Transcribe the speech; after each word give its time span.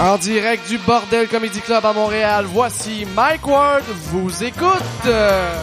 En 0.00 0.16
direct 0.16 0.68
du 0.68 0.78
Bordel 0.78 1.26
Comedy 1.28 1.60
Club 1.60 1.84
à 1.84 1.92
Montréal, 1.92 2.46
voici 2.48 3.04
Mike 3.16 3.46
Ward 3.46 3.82
vous 4.12 4.44
écoute. 4.44 4.82
Euh, 5.06 5.62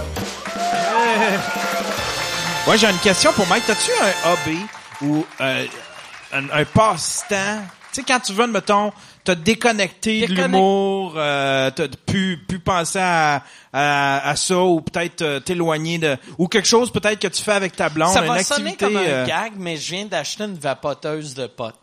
Ouais, 2.68 2.80
j'ai 2.80 2.90
une 2.90 2.98
question 2.98 3.32
pour 3.34 3.46
Mike. 3.48 3.64
T'as-tu 3.68 3.92
un 3.92 4.32
hobby 4.32 4.58
ou 5.04 5.24
euh, 5.40 5.66
un, 6.34 6.50
un 6.50 6.66
passe-temps? 6.66 7.62
Tu 7.94 8.02
sais, 8.02 8.04
quand 8.04 8.20
tu 8.20 8.34
veux, 8.34 8.48
mettons, 8.48 8.92
te 9.24 9.32
déconnecter 9.34 10.26
de 10.26 10.34
l'humour, 10.34 11.14
euh, 11.16 11.70
t'as 11.70 11.88
pu, 12.08 12.44
pu 12.48 12.58
penser 12.58 12.98
à, 13.00 13.44
à, 13.72 14.30
à 14.30 14.36
ça 14.36 14.58
ou 14.58 14.82
peut-être 14.82 15.22
euh, 15.22 15.40
t'éloigner 15.40 16.00
de... 16.00 16.18
Ou 16.40 16.48
quelque 16.48 16.68
chose 16.68 16.92
peut-être 16.92 17.20
que 17.20 17.28
tu 17.28 17.44
fais 17.44 17.52
avec 17.52 17.76
ta 17.76 17.90
blonde, 17.90 18.12
Ça 18.14 18.22
une 18.22 18.28
va 18.30 18.34
activité... 18.34 18.56
sonner 18.56 18.76
comme 18.78 18.98
un 18.98 19.02
euh, 19.08 19.26
gag, 19.28 19.54
mais 19.58 19.78
je 19.78 19.92
viens 19.92 20.06
d'acheter 20.06 20.46
une 20.46 20.58
vapoteuse 20.58 21.36
de 21.36 21.46
potes. 21.46 21.76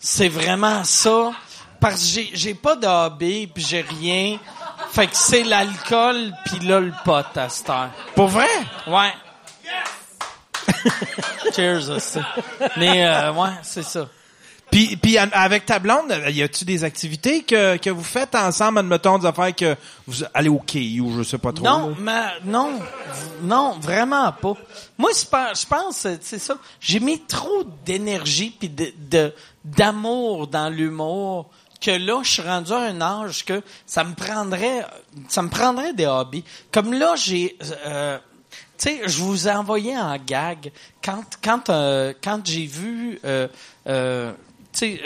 C'est 0.00 0.28
vraiment 0.28 0.82
ça. 0.84 1.32
Parce 1.80 2.00
que 2.02 2.06
j'ai, 2.08 2.30
j'ai 2.32 2.54
pas 2.54 2.76
de 2.76 2.86
hobby, 2.86 3.46
puis 3.46 3.64
j'ai 3.66 3.82
rien. 3.82 4.38
Fait 4.90 5.06
que 5.06 5.16
c'est 5.16 5.42
l'alcool, 5.44 6.32
puis 6.44 6.60
là, 6.66 6.80
le 6.80 6.92
pot 7.04 7.24
à 7.36 7.48
cette 7.48 7.68
heure. 7.70 7.90
Pour 8.14 8.28
vrai? 8.28 8.48
Ouais. 8.86 9.12
Cheers 11.54 11.90
aussi. 11.90 12.18
Mais 12.76 13.06
euh, 13.06 13.32
ouais, 13.32 13.50
c'est 13.62 13.82
ça. 13.82 14.08
Puis, 14.70 14.96
puis 14.96 15.16
avec 15.16 15.64
ta 15.64 15.78
blonde, 15.78 16.12
y 16.28 16.42
a-tu 16.42 16.64
des 16.64 16.82
activités 16.82 17.44
que, 17.44 17.76
que 17.76 17.88
vous 17.88 18.02
faites 18.02 18.34
ensemble, 18.34 18.80
admettons, 18.80 19.16
des 19.16 19.26
affaires 19.26 19.54
que 19.54 19.76
vous 20.08 20.24
allez 20.34 20.48
au 20.48 20.58
quai 20.58 20.98
ou 21.00 21.16
je 21.16 21.22
sais 21.22 21.38
pas 21.38 21.52
trop? 21.52 21.64
Non, 21.64 21.90
là? 21.90 21.94
mais 22.00 22.50
non, 22.50 22.72
non, 23.42 23.78
vraiment 23.80 24.32
pas. 24.32 24.54
Moi, 24.98 25.10
je 25.14 25.66
pense, 25.66 26.04
euh, 26.06 26.16
c'est 26.20 26.40
ça. 26.40 26.56
J'ai 26.80 26.98
mis 26.98 27.20
trop 27.20 27.62
d'énergie 27.84 28.54
puis 28.58 28.68
de, 28.68 28.92
de- 29.08 29.32
d'amour 29.64 30.48
dans 30.48 30.68
l'humour 30.68 31.48
que 31.80 31.90
là, 31.90 32.20
je 32.22 32.30
suis 32.30 32.42
rendu 32.42 32.72
à 32.72 32.78
un 32.78 33.00
âge 33.00 33.44
que 33.44 33.62
ça 33.86 34.04
me 34.04 34.14
prendrait, 34.14 34.86
ça 35.28 35.42
me 35.42 35.48
prendrait 35.48 35.92
des 35.92 36.06
hobbies. 36.06 36.44
Comme 36.72 36.92
là, 36.92 37.14
j'ai, 37.16 37.56
euh, 37.86 38.18
tu 38.78 38.90
sais, 38.90 39.00
je 39.06 39.18
vous 39.18 39.48
ai 39.48 39.52
envoyé 39.52 39.96
en 39.96 40.16
gag 40.18 40.70
quand 41.02 41.24
quand 41.42 41.70
euh, 41.70 42.12
quand 42.22 42.46
j'ai 42.46 42.66
vu, 42.66 43.18
euh, 43.24 43.48
euh, 43.86 44.32
tu 44.72 44.78
sais. 44.78 45.00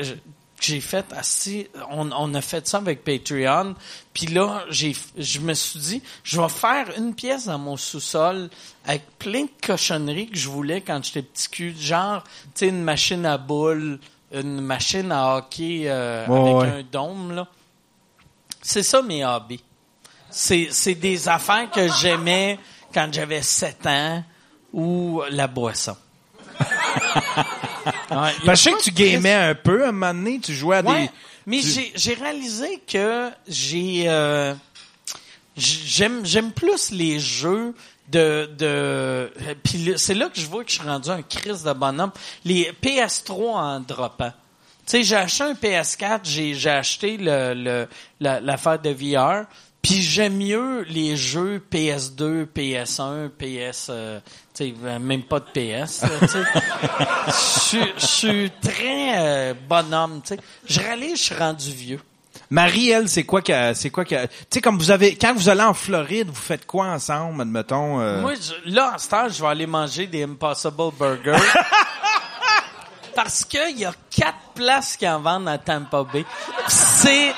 j'ai 0.60 0.80
fait 0.80 1.06
assis, 1.12 1.68
on, 1.90 2.10
on 2.10 2.34
a 2.34 2.40
fait 2.40 2.66
ça 2.66 2.78
avec 2.78 3.04
Patreon, 3.04 3.76
puis 4.12 4.26
là 4.26 4.64
j'ai 4.70 4.96
je 5.16 5.38
me 5.38 5.54
suis 5.54 5.78
dit 5.78 6.02
je 6.24 6.40
vais 6.40 6.48
faire 6.48 6.86
une 6.98 7.14
pièce 7.14 7.46
dans 7.46 7.58
mon 7.58 7.76
sous-sol 7.76 8.50
avec 8.84 9.02
plein 9.18 9.42
de 9.42 9.50
cochonneries 9.64 10.28
que 10.30 10.36
je 10.36 10.48
voulais 10.48 10.80
quand 10.80 11.04
j'étais 11.04 11.22
petit 11.22 11.48
cul, 11.48 11.74
genre 11.78 12.24
tu 12.24 12.50
sais 12.54 12.68
une 12.68 12.82
machine 12.82 13.24
à 13.24 13.38
boules, 13.38 14.00
une 14.32 14.60
machine 14.60 15.10
à 15.12 15.36
hockey 15.36 15.82
euh, 15.86 16.24
avec 16.26 16.56
ouais. 16.72 16.78
un 16.78 16.82
dôme 16.90 17.32
là. 17.34 17.46
C'est 18.62 18.82
ça 18.82 19.02
mes 19.02 19.24
hobbies. 19.24 19.62
C'est 20.30 20.68
c'est 20.70 20.94
des 20.94 21.28
affaires 21.28 21.70
que 21.70 21.88
j'aimais 22.00 22.58
quand 22.94 23.08
j'avais 23.12 23.42
7 23.42 23.86
ans 23.86 24.24
ou 24.72 25.22
la 25.30 25.46
boisson. 25.46 25.96
Ouais, 28.10 28.32
je 28.44 28.54
sais 28.54 28.72
que 28.72 28.82
tu 28.82 28.90
gamais 28.90 29.32
un 29.32 29.54
peu, 29.54 29.84
à 29.84 29.88
un 29.88 29.92
moment 29.92 30.12
donné, 30.12 30.38
tu 30.40 30.52
jouais 30.52 30.78
à 30.78 30.82
Ouais, 30.82 31.04
des... 31.06 31.10
mais 31.46 31.60
tu- 31.60 31.68
j'ai 31.68 31.92
j'ai 31.94 32.14
réalisé 32.14 32.82
que 32.86 33.30
j'ai 33.48 34.04
euh, 34.06 34.52
j'aime 35.56 36.24
j'aime 36.26 36.52
plus 36.52 36.90
les 36.90 37.18
jeux 37.20 37.74
de 38.10 38.50
de 38.58 39.30
puis 39.62 39.94
c'est 39.96 40.14
là 40.14 40.28
que 40.28 40.40
je 40.40 40.46
vois 40.46 40.64
que 40.64 40.70
je 40.70 40.78
suis 40.78 40.86
rendu 40.88 41.10
un 41.10 41.22
crise 41.22 41.62
de 41.62 41.72
bonhomme 41.72 42.12
les 42.44 42.72
PS3 42.82 43.32
en 43.54 43.80
dropant. 43.80 44.32
Tu 44.86 44.96
sais, 44.98 45.02
j'ai 45.04 45.16
acheté 45.16 45.44
un 45.44 45.52
PS4, 45.52 46.20
j'ai 46.24 46.54
j'ai 46.54 46.70
acheté 46.70 47.16
le 47.16 47.54
le 47.54 47.88
la- 48.20 48.40
l'affaire 48.40 48.78
de 48.80 48.90
VR, 48.90 49.46
puis 49.82 50.02
j'aime 50.02 50.36
mieux 50.38 50.82
les 50.88 51.16
jeux 51.16 51.62
PS2, 51.70 52.46
PS1, 52.46 53.28
PS 53.30 53.86
euh, 53.90 54.18
tu 54.54 54.74
sais 54.74 54.98
même 54.98 55.22
pas 55.22 55.40
de 55.40 55.46
PS. 55.54 56.02
Je 57.28 58.06
suis- 58.06 58.50
très 58.60 59.18
euh, 59.18 59.54
bonhomme, 59.68 60.20
tu 60.22 60.34
sais. 60.34 60.40
Je 60.66 60.80
réalise, 60.80 61.18
je 61.18 61.22
suis 61.24 61.34
rendu 61.34 61.70
vieux. 61.70 62.00
Marie, 62.50 62.90
elle, 62.90 63.08
c'est 63.08 63.22
quoi 63.24 63.42
que, 63.42 63.74
c'est 63.74 63.90
quoi 63.90 64.04
que, 64.04 64.24
tu 64.26 64.30
sais, 64.50 64.60
comme 64.60 64.76
vous 64.76 64.90
avez, 64.90 65.14
quand 65.16 65.32
vous 65.34 65.48
allez 65.48 65.62
en 65.62 65.72
Floride, 65.74 66.26
vous 66.28 66.34
faites 66.34 66.66
quoi 66.66 66.86
ensemble, 66.86 67.42
admettons? 67.42 68.00
euh? 68.00 68.20
Moi, 68.20 68.32
je- 68.34 68.70
là, 68.74 68.92
en 68.94 68.98
ce 68.98 69.08
temps, 69.08 69.28
je 69.28 69.40
vais 69.40 69.48
aller 69.48 69.66
manger 69.68 70.06
des 70.08 70.24
Impossible 70.24 70.90
Burgers. 70.98 71.36
Parce 73.14 73.44
qu'il 73.44 73.78
y 73.78 73.84
a 73.84 73.92
quatre 74.10 74.38
places 74.54 74.96
qui 74.96 75.08
en 75.08 75.20
vendent 75.20 75.48
à 75.48 75.58
Tampa 75.58 76.04
Bay. 76.12 76.24
C'est... 76.68 77.32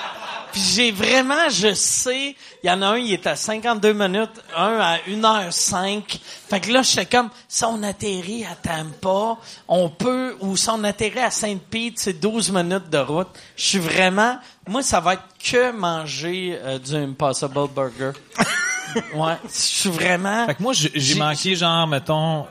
Puis 0.53 0.61
j'ai 0.61 0.91
vraiment, 0.93 1.49
je 1.51 1.73
sais, 1.75 2.37
il 2.63 2.67
y 2.67 2.71
en 2.71 2.83
a 2.83 2.87
un, 2.89 2.99
il 2.99 3.13
est 3.13 3.27
à 3.27 3.37
52 3.37 3.93
minutes, 3.93 4.31
un 4.57 4.79
à 4.79 4.99
1h05. 5.09 6.19
Fait 6.49 6.61
que 6.61 6.71
là, 6.71 6.83
j'étais 6.83 7.07
comme, 7.07 7.31
si 7.49 7.65
on 7.65 7.83
atterrit 7.83 8.45
à 8.45 8.55
Tampa, 8.55 9.39
on 9.69 9.89
peut, 9.89 10.37
ou 10.41 10.57
si 10.57 10.69
on 10.71 10.85
atterrit 10.85 11.21
à 11.21 11.31
Sainte-Pete, 11.31 11.99
c'est 11.99 12.21
12 12.21 12.51
minutes 12.53 12.91
de 12.91 12.99
route. 12.99 13.29
Je 13.57 13.62
suis 13.65 13.79
vraiment, 13.79 14.39
moi, 14.69 14.83
ça 14.83 15.01
va 15.01 15.15
être 15.15 15.25
que 15.43 15.73
manger 15.73 16.59
euh, 16.62 16.79
du 16.79 16.95
Impossible 16.95 17.69
Burger. 17.75 18.12
ouais, 19.15 19.37
je 19.45 19.49
suis 19.59 19.91
vraiment... 19.91 20.47
Fait 20.47 20.55
que 20.55 20.62
moi, 20.62 20.73
J'ai- 20.75 21.15
manqué, 21.19 21.55
genre, 21.57 21.87
mettons, 21.87 22.47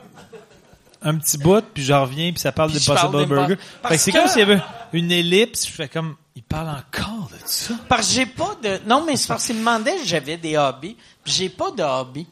un 1.02 1.16
petit 1.18 1.38
bout, 1.38 1.64
puis 1.74 1.84
je 1.84 1.94
reviens, 1.94 2.32
puis 2.32 2.40
ça 2.40 2.52
parle 2.52 2.70
Puis 2.70 2.80
de 2.80 2.84
je 2.84 2.92
parle 2.92 3.12
Possible 3.12 3.24
d'Impo- 3.36 3.36
Burger. 3.48 3.58
Fait 3.88 3.90
que 3.96 3.98
c'est 3.98 4.12
que- 4.12 4.18
comme 4.20 4.28
s'il 4.28 4.40
y 4.40 4.44
avait 4.44 4.62
une 4.94 5.12
ellipse, 5.12 5.66
je 5.66 5.72
fais 5.72 5.88
comme, 5.88 6.16
il 6.36 6.44
parle 6.44 6.70
encore 6.70 7.30
de 7.32 7.38
ça. 7.46 7.74
Parce 7.90 8.08
que 8.08 8.14
j'ai 8.14 8.26
pas 8.26 8.56
de. 8.64 8.80
Non, 8.88 9.04
mais 9.06 9.16
c'est 9.18 9.28
parce 9.28 9.46
qu'il 9.46 9.56
me 9.56 9.60
demandait 9.62 9.98
si 10.00 10.08
j'avais 10.08 10.38
des 10.38 10.58
hobbies. 10.58 10.96
Puis 11.24 11.34
j'ai 11.34 11.50
pas 11.50 11.72
de 11.72 11.84
hobby. 11.84 12.28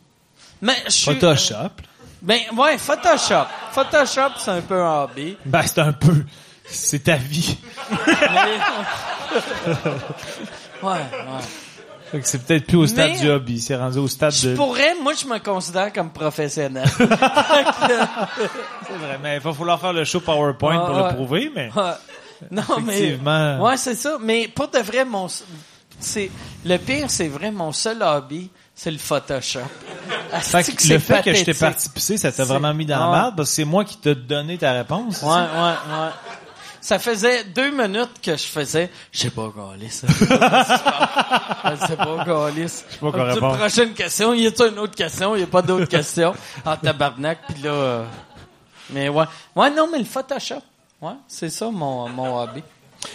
Mais 0.61 0.75
je 0.85 0.91
suis. 0.91 1.05
Photoshop. 1.13 1.53
là. 1.55 1.71
Ben 2.21 2.39
ouais, 2.57 2.77
Photoshop. 2.77 3.45
Photoshop, 3.71 4.33
c'est 4.37 4.51
un 4.51 4.61
peu 4.61 4.81
un 4.81 5.03
hobby. 5.03 5.37
Ben, 5.45 5.61
c'est 5.65 5.79
un 5.79 5.93
peu, 5.93 6.25
c'est 6.65 7.03
ta 7.05 7.15
vie. 7.15 7.57
Ouais, 10.81 10.91
ouais. 10.91 11.45
C'est 12.23 12.43
peut-être 12.45 12.65
plus 12.65 12.77
au 12.77 12.87
stade 12.87 13.11
Mais- 13.11 13.19
du 13.19 13.29
hobby, 13.29 13.59
c'est 13.61 13.75
rendu 13.75 13.99
au 13.99 14.07
stade 14.07 14.31
Je 14.33 14.49
de... 14.49 14.55
pourrais, 14.55 14.95
moi, 15.01 15.13
je 15.13 15.25
me 15.27 15.37
considère 15.39 15.91
comme 15.93 16.09
professionnel. 16.09 16.85
C'est 16.97 17.05
vrai, 18.97 19.19
mais 19.21 19.35
il 19.35 19.39
va 19.41 19.53
falloir 19.53 19.79
faire 19.79 19.93
le 19.93 20.03
show 20.03 20.19
PowerPoint 20.19 20.81
Ah, 20.81 20.85
pour 20.87 20.97
le 20.97 21.13
prouver, 21.13 21.51
mais... 21.55 21.69
Non, 22.51 22.63
mais. 22.85 22.97
Effectivement. 22.99 23.59
Ouais, 23.61 23.77
c'est 23.77 23.95
ça. 23.95 24.17
Mais 24.21 24.47
pour 24.47 24.69
de 24.69 24.79
vrai, 24.79 25.03
mon. 25.05 25.27
C'est, 25.99 26.31
le 26.65 26.77
pire, 26.77 27.09
c'est 27.09 27.27
vrai, 27.27 27.51
mon 27.51 27.73
seul 27.73 28.01
hobby, 28.01 28.49
c'est 28.73 28.91
le 28.91 28.97
Photoshop. 28.97 29.59
Fait 30.41 30.63
que 30.63 30.87
le 30.93 30.99
fait 30.99 31.21
que 31.23 31.33
je 31.33 31.43
t'ai 31.43 31.53
pathétique. 31.53 31.59
parti 31.59 31.89
pisser, 31.89 32.17
ça 32.17 32.31
t'a 32.31 32.45
vraiment 32.45 32.73
mis 32.73 32.85
dans 32.85 32.99
la 33.11 33.11
merde, 33.21 33.33
parce 33.35 33.49
que 33.49 33.55
c'est 33.55 33.65
moi 33.65 33.83
qui 33.83 33.97
t'ai 33.97 34.15
donné 34.15 34.57
ta 34.57 34.71
réponse. 34.71 35.21
Ouais, 35.21 35.27
ouais, 35.29 35.35
ouais. 35.35 36.09
Ça 36.81 36.97
faisait 36.99 37.43
deux 37.43 37.71
minutes 37.71 38.21
que 38.23 38.31
je 38.37 38.43
faisais. 38.43 38.89
Je 39.11 39.19
sais 39.19 39.29
pas 39.29 39.51
ça. 39.89 40.07
Je 41.75 41.85
sais 41.87 41.95
pas 41.97 42.23
galer 42.25 42.67
ça. 42.67 42.83
pas 43.01 43.11
quoi 43.11 43.23
répondre. 43.25 43.57
Prochaine 43.57 43.93
question. 43.93 44.33
Y 44.33 44.47
a-t-il 44.47 44.71
une 44.73 44.79
autre 44.79 44.95
question? 44.95 45.35
Y 45.35 45.43
a 45.43 45.47
pas 45.47 45.61
d'autres 45.61 45.85
questions? 45.85 46.33
En 46.65 46.77
tabarnak, 46.77 47.39
puis 47.47 47.61
là. 47.63 47.71
euh, 47.71 48.05
Mais 48.91 49.09
ouais. 49.09 49.25
Ouais, 49.55 49.69
non, 49.71 49.89
mais 49.91 49.99
le 49.99 50.05
Photoshop. 50.05 50.61
Ouais, 51.01 51.13
c'est 51.27 51.49
ça 51.49 51.69
mon, 51.69 52.07
mon 52.09 52.39
hobby. 52.41 52.63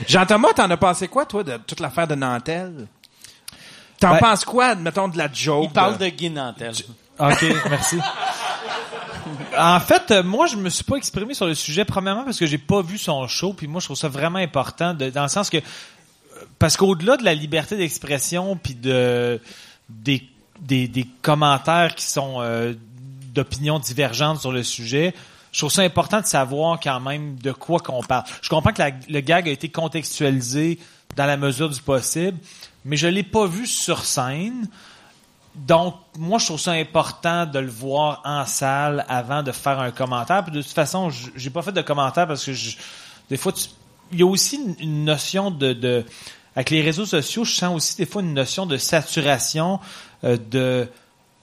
Jean-Thomas, 0.06 0.52
t'en 0.54 0.70
as 0.70 0.76
pensé 0.76 1.08
quoi, 1.08 1.26
toi, 1.26 1.42
de 1.44 1.56
toute 1.58 1.80
l'affaire 1.80 2.06
de 2.06 2.14
Nantel? 2.14 2.86
T'en 4.00 4.12
Ben- 4.12 4.18
penses 4.18 4.44
quoi, 4.44 4.74
mettons, 4.74 5.08
de 5.08 5.18
la 5.18 5.30
joke? 5.32 5.64
Il 5.68 5.72
parle 5.72 5.98
de 5.98 6.06
Guy 6.08 6.30
Nantel. 6.30 6.72
OK, 7.18 7.44
merci. 7.70 7.98
En 9.58 9.80
fait, 9.80 10.10
euh, 10.10 10.22
moi, 10.22 10.46
je 10.46 10.56
me 10.56 10.68
suis 10.70 10.84
pas 10.84 10.96
exprimé 10.96 11.34
sur 11.34 11.46
le 11.46 11.54
sujet, 11.54 11.84
premièrement 11.84 12.24
parce 12.24 12.38
que 12.38 12.46
j'ai 12.46 12.58
pas 12.58 12.82
vu 12.82 12.98
son 12.98 13.26
show, 13.28 13.52
puis 13.52 13.66
moi, 13.66 13.80
je 13.80 13.86
trouve 13.86 13.96
ça 13.96 14.08
vraiment 14.08 14.38
important, 14.38 14.94
de- 14.94 15.10
dans 15.10 15.22
le 15.22 15.28
sens 15.28 15.50
que, 15.50 15.58
euh, 15.58 15.60
parce 16.58 16.76
qu'au-delà 16.76 17.16
de 17.16 17.24
la 17.24 17.34
liberté 17.34 17.76
d'expression, 17.76 18.56
puis 18.56 18.74
de 18.74 19.40
des, 19.88 20.22
des, 20.60 20.88
des 20.88 21.06
commentaires 21.22 21.94
qui 21.94 22.06
sont 22.06 22.36
euh, 22.38 22.74
d'opinions 23.34 23.78
divergentes 23.78 24.40
sur 24.40 24.52
le 24.52 24.62
sujet, 24.62 25.14
je 25.52 25.58
trouve 25.58 25.70
ça 25.70 25.82
important 25.82 26.20
de 26.20 26.26
savoir 26.26 26.80
quand 26.80 27.00
même 27.00 27.36
de 27.36 27.52
quoi 27.52 27.78
qu'on 27.80 28.02
parle. 28.02 28.24
Je 28.42 28.48
comprends 28.48 28.72
que 28.72 28.80
la- 28.82 28.90
le 29.08 29.20
gag 29.20 29.48
a 29.48 29.52
été 29.52 29.68
contextualisé 29.68 30.78
dans 31.16 31.26
la 31.26 31.36
mesure 31.36 31.68
du 31.68 31.80
possible, 31.80 32.38
mais 32.84 32.96
je 32.96 33.06
l'ai 33.06 33.22
pas 33.22 33.46
vu 33.46 33.66
sur 33.66 34.04
scène. 34.04 34.68
Donc, 35.54 35.94
moi, 36.18 36.38
je 36.38 36.46
trouve 36.46 36.58
ça 36.60 36.72
important 36.72 37.46
de 37.46 37.60
le 37.60 37.70
voir 37.70 38.20
en 38.24 38.44
salle 38.44 39.04
avant 39.08 39.42
de 39.42 39.52
faire 39.52 39.78
un 39.78 39.92
commentaire. 39.92 40.42
De 40.44 40.62
toute 40.62 40.72
façon, 40.72 41.10
j'ai 41.10 41.50
pas 41.50 41.62
fait 41.62 41.72
de 41.72 41.80
commentaire 41.82 42.26
parce 42.26 42.44
que 42.44 42.52
je- 42.52 42.76
des 43.30 43.36
fois, 43.36 43.52
tu- 43.52 43.68
il 44.12 44.18
y 44.18 44.22
a 44.22 44.26
aussi 44.26 44.60
une, 44.78 45.04
notion 45.04 45.50
de, 45.52 45.72
de, 45.72 46.04
avec 46.56 46.70
les 46.70 46.82
réseaux 46.82 47.06
sociaux, 47.06 47.44
je 47.44 47.54
sens 47.54 47.74
aussi 47.76 47.96
des 47.96 48.06
fois 48.06 48.20
une 48.22 48.34
notion 48.34 48.66
de 48.66 48.76
saturation, 48.76 49.78
euh, 50.24 50.36
de, 50.50 50.88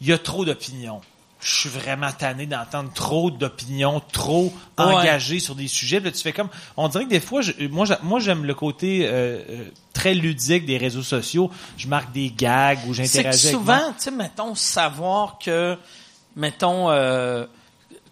il 0.02 0.08
y 0.08 0.14
a 0.14 0.18
trop 0.18 0.44
d'opinions. 0.46 1.02
Je 1.44 1.56
suis 1.62 1.70
vraiment 1.70 2.12
tanné 2.12 2.46
d'entendre 2.46 2.92
trop 2.94 3.32
d'opinions, 3.32 4.00
trop 4.12 4.54
engagées 4.78 5.40
sur 5.40 5.56
des 5.56 5.68
sujets. 5.68 6.00
Puis 6.00 6.12
là, 6.12 6.16
tu 6.16 6.22
fais 6.22 6.34
comme, 6.34 6.50
on 6.78 6.88
dirait 6.88 7.06
que 7.06 7.10
des 7.10 7.20
fois, 7.20 7.42
je- 7.42 7.54
moi, 7.68 7.86
moi, 8.04 8.20
j'aime 8.20 8.46
le 8.46 8.54
côté 8.54 9.06
euh, 9.08 9.40
euh, 9.50 9.66
très 9.94 10.14
ludique 10.14 10.66
des 10.68 10.78
réseaux 10.78 11.02
sociaux. 11.04 11.50
Je 11.78 11.88
marque 11.88 12.12
des 12.12 12.30
gags 12.30 12.80
ou 12.88 12.94
C'est 12.94 13.02
que 13.04 13.08
j'interagis 13.16 13.48
avec 13.48 13.58
souvent, 13.60 13.94
tu 13.98 14.04
sais, 14.04 14.12
mettons, 14.12 14.54
savoir 14.56 15.40
que, 15.44 15.78
mettons, 16.36 16.90
euh, 16.92 17.46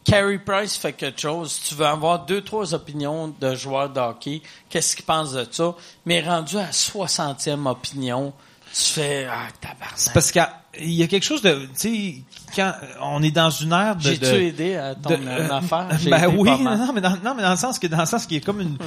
Carey 0.05 0.39
Price 0.39 0.75
fait 0.75 0.93
quelque 0.93 1.21
chose, 1.21 1.59
tu 1.67 1.75
veux 1.75 1.85
avoir 1.85 2.25
deux, 2.25 2.41
trois 2.41 2.73
opinions 2.73 3.27
de 3.39 3.53
joueurs 3.53 3.89
de 3.91 3.99
hockey, 3.99 4.41
qu'est-ce 4.69 4.95
qu'ils 4.95 5.05
pensent 5.05 5.33
de 5.33 5.45
ça, 5.51 5.75
mais 6.05 6.21
rendu 6.21 6.57
à 6.57 6.71
60e 6.71 7.67
opinion, 7.67 8.33
tu 8.73 8.81
fais, 8.85 9.27
ah, 9.29 9.47
tabarnak. 9.61 10.13
Parce 10.13 10.35
a- 10.37 10.58
il 10.79 10.91
y 10.93 11.03
a 11.03 11.07
quelque 11.07 11.23
chose 11.23 11.41
de, 11.41 11.53
tu 11.53 11.67
sais, 11.75 12.15
quand 12.55 12.73
on 13.01 13.23
est 13.23 13.31
dans 13.31 13.49
une 13.49 13.71
ère 13.71 13.95
de... 13.95 14.01
J'ai-tu 14.01 14.25
aidé 14.25 14.75
à 14.75 14.95
ton 14.95 15.09
de- 15.09 15.15
euh, 15.25 15.49
affaire? 15.51 15.87
Ben 16.09 16.27
oui, 16.37 16.49
non, 16.61 16.93
mais 16.93 17.01
dans, 17.01 17.17
non, 17.23 17.33
mais 17.35 17.41
dans 17.41 17.51
le 17.51 17.57
sens 17.57 17.79
que 17.79 17.87
dans 17.87 17.99
le 17.99 18.05
sens 18.05 18.25
qu'il 18.25 18.37
y 18.37 18.41
a 18.41 18.43
comme 18.45 18.61
une 18.61 18.77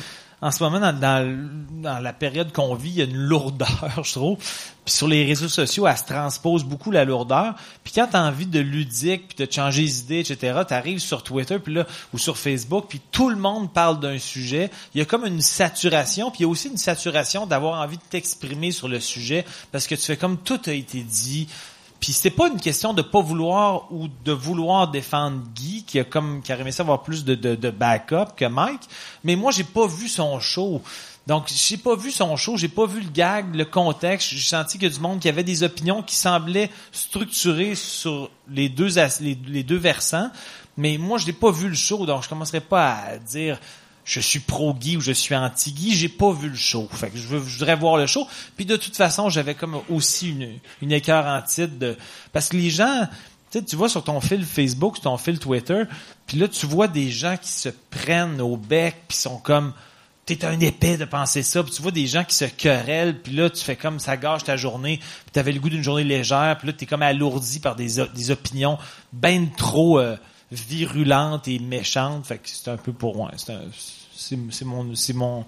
en 0.43 0.51
ce 0.51 0.61
moment 0.61 0.81
dans, 0.93 2.03
la 2.03 2.13
période 2.13 2.53
qu'on 2.53 2.75
vit, 2.75 2.91
il 2.91 2.97
y 2.97 3.01
a 3.01 3.05
une 3.05 3.17
lourdeur, 3.17 3.93
je 4.03 4.13
trouve. 4.13 4.39
Puis 4.85 4.93
sur 4.93 5.07
les 5.07 5.25
réseaux 5.25 5.49
sociaux, 5.49 5.87
elle 5.87 5.97
se 5.97 6.05
transpose 6.05 6.65
beaucoup 6.65 6.91
la 6.91 7.05
lourdeur. 7.05 7.55
Puis 7.85 7.93
quand 7.95 8.09
t'as 8.11 8.27
envie 8.27 8.47
de 8.47 8.59
ludique, 8.59 9.29
puis 9.29 9.47
de 9.47 9.51
changer 9.51 9.83
les 9.83 10.01
idées, 10.01 10.19
etc., 10.19 10.63
t'arrives 10.67 10.99
sur 10.99 11.23
Twitter, 11.23 11.61
puis 11.61 11.75
là 11.75 11.87
ou 12.13 12.19
sur 12.19 12.37
Facebook, 12.37 12.87
puis 12.89 13.01
tout 13.13 13.31
le 13.31 13.37
monde 13.37 13.73
parle 13.73 14.01
d'un 14.01 14.19
sujet. 14.19 14.71
Il 14.95 14.99
y 14.99 15.01
a 15.01 15.05
comme 15.05 15.25
une 15.25 15.41
saturation, 15.41 16.33
puis 16.33 16.41
il 16.41 16.43
y 16.43 16.47
a 16.47 16.49
aussi 16.49 16.69
une 16.69 16.77
saturation 16.77 17.47
d'avoir 17.47 17.81
envie 17.81 17.97
de 17.97 18.03
t'exprimer 18.11 18.73
sur 18.73 18.89
le 18.89 18.99
sujet 18.99 19.45
parce 19.71 19.87
que 19.87 19.95
tu 19.95 20.03
fais 20.03 20.17
comme 20.17 20.39
tout 20.39 20.61
a 20.67 20.73
été 20.73 21.03
dit. 21.03 21.47
Puis 22.01 22.13
c'est 22.13 22.31
pas 22.31 22.49
une 22.49 22.61
question 22.61 22.95
de 22.95 23.03
pas 23.03 23.21
vouloir 23.21 23.87
ou 23.93 24.09
de 24.25 24.33
vouloir 24.33 24.91
défendre 24.91 25.41
Guy 25.55 25.72
qui 25.87 25.99
a 25.99 26.05
comme 26.05 26.43
qui 26.43 26.53
avoir 26.53 27.03
plus 27.03 27.25
de, 27.25 27.35
de, 27.35 27.71
backup 27.71 28.35
que 28.37 28.45
Mike, 28.45 28.83
mais 29.25 29.37
moi 29.37 29.51
j'ai 29.53 29.65
pas 29.65 29.87
vu 29.87 30.09
son 30.09 30.41
show. 30.41 30.83
Donc 31.27 31.47
j'ai 31.49 31.77
pas 31.77 31.95
vu 31.95 32.11
son 32.11 32.37
show, 32.37 32.57
j'ai 32.57 32.69
pas 32.69 32.87
vu 32.87 33.01
le 33.01 33.09
gag, 33.09 33.55
le 33.55 33.65
contexte, 33.65 34.31
j'ai 34.31 34.41
senti 34.41 34.79
qu'il 34.79 34.91
y 34.91 34.95
du 34.95 35.01
monde 35.01 35.21
qui 35.21 35.29
avait 35.29 35.45
des 35.45 35.63
opinions 35.63 36.03
qui 36.03 36.17
semblaient 36.17 36.71
structurées 36.91 37.77
sur 37.77 38.29
les 38.51 38.69
deux 38.69 38.89
les, 39.21 39.39
les 39.47 39.63
deux 39.63 39.77
versants, 39.77 40.31
mais 40.77 40.99
moi 40.99 41.19
je 41.19 41.27
n'ai 41.27 41.33
pas 41.33 41.53
vu 41.53 41.69
le 41.69 41.77
show 41.77 42.07
donc 42.07 42.25
je 42.25 42.29
commencerai 42.29 42.61
pas 42.61 42.95
à 42.95 43.19
dire 43.19 43.59
je 44.05 44.21
suis 44.21 44.41
pro 44.41 44.75
Guy 44.75 44.97
ou 44.97 45.01
je 45.01 45.13
suis 45.13 45.35
anti 45.35 45.73
Guy, 45.73 45.95
j'ai 45.95 46.09
pas 46.09 46.33
vu 46.33 46.49
le 46.49 46.57
show. 46.57 46.89
Fait 46.93 47.11
que 47.11 47.17
je, 47.17 47.27
veux, 47.27 47.39
je 47.47 47.59
voudrais 47.59 47.77
voir 47.77 47.97
le 47.97 48.07
show. 48.07 48.27
Puis 48.57 48.67
de 48.67 48.77
toute 48.77 48.97
façon, 48.97 49.29
j'avais 49.29 49.55
comme 49.55 49.81
aussi 49.89 50.31
une, 50.31 50.59
une 50.81 50.93
écœur 50.93 51.27
en 51.27 51.41
titre 51.43 51.79
de 51.79 51.97
parce 52.33 52.49
que 52.49 52.57
les 52.57 52.71
gens, 52.71 53.07
sais, 53.59 53.65
tu 53.65 53.77
vois 53.77 53.89
sur 53.89 54.03
ton 54.05 54.21
fil 54.21 54.45
Facebook, 54.45 54.97
sur 54.97 55.05
ton 55.05 55.17
fil 55.19 55.39
Twitter, 55.39 55.83
puis 56.27 56.39
là 56.39 56.49
tu 56.49 56.67
vois 56.67 56.89
des 56.89 57.11
gens 57.11 57.37
qui 57.37 57.51
se 57.51 57.69
prennent 57.91 58.41
au 58.41 58.57
bec 58.57 58.97
puis 59.09 59.17
sont 59.17 59.39
comme 59.39 59.73
T'es 60.25 60.45
un 60.45 60.59
épais 60.61 60.97
de 60.97 61.05
penser 61.05 61.43
ça, 61.43 61.65
puis 61.65 61.73
tu 61.73 61.83
vois 61.83 61.91
des 61.91 62.07
gens 62.07 62.23
qui 62.23 62.37
se 62.37 62.45
querellent, 62.45 63.21
puis 63.21 63.33
là 63.35 63.51
tu 63.51 63.63
fais 63.63 63.75
comme 63.75 63.99
ça 63.99 64.17
gâche 64.17 64.45
ta 64.45 64.57
journée, 64.57 64.99
puis 64.99 65.33
t'avais 65.33 65.51
le 65.51 65.59
goût 65.59 65.69
d'une 65.69 65.83
journée 65.83 66.05
légère, 66.05 66.57
puis 66.59 66.69
là 66.69 66.73
t'es 66.73 66.87
comme 66.87 67.03
alourdi 67.03 67.59
par 67.59 67.75
des, 67.75 67.97
des 68.15 68.31
opinions 68.31 68.79
ben 69.13 69.51
trop 69.51 69.99
euh, 69.99 70.17
virulentes 70.53 71.49
et 71.49 71.59
méchantes, 71.59 72.25
fait 72.27 72.39
que 72.39 72.49
c'est 72.49 72.69
un 72.71 72.77
peu 72.77 72.93
pour 72.93 73.17
moi, 73.17 73.33
c'est 73.37 73.53
un- 73.53 73.63
c'est 74.17 74.65
mon 74.65 74.95
c'est 74.95 75.13
mon 75.13 75.45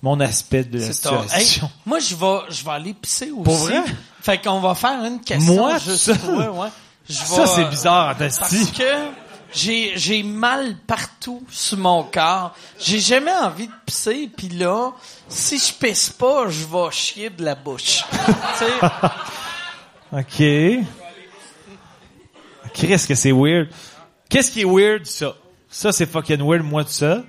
mon 0.00 0.20
aspect 0.20 0.64
de 0.64 0.78
la 0.78 0.92
situation. 0.92 1.66
Hey, 1.66 1.70
moi, 1.86 1.98
je 1.98 2.14
vais, 2.14 2.38
je 2.54 2.62
vais 2.64 2.70
aller 2.70 2.92
pisser 2.94 3.30
aussi. 3.30 3.42
Pour 3.42 3.54
vrai? 3.56 3.82
Fait 4.20 4.38
qu'on 4.38 4.60
va 4.60 4.74
faire 4.74 5.02
une 5.02 5.20
question. 5.22 5.54
Moi, 5.56 5.78
juste 5.78 5.96
seul? 5.96 6.18
toi, 6.18 6.50
ouais. 6.50 6.68
Je 7.08 7.14
Ça 7.14 7.46
c'est 7.46 7.64
bizarre, 7.66 8.14
en 8.14 8.18
Parce 8.18 8.70
que 8.70 9.10
j'ai, 9.52 9.92
j'ai 9.96 10.22
mal 10.22 10.76
partout 10.86 11.44
sur 11.50 11.78
mon 11.78 12.02
corps. 12.02 12.54
J'ai 12.78 12.98
jamais 12.98 13.32
envie 13.32 13.66
de 13.66 13.72
pisser, 13.86 14.28
puis 14.36 14.48
là, 14.48 14.92
si 15.28 15.58
je 15.58 15.72
pisse 15.72 16.10
pas, 16.10 16.48
je 16.48 16.64
vais 16.64 16.90
chier 16.90 17.30
de 17.30 17.44
la 17.44 17.54
bouche. 17.54 18.04
OK. 20.12 20.42
Qu'est-ce 22.72 23.06
que 23.06 23.14
c'est 23.14 23.32
weird? 23.32 23.68
Qu'est-ce 24.28 24.50
qui 24.50 24.62
est 24.62 24.66
weird, 24.66 25.06
ça? 25.06 25.34
Ça, 25.68 25.92
c'est 25.92 26.06
fucking 26.06 26.42
weird, 26.42 26.64
moi, 26.64 26.84
tout 26.84 26.90
ça. 26.90 27.22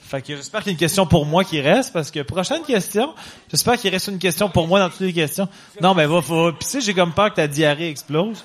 Fait 0.00 0.20
que 0.20 0.36
j'espère 0.36 0.60
qu'il 0.60 0.68
y 0.68 0.72
a 0.72 0.74
une 0.74 0.78
question 0.78 1.06
pour 1.06 1.24
moi 1.24 1.44
qui 1.44 1.60
reste, 1.60 1.92
parce 1.92 2.10
que 2.10 2.20
prochaine 2.20 2.62
question, 2.62 3.14
j'espère 3.50 3.78
qu'il 3.78 3.90
reste 3.90 4.08
une 4.08 4.18
question 4.18 4.50
pour 4.50 4.66
moi 4.66 4.80
dans 4.80 4.90
toutes 4.90 5.00
les 5.00 5.12
questions. 5.12 5.48
Non, 5.80 5.94
mais 5.94 6.06
va, 6.06 6.20
faut 6.20 6.52
pisser, 6.52 6.80
j'ai 6.80 6.92
comme 6.92 7.12
peur 7.12 7.30
que 7.30 7.36
ta 7.36 7.46
diarrhée 7.46 7.88
explose. 7.88 8.44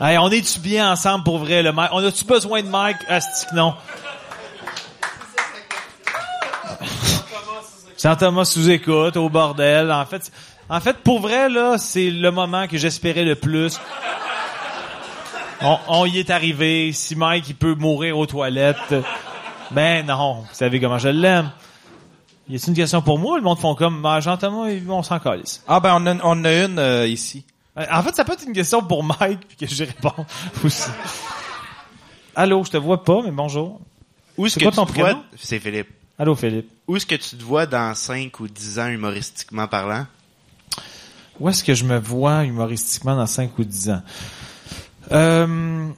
Hey, 0.00 0.18
on 0.18 0.30
est-tu 0.30 0.60
bien 0.60 0.90
ensemble 0.90 1.24
pour 1.24 1.38
vrai, 1.38 1.62
le 1.62 1.72
Mike? 1.72 1.90
On 1.92 2.04
a-tu 2.04 2.24
besoin 2.24 2.62
de 2.62 2.68
Mike? 2.68 2.96
Asti 3.08 3.46
que 3.46 3.54
non. 3.54 3.74
Jean-Thomas 8.02 8.44
sous-écoute, 8.44 9.16
au 9.16 9.28
bordel. 9.28 9.92
En 9.92 10.04
fait, 10.04 10.30
en 10.68 10.80
fait, 10.80 10.98
pour 10.98 11.20
vrai, 11.20 11.48
là, 11.48 11.78
c'est 11.78 12.10
le 12.10 12.30
moment 12.30 12.66
que 12.66 12.76
j'espérais 12.76 13.24
le 13.24 13.34
plus. 13.34 13.78
On, 15.60 15.78
on 15.88 16.06
y 16.06 16.18
est 16.18 16.30
arrivé. 16.30 16.92
Si 16.92 17.14
Mike, 17.14 17.48
il 17.48 17.56
peut 17.56 17.74
mourir 17.74 18.18
aux 18.18 18.26
toilettes. 18.26 18.94
Ben 19.70 20.04
non, 20.04 20.40
vous 20.40 20.46
savez 20.52 20.80
comment 20.80 20.98
je 20.98 21.08
l'aime. 21.08 21.50
Y 22.48 22.56
a-t-il 22.56 22.70
une 22.70 22.76
question 22.76 23.00
pour 23.00 23.18
moi? 23.18 23.38
Le 23.38 23.42
monde 23.42 23.58
font 23.58 23.74
comme, 23.74 24.02
ben, 24.02 24.20
Jean-Thomas, 24.20 24.68
on 24.88 25.02
s'en 25.02 25.18
calisse. 25.18 25.62
Ah 25.66 25.80
ben 25.80 25.96
on 25.98 26.06
a, 26.06 26.16
on 26.22 26.44
a 26.44 26.52
une 26.52 26.78
euh, 26.78 27.06
ici. 27.06 27.44
Euh, 27.78 27.84
En 27.90 28.02
fait, 28.02 28.14
ça 28.14 28.24
peut 28.24 28.32
être 28.32 28.44
une 28.46 28.52
question 28.52 28.82
pour 28.82 29.02
Mike, 29.02 29.40
puis 29.48 29.56
que 29.56 29.66
j'y 29.66 29.84
réponds 29.84 30.12
aussi. 30.64 30.90
Allô, 32.36 32.64
je 32.64 32.70
te 32.70 32.76
vois 32.76 33.02
pas, 33.04 33.20
mais 33.24 33.30
bonjour. 33.30 33.80
Où 34.36 34.46
est-ce 34.46 34.54
C'est 34.54 34.60
que 34.60 34.64
quoi 34.64 34.72
tu 34.72 34.76
ton 34.76 34.86
te 34.86 34.92
vois, 34.92 35.22
c'est 35.36 35.60
Philippe. 35.60 35.88
Allô, 36.18 36.34
Philippe. 36.34 36.68
Où 36.88 36.96
est-ce 36.96 37.06
que 37.06 37.14
tu 37.14 37.36
te 37.36 37.42
vois 37.42 37.66
dans 37.66 37.94
5 37.94 38.38
ou 38.40 38.48
10 38.48 38.78
ans 38.78 38.88
humoristiquement 38.88 39.66
parlant? 39.68 40.06
Où 41.40 41.48
est-ce 41.48 41.64
que 41.64 41.74
je 41.74 41.84
me 41.84 41.98
vois 41.98 42.44
humoristiquement 42.44 43.16
dans 43.16 43.26
5 43.26 43.58
ou 43.58 43.64
10 43.64 43.90
ans? 43.90 44.02
Euh, 45.12 45.88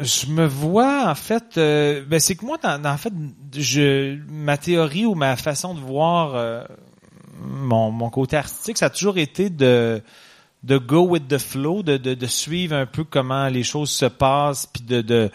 je 0.00 0.26
me 0.26 0.46
vois, 0.46 1.08
en 1.10 1.14
fait, 1.14 1.58
euh, 1.58 2.04
ben 2.06 2.18
c'est 2.20 2.34
que 2.36 2.44
moi, 2.44 2.58
dans, 2.62 2.80
dans- 2.80 2.90
en 2.92 2.96
fait, 2.96 3.12
je, 3.56 4.16
ma 4.28 4.56
théorie 4.56 5.04
ou 5.04 5.14
ma 5.14 5.36
façon 5.36 5.74
de 5.74 5.80
voir 5.80 6.34
euh, 6.34 6.64
mon, 7.40 7.90
mon 7.90 8.10
côté 8.10 8.36
artistique, 8.36 8.78
ça 8.78 8.86
a 8.86 8.90
toujours 8.90 9.18
été 9.18 9.50
de 9.50 10.02
de 10.64 10.78
go 10.78 11.06
with 11.06 11.28
the 11.28 11.38
flow, 11.38 11.82
de, 11.82 11.96
de, 11.96 12.14
de 12.14 12.26
suivre 12.26 12.74
un 12.74 12.86
peu 12.86 13.04
comment 13.04 13.48
les 13.48 13.62
choses 13.62 13.90
se 13.90 14.06
passent, 14.06 14.66
puis 14.66 14.82
de, 14.82 15.00
de, 15.00 15.30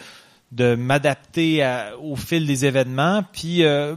de 0.52 0.76
m'adapter 0.76 1.66
au 2.02 2.16
fil 2.16 2.46
des 2.46 2.66
événements. 2.66 3.24
Puis, 3.32 3.64
euh, 3.64 3.96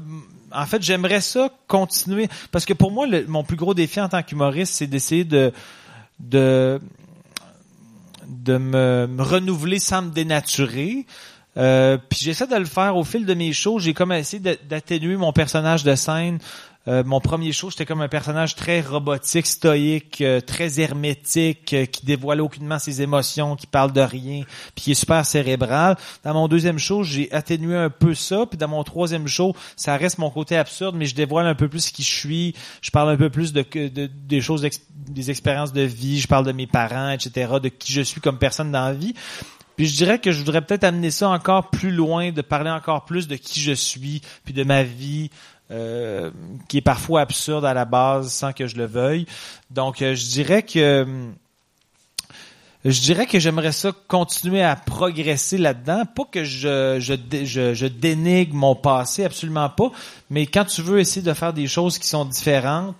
en 0.53 0.67
fait, 0.67 0.83
j'aimerais 0.83 1.21
ça 1.21 1.51
continuer, 1.67 2.29
parce 2.51 2.65
que 2.65 2.73
pour 2.73 2.91
moi, 2.91 3.07
mon 3.29 3.45
plus 3.45 3.57
gros 3.57 3.75
défi 3.75 4.01
en 4.01 4.09
tant 4.09 4.23
qu'humoriste, 4.23 4.75
c'est 4.75 4.87
d'essayer 4.87 5.25
de, 5.25 5.53
de, 6.21 6.81
de 8.27 8.57
me, 8.57 9.07
renouveler 9.19 9.79
sans 9.79 10.03
me 10.03 10.11
dénaturer. 10.11 11.07
Euh, 11.57 11.97
puis 11.97 12.21
j'essaie 12.23 12.47
de 12.47 12.57
le 12.57 12.67
faire 12.67 12.97
au 12.97 13.05
fil 13.05 13.25
de 13.25 13.35
mes 13.35 13.53
shows. 13.53 13.79
J'ai 13.79 13.95
comme 13.95 14.13
essayé 14.13 14.43
d'atténuer 14.69 15.17
mon 15.17 15.33
personnage 15.33 15.85
de 15.85 15.95
scène. 15.95 16.39
Euh, 16.89 17.03
mon 17.05 17.21
premier 17.21 17.53
show, 17.53 17.71
j'étais 17.71 17.85
comme 17.85 18.01
un 18.01 18.09
personnage 18.09 18.55
très 18.55 18.81
robotique, 18.81 19.47
stoïque, 19.47 20.21
euh, 20.21 20.41
très 20.41 20.81
hermétique, 20.81 21.73
euh, 21.73 21.85
qui 21.85 22.07
dévoile 22.07 22.41
aucunement 22.41 22.79
ses 22.79 23.03
émotions, 23.03 23.57
qui 23.57 23.67
parle 23.67 23.93
de 23.93 24.01
rien, 24.01 24.45
puis 24.75 24.85
qui 24.85 24.91
est 24.93 24.95
super 24.95 25.27
cérébral. 25.27 25.97
Dans 26.23 26.35
mon 26.35 26.47
deuxième 26.47 26.79
show, 26.79 27.03
j'ai 27.03 27.33
atténué 27.33 27.77
un 27.77 27.91
peu 27.91 28.15
ça, 28.15 28.47
puis 28.47 28.57
dans 28.57 28.69
mon 28.69 28.85
troisième 28.85 29.27
show, 29.27 29.55
ça 29.75 29.97
reste 29.97 30.19
mon 30.19 30.31
côté 30.31 30.57
absurde, 30.57 30.95
mais 30.97 31.07
je 31.07 31.15
dévoile 31.15 31.47
un 31.47 31.55
peu 31.55 31.69
plus 31.69 31.91
qui 31.91 32.05
je 32.05 32.15
suis. 32.15 32.55
Je 32.83 32.91
parle 32.91 33.11
un 33.11 33.17
peu 33.17 33.31
plus 33.31 33.53
de, 33.53 33.65
des 34.07 34.41
choses, 34.41 34.67
des 34.93 35.31
expériences 35.31 35.73
de 35.73 35.83
vie. 35.83 36.21
Je 36.21 36.29
parle 36.29 36.47
de 36.47 36.53
mes 36.53 36.67
parents, 36.69 37.11
etc., 37.11 37.55
de 37.61 37.69
qui 37.69 37.93
je 37.93 38.03
suis 38.03 38.21
comme 38.21 38.39
personne 38.39 38.71
dans 38.71 38.85
la 38.85 38.93
vie. 38.93 39.15
Puis 39.77 39.87
je 39.87 39.97
dirais 39.97 40.19
que 40.19 40.33
je 40.33 40.39
voudrais 40.39 40.63
peut-être 40.63 40.85
amener 40.85 41.11
ça 41.11 41.29
encore 41.29 41.69
plus 41.69 41.91
loin, 41.91 42.33
de 42.33 42.41
parler 42.41 42.71
encore 42.71 43.05
plus 43.05 43.29
de 43.29 43.37
qui 43.37 43.61
je 43.61 43.73
suis, 43.73 44.23
puis 44.45 44.55
de 44.55 44.65
ma 44.65 44.83
vie, 44.83 45.31
euh, 45.71 46.31
qui 46.69 46.79
est 46.79 46.83
parfois 46.83 47.23
absurde 47.23 47.65
à 47.65 47.75
la 47.75 47.85
base 47.85 48.33
sans 48.33 48.53
que 48.53 48.67
je 48.67 48.77
le 48.77 48.87
veuille. 48.87 49.27
Donc 49.71 50.03
euh, 50.03 50.15
je 50.15 50.27
dirais 50.27 50.63
que 50.63 51.07
je 52.85 53.01
dirais 53.01 53.27
que 53.27 53.41
j'aimerais 53.41 53.73
ça 53.73 53.91
continuer 54.07 54.63
à 54.63 54.77
progresser 54.77 55.59
là-dedans. 55.59 56.05
Pas 56.05 56.25
que 56.31 56.45
je, 56.45 56.99
je, 57.01 57.15
je, 57.45 57.75
je 57.75 57.87
dénigre 57.87 58.55
mon 58.55 58.77
passé, 58.77 59.25
absolument 59.25 59.69
pas. 59.69 59.91
Mais 60.31 60.47
quand 60.47 60.65
tu 60.65 60.83
veux 60.83 61.01
essayer 61.01 61.23
de 61.23 61.35
faire 61.35 61.53
des 61.53 61.67
choses 61.67 61.99
qui 61.99 62.07
sont 62.07 62.25
différentes, 62.25 62.95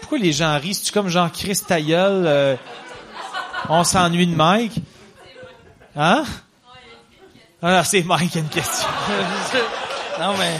pourquoi 0.00 0.18
les 0.18 0.32
gens 0.32 0.58
rient? 0.58 0.72
C'est-tu 0.72 0.92
comme 0.92 1.08
Jean 1.08 1.28
Christ 1.28 1.66
ta 1.68 1.80
gueule, 1.80 2.24
euh, 2.26 2.56
on 3.68 3.84
s'ennuie 3.84 4.26
de 4.26 4.34
Mike? 4.34 4.80
Hein? 5.94 6.24
Ah, 7.60 7.84
c'est 7.84 8.02
Mike 8.02 8.30
qui 8.30 8.38
a 8.38 8.40
une 8.40 8.48
question. 8.48 8.88
non, 10.20 10.34
mais, 10.38 10.58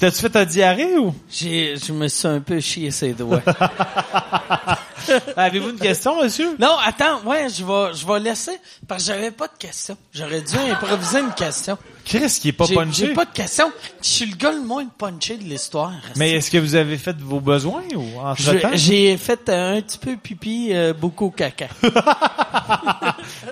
T'as-tu 0.00 0.20
fait 0.22 0.30
ta 0.30 0.44
diarrhée 0.46 0.96
ou? 0.98 1.14
J'ai, 1.30 1.76
je 1.76 1.92
me 1.92 2.08
suis 2.08 2.26
un 2.26 2.40
peu 2.40 2.58
chié 2.58 2.90
ses 2.90 3.12
doigts. 3.12 3.42
Avez-vous 5.36 5.70
une 5.70 5.78
question, 5.78 6.22
monsieur? 6.22 6.56
non, 6.58 6.76
attends, 6.84 7.20
ouais, 7.26 7.48
je 7.50 7.64
vais, 7.64 7.94
je 7.94 8.06
vais 8.06 8.18
laisser, 8.20 8.58
parce 8.88 9.02
que 9.02 9.12
j'avais 9.12 9.30
pas 9.30 9.46
de 9.48 9.56
question. 9.58 9.96
J'aurais 10.14 10.40
dû 10.40 10.56
improviser 10.56 11.20
une 11.20 11.32
question. 11.34 11.76
Chris, 12.04 12.38
qui 12.40 12.48
est 12.48 12.52
pas 12.52 12.64
J'ai- 12.64 12.74
punché. 12.74 13.06
J'ai 13.08 13.12
pas 13.12 13.24
de 13.26 13.30
question. 13.32 13.70
Je 14.02 14.08
suis 14.08 14.26
le 14.26 14.36
gars 14.36 14.52
le 14.52 14.62
moins 14.62 14.86
punché 14.86 15.36
de 15.36 15.44
l'histoire. 15.44 15.92
Mais 16.16 16.32
est-ce 16.32 16.50
que 16.50 16.58
vous 16.58 16.74
avez 16.76 16.96
fait 16.96 17.16
vos 17.18 17.40
besoins 17.40 17.82
ou 17.94 18.18
entre 18.20 18.40
Je- 18.40 18.52
temps? 18.52 18.70
J'ai 18.72 19.16
fait 19.18 19.48
euh, 19.50 19.76
un 19.78 19.80
petit 19.82 19.98
peu 19.98 20.16
pipi, 20.16 20.68
euh, 20.72 20.92
beaucoup 20.94 21.30
caca. 21.30 21.66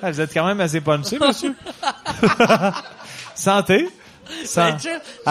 Ah, 0.01 0.11
vous 0.11 0.21
êtes 0.21 0.33
quand 0.33 0.47
même 0.47 0.61
assez 0.61 0.81
punché, 0.81 1.19
monsieur. 1.19 1.55
Santé. 3.35 3.89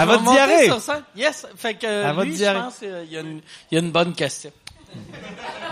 Votre 0.06 0.22
monter 0.24 0.36
diarrhée. 0.38 0.70
Yes. 1.16 1.46
Fait 1.56 1.74
que 1.75 1.86
À 1.88 2.10
lui, 2.10 2.16
votre 2.16 2.30
je 2.32 2.36
diarrhée. 2.36 2.60
pense 2.62 2.77
qu'il 2.80 3.12
y, 3.12 3.18
a 3.18 3.22
une- 3.22 3.42
il 3.72 3.75
y 3.75 3.77
a 3.77 3.82
une 3.82 3.92
bonne 3.92 4.13
question. 4.13 4.51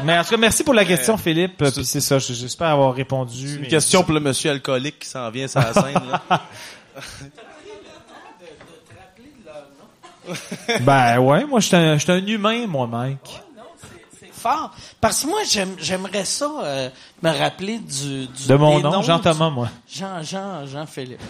Mais 0.04 0.18
en 0.20 0.24
tout 0.24 0.32
cas, 0.32 0.38
merci 0.38 0.64
pour 0.64 0.74
la 0.74 0.86
question, 0.86 1.18
Philippe. 1.18 1.58
Puis 1.58 1.86
c'est 1.86 2.02
ça, 2.02 2.20
j'espère 2.20 2.68
avoir 2.68 2.94
répondu. 2.94 3.56
Une 3.56 3.62
mais- 3.62 3.68
question 3.68 4.04
pour 4.04 4.14
le 4.14 4.20
monsieur 4.20 4.52
alcoolique 4.52 5.00
qui 5.00 5.08
s'en 5.10 5.30
vient 5.32 5.48
sur 5.48 5.62
la 5.62 5.74
scène. 5.74 5.94
Là. 6.30 6.42
Ben 10.82 11.20
ouais, 11.20 11.46
moi, 11.46 11.60
je 11.60 11.68
suis 11.68 11.76
un, 11.76 11.98
je 11.98 12.04
suis 12.04 12.12
un 12.12 12.26
humain, 12.26 12.66
moi, 12.68 12.88
Mike. 12.88 13.42
C'est 14.20 14.34
fort. 14.34 14.72
Parce 15.00 15.22
que 15.22 15.28
moi, 15.28 15.40
j'aime- 15.48 15.76
j'aimerais 15.78 16.26
ça 16.26 16.50
euh, 16.64 16.90
me 17.22 17.30
rappeler 17.30 17.78
du, 17.78 18.26
du 18.28 18.48
De 18.48 18.56
mon 18.56 18.78
des 18.78 18.84
nom, 18.84 19.02
Jean-Thomas, 19.04 19.50
moi. 19.52 19.70
Jean, 19.88 20.24
Jean, 20.24 20.66
Jean-Philippe. 20.66 21.22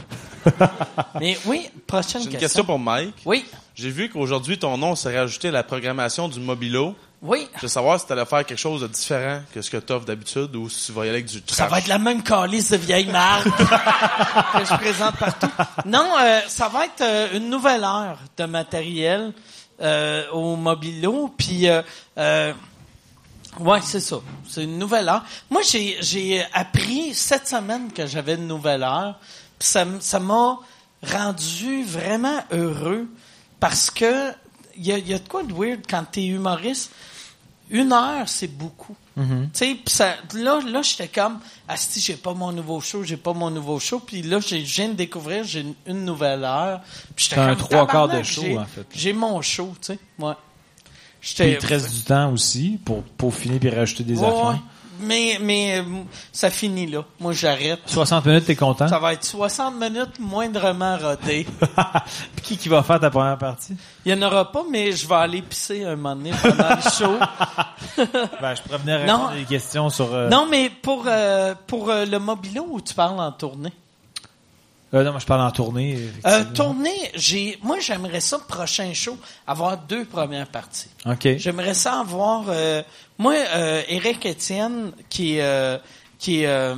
Mais 1.19 1.37
oui, 1.45 1.69
prochaine 1.87 2.21
J'ai 2.21 2.25
une 2.25 2.31
question. 2.31 2.39
question 2.39 2.63
pour 2.65 2.79
Mike. 2.79 3.15
Oui, 3.25 3.45
J'ai 3.75 3.89
vu 3.89 4.09
qu'aujourd'hui, 4.09 4.57
ton 4.57 4.77
nom 4.77 4.95
s'est 4.95 5.17
rajouté 5.17 5.47
à 5.49 5.51
la 5.51 5.63
programmation 5.63 6.27
du 6.27 6.39
Mobilo. 6.39 6.95
oui. 7.21 7.47
Je 7.57 7.61
veux 7.63 7.67
savoir 7.67 7.99
si 7.99 8.05
tu 8.05 8.13
allais 8.13 8.25
faire 8.25 8.45
quelque 8.45 8.59
chose 8.59 8.81
de 8.81 8.87
différent 8.87 9.41
que 9.53 9.61
ce 9.61 9.69
que 9.71 9.77
tu 9.77 9.91
offres 9.93 10.05
d'habitude 10.05 10.55
ou 10.55 10.69
si 10.69 10.85
tu 10.85 10.91
vas 10.91 11.05
y 11.05 11.09
aller 11.09 11.17
avec 11.19 11.25
du 11.25 11.41
trash. 11.41 11.57
Ça 11.57 11.67
va 11.67 11.79
être 11.79 11.87
la 11.87 11.97
même 11.97 12.21
calice 12.23 12.71
de 12.71 12.77
vieille 12.77 13.07
marque 13.07 13.45
que 13.49 14.65
je 14.65 14.75
présente 14.77 15.17
partout. 15.17 15.47
Non, 15.85 16.07
euh, 16.21 16.39
ça 16.47 16.67
va 16.69 16.85
être 16.85 17.01
euh, 17.01 17.37
une 17.37 17.49
nouvelle 17.49 17.83
heure 17.83 18.17
de 18.37 18.45
matériel 18.45 19.33
euh, 19.81 20.23
au 20.31 20.55
Mobilo. 20.55 21.33
Puis, 21.37 21.67
ouais, 23.59 23.81
c'est 23.81 23.99
ça. 23.99 24.17
C'est 24.47 24.63
une 24.63 24.77
nouvelle 24.77 25.09
heure. 25.09 25.23
Moi, 25.49 25.61
j'ai 25.63 26.43
appris 26.53 27.13
cette 27.13 27.47
semaine 27.47 27.91
que 27.91 28.05
j'avais 28.05 28.35
une 28.35 28.47
nouvelle 28.47 28.83
heure. 28.83 29.15
Ça, 29.59 29.85
m'a 30.19 30.59
rendu 31.03 31.83
vraiment 31.83 32.43
heureux 32.51 33.07
parce 33.59 33.89
que 33.91 34.31
il 34.77 34.85
y 34.85 34.91
a, 34.91 34.97
il 34.97 35.07
y 35.07 35.13
a 35.13 35.19
de 35.19 35.27
quoi 35.27 35.43
de 35.43 35.53
weird 35.53 35.81
quand 35.89 36.03
t'es 36.12 36.25
humoriste. 36.25 36.91
Une 37.69 37.93
heure, 37.93 38.27
c'est 38.27 38.47
beaucoup. 38.47 38.95
Tu 39.53 39.79
ça, 39.88 40.15
là, 40.33 40.59
là, 40.67 40.81
j'étais 40.81 41.07
comme, 41.07 41.39
asti, 41.69 42.01
j'ai 42.01 42.17
pas 42.17 42.33
mon 42.33 42.51
nouveau 42.51 42.81
show, 42.81 43.03
j'ai 43.03 43.15
pas 43.15 43.31
mon 43.33 43.50
nouveau 43.50 43.79
show, 43.79 44.00
puis 44.00 44.21
là, 44.21 44.39
je 44.41 44.55
viens 44.57 44.89
de 44.89 44.93
découvrir, 44.93 45.45
j'ai 45.45 45.62
une, 45.62 45.74
une 45.88 46.03
nouvelle 46.03 46.43
heure. 46.43 46.81
Puis 47.15 47.27
j'étais 47.29 47.39
un 47.41 47.55
trois 47.55 47.88
quarts 47.88 48.09
de 48.09 48.21
show, 48.24 48.59
en 48.59 48.65
fait. 48.65 48.85
J'ai 48.93 49.13
mon 49.13 49.41
show, 49.41 49.74
tu 49.81 49.93
sais, 49.93 50.00
ouais. 50.19 50.33
Puis 51.21 51.33
il 51.39 51.57
te 51.57 51.65
reste 51.65 51.91
du 51.91 52.01
temps 52.03 52.31
aussi 52.31 52.77
pour, 52.83 53.01
pour 53.03 53.33
finir 53.33 53.59
puis 53.59 53.69
rajouter 53.69 54.03
des 54.03 54.19
Ouais, 54.19 54.27
affaires. 54.27 54.59
Mais, 54.99 55.37
mais, 55.41 55.79
euh, 55.79 55.83
ça 56.31 56.49
finit 56.49 56.87
là. 56.87 57.03
Moi, 57.19 57.33
j'arrête. 57.33 57.79
60 57.85 58.25
minutes, 58.25 58.45
t'es 58.45 58.55
content? 58.55 58.87
Ça 58.87 58.99
va 58.99 59.13
être 59.13 59.23
60 59.23 59.75
minutes 59.79 60.19
moindrement 60.19 60.97
rodées. 60.97 61.45
Puis 62.35 62.43
qui 62.43 62.57
qui 62.57 62.69
va 62.69 62.83
faire 62.83 62.99
ta 62.99 63.09
première 63.09 63.37
partie? 63.37 63.75
Il 64.05 64.13
n'y 64.15 64.23
en 64.23 64.27
aura 64.27 64.51
pas, 64.51 64.63
mais 64.69 64.91
je 64.91 65.07
vais 65.07 65.15
aller 65.15 65.41
pisser 65.41 65.83
un 65.85 65.95
moment 65.95 66.15
donné 66.15 66.31
pendant 66.41 66.75
le 66.75 66.81
show. 66.81 67.17
Ben, 68.41 68.53
je 68.55 68.61
pourrais 68.61 68.77
venir 68.79 68.99
Non. 68.99 69.03
répondre 69.13 69.29
à 69.31 69.35
des 69.35 69.43
questions 69.45 69.89
sur... 69.89 70.13
euh, 70.13 70.29
Non, 70.29 70.47
mais 70.49 70.69
pour, 70.69 71.05
euh, 71.07 71.53
pour 71.67 71.89
euh, 71.89 72.05
le 72.05 72.19
mobilo 72.19 72.65
où 72.69 72.81
tu 72.81 72.93
parles 72.93 73.19
en 73.19 73.31
tournée. 73.31 73.71
Euh, 74.95 75.03
non, 75.03 75.11
moi, 75.11 75.19
je 75.19 75.25
parle 75.25 75.41
en 75.41 75.51
tournée. 75.51 75.99
Euh, 76.25 76.43
tournée, 76.53 77.11
j'ai, 77.15 77.59
moi, 77.61 77.77
j'aimerais 77.79 78.21
ça, 78.21 78.39
prochain 78.39 78.93
show, 78.93 79.17
avoir 79.45 79.77
deux 79.77 80.05
premières 80.05 80.47
parties. 80.47 80.87
OK. 81.05 81.27
J'aimerais 81.37 81.73
ça 81.73 81.99
avoir, 81.99 82.45
euh, 82.47 82.81
moi, 83.17 83.35
Éric 83.89 84.25
Étienne, 84.25 84.91
qui, 85.09 85.39
qui, 86.17 86.43
est, 86.43 86.73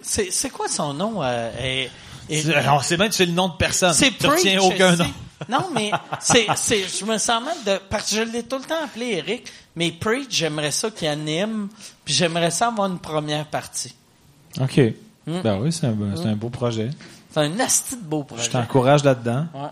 c'est, 0.00 0.30
c'est 0.32 0.50
quoi 0.50 0.68
son 0.68 0.94
nom? 0.94 1.22
Est- 1.22 1.90
C'est- 2.28 2.68
On 2.68 2.80
sait 2.80 2.96
bien 2.96 3.08
que 3.08 3.14
c'est 3.14 3.26
le 3.26 3.32
nom 3.32 3.48
de 3.48 3.54
personne. 3.54 3.92
c'est 3.92 4.10
Tu 4.16 4.26
retiens 4.26 4.60
aucun 4.60 4.96
nom. 4.96 5.06
Non, 5.48 5.68
mais 5.74 5.90
c'est, 6.20 6.46
c'est, 6.56 6.84
je 6.86 7.04
me 7.04 7.16
sens 7.18 7.42
mal 7.42 7.56
de, 7.66 7.80
parce 7.88 8.10
que 8.10 8.16
je 8.16 8.22
l'ai 8.22 8.42
tout 8.42 8.58
le 8.58 8.64
temps 8.64 8.82
appelé 8.84 9.12
Eric, 9.26 9.50
mais 9.74 9.90
Preach, 9.90 10.26
j'aimerais 10.30 10.70
ça 10.70 10.90
qu'il 10.90 11.08
anime, 11.08 11.68
puis 12.04 12.12
j'aimerais 12.14 12.50
ça 12.50 12.68
avoir 12.68 12.88
une 12.90 12.98
première 12.98 13.46
partie. 13.46 13.94
OK. 14.60 14.78
Hmm. 15.26 15.40
Ben 15.42 15.58
oui, 15.60 15.72
c'est 15.72 15.86
un, 15.86 15.96
c'est 16.16 16.26
un 16.26 16.36
beau 16.36 16.50
projet. 16.50 16.90
C'est 17.32 17.40
un 17.40 17.60
asti 17.60 17.96
de 17.96 18.02
beau 18.02 18.24
projet. 18.24 18.44
Je 18.44 18.50
t'encourage 18.50 19.04
là-dedans. 19.04 19.46
Ouais. 19.54 19.68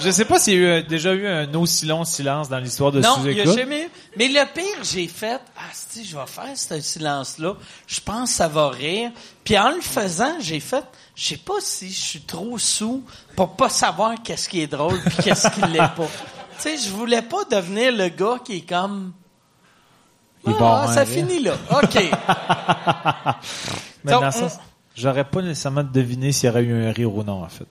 Je 0.00 0.10
sais 0.10 0.24
pas 0.24 0.38
s'il 0.38 0.54
y 0.54 0.64
a 0.64 0.78
eu 0.78 0.82
déjà 0.82 1.12
eu 1.12 1.26
un 1.26 1.52
aussi 1.54 1.84
long 1.84 2.04
silence 2.04 2.48
dans 2.48 2.58
l'histoire 2.58 2.90
de 2.90 3.00
Non, 3.00 3.18
n'y 3.18 3.30
a 3.30 3.34
sous-écoute. 3.34 3.58
jamais 3.58 3.84
eu. 3.84 3.88
Mais 4.16 4.28
le 4.28 4.44
pire, 4.52 4.82
j'ai 4.82 5.06
fait, 5.06 5.40
ah, 5.56 5.62
si, 5.72 6.04
je 6.06 6.16
vais 6.16 6.26
faire 6.26 6.56
ce 6.56 6.80
silence-là. 6.80 7.54
Je 7.86 8.00
pense 8.00 8.30
que 8.30 8.36
ça 8.36 8.48
va 8.48 8.70
rire. 8.70 9.10
Puis 9.44 9.58
en 9.58 9.70
le 9.70 9.80
faisant, 9.82 10.36
j'ai 10.40 10.60
fait, 10.60 10.84
je 11.14 11.28
sais 11.28 11.36
pas 11.36 11.60
si 11.60 11.90
je 11.90 12.00
suis 12.00 12.22
trop 12.22 12.56
sous 12.58 13.04
pour 13.36 13.56
pas 13.56 13.68
savoir 13.68 14.14
qu'est-ce 14.22 14.48
qui 14.48 14.62
est 14.62 14.66
drôle 14.66 14.98
puis 15.02 15.24
qu'est-ce 15.24 15.48
qui 15.50 15.60
l'est 15.70 15.78
pas. 15.78 16.08
tu 16.56 16.62
sais, 16.62 16.78
je 16.78 16.88
voulais 16.90 17.22
pas 17.22 17.44
devenir 17.50 17.92
le 17.92 18.08
gars 18.08 18.38
qui 18.42 18.58
est 18.58 18.68
comme, 18.68 19.12
Ah, 20.46 20.86
ça 20.92 21.04
rire. 21.04 21.08
finit 21.26 21.40
là. 21.42 21.52
OK. 21.70 21.94
Mais 24.04 24.12
Donc, 24.12 24.22
dans 24.22 24.30
ça, 24.30 24.44
on- 24.46 24.60
j'aurais 24.96 25.24
pas 25.24 25.42
nécessairement 25.42 25.84
deviné 25.84 26.32
s'il 26.32 26.46
y 26.48 26.50
aurait 26.50 26.62
eu 26.62 26.86
un 26.86 26.92
rire 26.92 27.14
ou 27.14 27.22
non, 27.22 27.42
en 27.42 27.48
fait. 27.48 27.66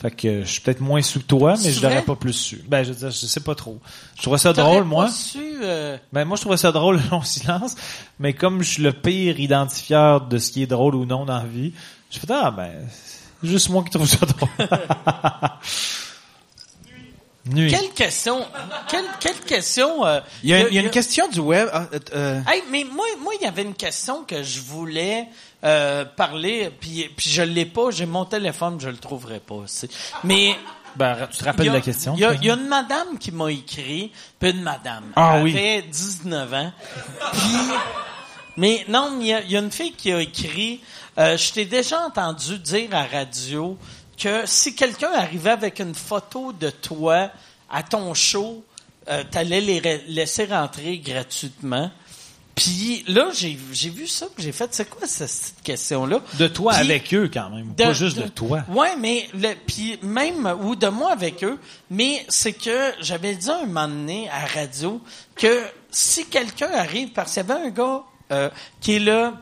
Fait 0.00 0.10
que 0.12 0.42
je 0.42 0.46
suis 0.46 0.60
peut-être 0.60 0.80
moins 0.80 1.02
sous 1.02 1.18
que 1.18 1.24
toi, 1.24 1.54
mais 1.62 1.72
je 1.72 1.82
l'aurais 1.82 2.02
pas 2.02 2.14
plus 2.14 2.32
su. 2.32 2.62
Ben, 2.68 2.84
je 2.84 2.90
veux 2.90 2.94
dire, 2.94 3.10
je 3.10 3.26
sais 3.26 3.40
pas 3.40 3.56
trop. 3.56 3.80
Je 4.16 4.22
trouvais 4.22 4.38
ça 4.38 4.52
drôle, 4.52 4.82
pas 4.84 4.88
moi. 4.88 5.10
su, 5.10 5.40
euh, 5.60 5.98
Ben, 6.12 6.24
moi, 6.24 6.36
je 6.36 6.42
trouvais 6.42 6.56
ça 6.56 6.70
drôle, 6.70 6.96
le 7.04 7.10
long 7.10 7.22
silence. 7.22 7.74
Mais 8.20 8.32
comme 8.32 8.62
je 8.62 8.70
suis 8.70 8.82
le 8.82 8.92
pire 8.92 9.40
identifieur 9.40 10.20
de 10.20 10.38
ce 10.38 10.52
qui 10.52 10.62
est 10.62 10.68
drôle 10.68 10.94
ou 10.94 11.04
non 11.04 11.24
dans 11.24 11.38
la 11.38 11.44
vie, 11.46 11.72
je 12.12 12.18
fais, 12.20 12.26
ah, 12.30 12.52
ben, 12.52 12.70
c'est 13.42 13.48
juste 13.48 13.70
moi 13.70 13.82
qui 13.82 13.90
trouve 13.90 14.06
ça 14.08 14.24
drôle. 14.24 14.48
Nuit. 17.48 17.70
quelle 17.70 17.90
question, 17.90 18.44
quelle, 18.88 19.04
quelle 19.20 19.40
question, 19.40 20.04
euh, 20.06 20.20
Il 20.42 20.50
y 20.50 20.54
a, 20.54 20.68
il 20.68 20.74
y 20.74 20.78
a 20.78 20.82
une 20.82 20.90
question 20.90 21.28
du 21.28 21.40
web. 21.40 21.68
Ah, 21.72 21.86
euh, 21.92 21.98
euh, 22.14 22.40
Hey, 22.46 22.62
mais 22.70 22.84
moi, 22.84 23.06
moi, 23.20 23.32
il 23.40 23.44
y 23.44 23.48
avait 23.48 23.62
une 23.62 23.74
question 23.74 24.24
que 24.24 24.42
je 24.42 24.60
voulais 24.60 25.28
euh, 25.64 26.04
parler, 26.04 26.70
puis, 26.80 27.08
puis 27.16 27.30
je 27.30 27.42
l'ai 27.42 27.66
pas. 27.66 27.90
J'ai 27.90 28.06
mon 28.06 28.24
téléphone, 28.24 28.78
je 28.80 28.88
le 28.88 28.96
trouverai 28.98 29.40
pas. 29.40 29.54
aussi. 29.56 29.88
Mais 30.24 30.54
Ben, 30.96 31.16
tu 31.30 31.38
te 31.38 31.44
rappelles 31.44 31.68
a- 31.70 31.72
la 31.74 31.80
question? 31.80 32.14
Il 32.16 32.20
y, 32.42 32.46
y 32.46 32.50
a 32.50 32.54
une 32.54 32.68
madame 32.68 33.18
qui 33.18 33.30
m'a 33.32 33.50
écrit, 33.50 34.12
puis 34.38 34.50
une 34.50 34.62
madame. 34.62 35.04
Ah 35.16 35.34
elle 35.36 35.42
oui. 35.44 35.52
avait 35.52 35.82
19 35.82 36.54
ans. 36.54 36.72
Puis, 37.32 37.56
mais 38.56 38.84
non, 38.88 39.18
il 39.20 39.26
y, 39.26 39.30
y 39.52 39.56
a 39.56 39.60
une 39.60 39.70
fille 39.70 39.92
qui 39.92 40.12
a 40.12 40.20
écrit. 40.20 40.80
euh, 41.18 41.36
je 41.36 41.52
t'ai 41.52 41.64
déjà 41.64 42.00
entendu 42.06 42.58
dire 42.58 42.88
à 42.92 43.04
radio 43.04 43.76
que 44.18 44.42
si 44.46 44.74
quelqu'un 44.74 45.12
arrivait 45.12 45.50
avec 45.50 45.80
une 45.80 45.94
photo 45.94 46.52
de 46.52 46.70
toi 46.70 47.30
à 47.70 47.82
ton 47.82 48.14
show, 48.14 48.64
euh, 49.08 49.22
t'allais 49.30 49.60
les 49.60 49.80
laisser 50.08 50.44
rentrer 50.46 50.98
gratuitement. 50.98 51.90
Puis 52.54 53.04
là, 53.06 53.28
j'ai 53.32 53.56
j'ai 53.72 53.88
vu 53.88 54.08
ça, 54.08 54.26
j'ai 54.36 54.50
fait, 54.50 54.74
c'est 54.74 54.90
quoi 54.90 55.06
cette, 55.06 55.54
question-là? 55.62 56.20
De 56.38 56.48
toi 56.48 56.74
avec 56.74 57.14
eux, 57.14 57.30
quand 57.32 57.50
même. 57.50 57.72
pas 57.72 57.92
juste 57.92 58.18
de, 58.18 58.26
toi. 58.26 58.64
Ouais, 58.68 58.96
mais 58.96 59.28
le, 59.32 59.54
puis 59.54 59.96
même 60.02 60.52
ou 60.62 60.74
de 60.74 60.88
moi 60.88 61.12
avec 61.12 61.44
eux, 61.44 61.58
mais 61.88 62.26
c'est 62.28 62.54
que 62.54 62.92
j'avais 63.00 63.36
dit 63.36 63.48
un 63.48 63.66
moment 63.66 63.86
donné 63.86 64.28
à 64.30 64.44
radio 64.44 65.00
que 65.36 65.62
si 65.92 66.26
quelqu'un 66.26 66.70
arrive, 66.72 67.10
parce 67.10 67.34
qu'il 67.34 67.46
y 67.46 67.50
avait 67.50 67.66
un 67.66 67.70
gars 67.70 68.02
euh, 68.32 68.50
qui 68.80 68.96
est 68.96 68.98
là, 68.98 69.34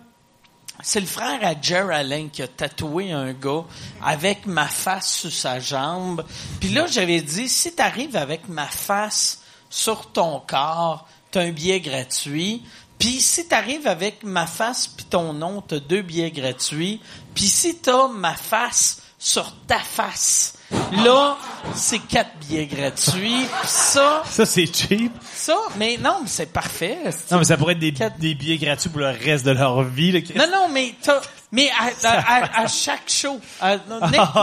c'est 0.82 1.00
le 1.00 1.06
frère 1.06 1.38
à 1.42 1.54
Jer 1.60 1.90
Allen 1.90 2.30
qui 2.30 2.42
a 2.42 2.48
tatoué 2.48 3.12
un 3.12 3.32
gars 3.32 3.64
avec 4.02 4.46
ma 4.46 4.66
face 4.66 5.12
sur 5.12 5.32
sa 5.32 5.60
jambe. 5.60 6.24
Puis 6.60 6.70
là, 6.70 6.86
j'avais 6.86 7.20
dit, 7.20 7.48
si 7.48 7.74
t'arrives 7.74 8.16
avec 8.16 8.48
ma 8.48 8.66
face 8.66 9.42
sur 9.70 10.12
ton 10.12 10.40
corps, 10.40 11.08
t'as 11.30 11.42
un 11.42 11.50
billet 11.50 11.80
gratuit. 11.80 12.62
Puis 12.98 13.20
si 13.20 13.46
t'arrives 13.46 13.86
avec 13.86 14.22
ma 14.22 14.46
face 14.46 14.86
puis 14.86 15.04
ton 15.04 15.32
nom, 15.32 15.60
t'as 15.60 15.80
deux 15.80 16.02
billets 16.02 16.30
gratuits. 16.30 17.00
Puis 17.34 17.48
si 17.48 17.78
t'as 17.78 18.08
ma 18.08 18.34
face 18.34 19.02
sur 19.18 19.52
ta 19.66 19.78
face, 19.78 20.55
là, 21.04 21.36
c'est 21.74 21.98
quatre 22.00 22.30
billets 22.40 22.66
gratuits. 22.66 23.46
Ça, 23.64 24.22
Ça, 24.28 24.44
c'est 24.46 24.66
cheap. 24.66 25.12
ça, 25.34 25.56
mais 25.76 25.96
non, 25.98 26.18
mais 26.22 26.28
c'est 26.28 26.52
parfait. 26.52 26.98
Non, 27.30 27.38
mais 27.38 27.44
ça 27.44 27.56
pourrait 27.56 27.72
être 27.74 27.78
des, 27.78 27.92
Quatre- 27.92 28.18
des 28.18 28.34
billets 28.34 28.58
gratuits 28.58 28.90
pour 28.90 29.00
le 29.00 29.10
reste 29.10 29.44
de 29.44 29.52
leur 29.52 29.82
vie. 29.82 30.12
là. 30.12 30.20
Non, 30.36 30.52
non, 30.52 30.68
mais 30.72 30.94
t'as, 31.02 31.20
Mais 31.52 31.70
à, 31.70 32.08
à- 32.08 32.34
à- 32.44 32.62
à 32.62 32.66
chaque 32.66 33.08
show, 33.08 33.40
Ah, 33.60 33.76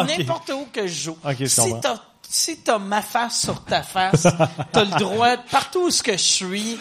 n'importe 0.08 0.50
où 0.54 0.68
que 0.72 0.88
je 0.88 1.04
joue, 1.04 1.18
je 1.40 1.46
si 1.46 1.74
t'as 1.82 1.96
si 2.30 2.58
t'as 2.62 2.80
ma 2.80 3.02
face 3.04 3.42
sur 3.42 3.64
ta 3.64 3.84
face, 3.84 4.26
t'as 4.72 4.84
le 4.86 4.98
droit, 4.98 5.38
partout 5.52 5.82
où 5.86 5.92
ce 5.92 6.02
que 6.02 6.14
je 6.14 6.18
suis, 6.18 6.80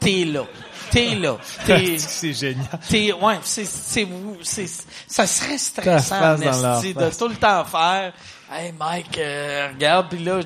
t'es 0.00 0.24
là. 0.24 0.42
T'es 0.90 1.14
là. 1.14 1.36
T'es, 1.66 1.98
c'est 1.98 2.32
génial. 2.32 2.66
t'es, 2.88 3.12
ouais, 3.12 3.38
c'est, 3.44 3.64
c'est, 3.64 4.08
c'est, 4.42 4.66
ça 5.06 5.26
serait 5.26 5.58
stressant, 5.58 6.36
esti, 6.40 6.94
de 6.94 7.10
tout 7.16 7.28
le 7.28 7.36
temps 7.36 7.64
faire, 7.64 8.12
hey 8.52 8.72
Mike, 8.78 9.18
euh, 9.18 9.68
regarde, 9.74 10.08
puis 10.10 10.22
là, 10.24 10.40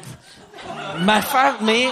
ma 1.01 1.23
face, 1.23 1.57
mais, 1.63 1.89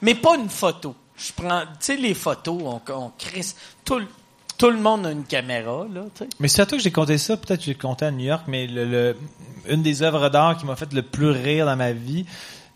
mais 0.00 0.14
pas 0.14 0.36
une 0.36 0.48
photo. 0.48 0.94
Je 1.16 1.32
prends, 1.32 1.62
tu 1.62 1.68
sais, 1.80 1.96
les 1.96 2.14
photos, 2.14 2.60
on, 2.64 2.80
on 2.92 3.12
crée, 3.16 3.42
tout, 3.84 3.98
le- 3.98 4.08
tout 4.58 4.70
le 4.70 4.78
monde 4.78 5.06
a 5.06 5.10
une 5.12 5.24
caméra, 5.24 5.86
là, 5.92 6.02
tu 6.14 6.24
sais. 6.24 6.30
Mais 6.40 6.48
c'est 6.48 6.62
à 6.62 6.66
toi 6.66 6.76
que 6.78 6.84
j'ai 6.84 6.90
compté 6.92 7.18
ça, 7.18 7.36
peut-être 7.36 7.60
que 7.60 7.66
j'ai 7.66 7.74
compté 7.74 8.04
à 8.06 8.10
New 8.10 8.24
York, 8.26 8.42
mais 8.48 8.66
le, 8.66 8.84
le- 8.84 9.16
une 9.68 9.82
des 9.82 10.02
œuvres 10.02 10.28
d'art 10.28 10.56
qui 10.56 10.66
m'a 10.66 10.76
fait 10.76 10.92
le 10.92 11.02
plus 11.02 11.30
rire 11.30 11.66
dans 11.66 11.76
ma 11.76 11.92
vie, 11.92 12.26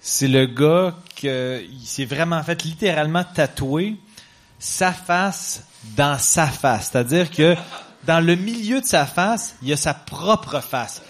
c'est 0.00 0.28
le 0.28 0.46
gars 0.46 0.94
que 1.20 1.62
il 1.68 1.86
s'est 1.86 2.04
vraiment 2.04 2.42
fait 2.42 2.62
littéralement 2.62 3.24
tatouer 3.24 3.96
sa 4.58 4.92
face 4.92 5.64
dans 5.96 6.18
sa 6.18 6.46
face. 6.46 6.90
C'est-à-dire 6.92 7.30
que 7.30 7.56
dans 8.04 8.24
le 8.24 8.36
milieu 8.36 8.80
de 8.80 8.86
sa 8.86 9.04
face, 9.06 9.56
il 9.60 9.68
y 9.68 9.72
a 9.72 9.76
sa 9.76 9.92
propre 9.94 10.60
face. 10.60 11.02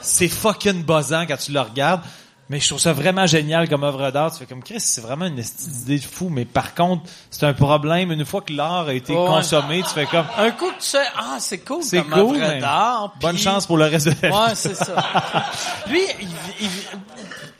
C'est 0.00 0.28
fucking 0.28 0.82
buzzant 0.84 1.26
quand 1.26 1.36
tu 1.36 1.52
le 1.52 1.60
regardes. 1.60 2.02
Mais 2.50 2.60
je 2.60 2.68
trouve 2.68 2.80
ça 2.80 2.94
vraiment 2.94 3.26
génial 3.26 3.68
comme 3.68 3.84
œuvre 3.84 4.10
d'art. 4.10 4.32
Tu 4.32 4.38
fais 4.38 4.46
comme 4.46 4.62
Chris, 4.62 4.80
c'est 4.80 5.02
vraiment 5.02 5.26
une 5.26 5.34
d'idée 5.36 5.98
de 5.98 6.04
fou. 6.04 6.30
Mais 6.30 6.46
par 6.46 6.74
contre, 6.74 7.02
c'est 7.30 7.44
un 7.44 7.52
problème. 7.52 8.10
Une 8.10 8.24
fois 8.24 8.40
que 8.40 8.54
l'art 8.54 8.88
a 8.88 8.94
été 8.94 9.12
consommé, 9.12 9.82
tu 9.82 9.90
fais 9.90 10.06
comme 10.06 10.24
Un 10.38 10.50
coup 10.52 10.68
que 10.70 10.76
tu 10.80 10.86
sais, 10.86 11.02
ah, 11.14 11.36
c'est 11.40 11.58
cool 11.58 11.82
c'est 11.82 12.02
comme 12.04 12.28
cool. 12.30 12.42
œuvre 12.42 12.58
d'art. 12.60 13.12
Bonne 13.20 13.36
chance 13.36 13.66
pour 13.66 13.76
le 13.76 13.84
reste 13.84 14.06
de 14.08 14.14
la 14.22 14.28
vie. 14.30 14.34
Ouais, 14.34 14.54
c'est 14.54 14.74
ça. 14.74 14.94
Lui, 15.90 16.00
il, 16.22 16.28
il- 16.62 16.68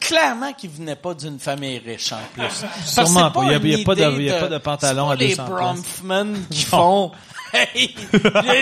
clairement 0.01 0.55
qu'il 0.55 0.71
venait 0.71 0.97
pas 0.97 1.13
d'une 1.13 1.39
famille 1.39 1.79
riche 1.85 2.13
en 2.13 2.21
plus. 2.33 2.65
Sûrement 2.87 3.31
pas. 3.31 3.43
Il 3.45 3.51
y 3.51 3.75
a- 3.75 3.83
a 3.83 3.85
pas 3.85 3.95
de- 3.95 4.11
idée 4.21 4.31
a 4.31 4.41
pas 4.41 4.49
de 4.49 4.59
pantalon 4.59 5.11
à 5.11 5.17
pas 5.17 5.25
200 5.25 5.45
les 5.45 5.51
Bronfman 5.51 6.35
qui 6.51 6.63
font. 6.65 7.13
Hey, 7.51 7.95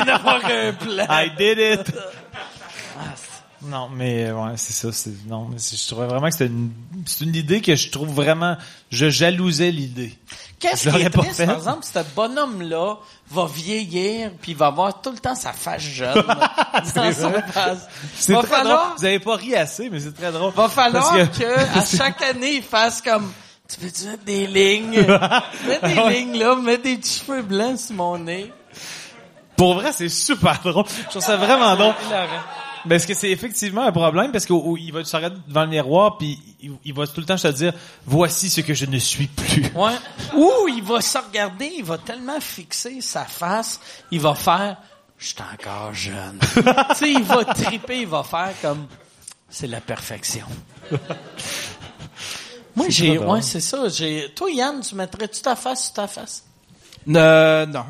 un 0.06 0.72
plan. 0.72 1.06
I 1.10 1.28
did 1.36 1.58
it. 1.58 1.92
Non, 3.66 3.88
mais 3.88 4.30
ouais, 4.30 4.52
c'est 4.56 4.72
ça. 4.72 4.92
C'est 4.92 5.12
non, 5.26 5.48
mais 5.50 5.58
je 5.58 5.88
trouvais 5.88 6.06
vraiment 6.06 6.26
que 6.26 6.32
c'était 6.32 6.46
une, 6.46 6.70
c'est 7.04 7.24
une 7.24 7.34
idée 7.34 7.60
que 7.60 7.74
je 7.74 7.90
trouve 7.90 8.08
vraiment. 8.08 8.56
Je 8.90 9.10
jalousais 9.10 9.70
l'idée. 9.70 10.16
Qu'est-ce 10.58 10.88
qui 10.88 11.02
est 11.02 11.10
triste, 11.10 11.44
par 11.44 11.56
exemple, 11.56 11.84
ce 11.84 11.98
bonhomme-là 12.14 12.96
va 13.30 13.46
vieillir 13.46 14.30
puis 14.40 14.52
il 14.52 14.56
va 14.56 14.66
avoir 14.66 15.02
tout 15.02 15.10
le 15.10 15.18
temps 15.18 15.34
sa 15.34 15.52
face 15.52 15.82
jeune. 15.82 16.14
dans 16.94 17.12
son 17.12 17.32
face. 17.52 17.86
C'est 18.14 18.32
Va 18.32 18.42
très 18.42 18.56
falloir, 18.56 18.86
drôle. 18.86 18.98
Vous 18.98 19.04
avez 19.04 19.18
pas 19.18 19.36
ri 19.36 19.54
assez, 19.54 19.90
mais 19.90 20.00
c'est 20.00 20.14
très 20.14 20.32
drôle. 20.32 20.52
va 20.54 20.68
falloir 20.68 21.12
que, 21.32 21.78
à 21.78 21.84
chaque 21.84 22.22
année, 22.22 22.56
il 22.56 22.62
fasse 22.62 23.02
comme, 23.02 23.30
tu 23.68 23.78
peux-tu 23.78 24.04
mettre 24.04 24.24
des 24.24 24.46
lignes? 24.46 25.00
mets 25.66 25.80
des 25.82 26.10
lignes 26.10 26.38
là, 26.38 26.54
mets 26.56 26.78
des 26.78 26.96
petits 26.96 27.20
cheveux 27.20 27.42
blancs 27.42 27.78
sur 27.78 27.96
mon 27.96 28.18
nez. 28.18 28.52
Pour 29.56 29.74
vrai, 29.74 29.92
c'est 29.92 30.08
super 30.08 30.60
drôle. 30.62 30.84
Je 31.04 31.10
trouve 31.10 31.22
ça 31.22 31.36
vraiment 31.36 31.74
drôle. 31.76 31.94
Hilarant. 32.86 32.88
Parce 32.88 33.06
que 33.06 33.14
c'est 33.14 33.30
effectivement 33.30 33.82
un 33.82 33.92
problème? 33.92 34.32
Parce 34.32 34.46
qu'il 34.46 34.92
va 34.92 35.04
se 35.04 35.16
regarder 35.16 35.36
devant 35.46 35.62
le 35.62 35.70
miroir 35.70 36.18
puis 36.18 36.38
il, 36.60 36.72
il 36.84 36.94
va 36.94 37.06
tout 37.06 37.20
le 37.20 37.26
temps 37.26 37.36
te 37.36 37.48
dire 37.48 37.72
voici 38.04 38.48
ce 38.50 38.60
que 38.60 38.74
je 38.74 38.86
ne 38.86 38.98
suis 38.98 39.26
plus. 39.26 39.66
Ouais. 39.74 39.94
Ou 40.34 40.68
il 40.68 40.82
va 40.82 41.00
se 41.00 41.18
regarder, 41.18 41.72
il 41.78 41.84
va 41.84 41.98
tellement 41.98 42.40
fixer 42.40 43.00
sa 43.00 43.24
face, 43.24 43.80
il 44.10 44.20
va 44.20 44.34
faire 44.34 44.76
je 45.18 45.28
suis 45.28 45.36
encore 45.40 45.94
jeune. 45.94 46.38
tu 46.54 46.62
sais, 46.94 47.10
il 47.10 47.24
va 47.24 47.44
triper, 47.44 48.00
il 48.00 48.06
va 48.06 48.22
faire 48.22 48.52
comme 48.60 48.86
c'est 49.48 49.66
la 49.66 49.80
perfection. 49.80 50.46
Moi 52.76 52.86
j'ai 52.90 53.16
ouais, 53.18 53.40
c'est 53.40 53.60
ça, 53.60 53.88
j'ai 53.88 54.30
toi 54.34 54.50
Yann, 54.50 54.80
tu 54.80 54.94
mettrais-tu 54.94 55.40
ta 55.40 55.56
face 55.56 55.84
sur 55.84 55.94
ta 55.94 56.06
face? 56.06 56.44
Euh, 57.08 57.64
non. 57.64 57.86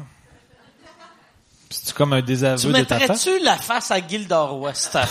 C'est 1.85 1.95
comme 1.95 2.12
un 2.12 2.21
Tu 2.21 2.27
désaveu 2.27 2.73
de 2.73 2.83
ta 2.85 2.99
face? 2.99 3.09
mettrais-tu 3.27 3.45
la 3.45 3.57
face 3.57 3.91
à 3.91 4.07
Gildor 4.07 4.59
West 4.61 4.97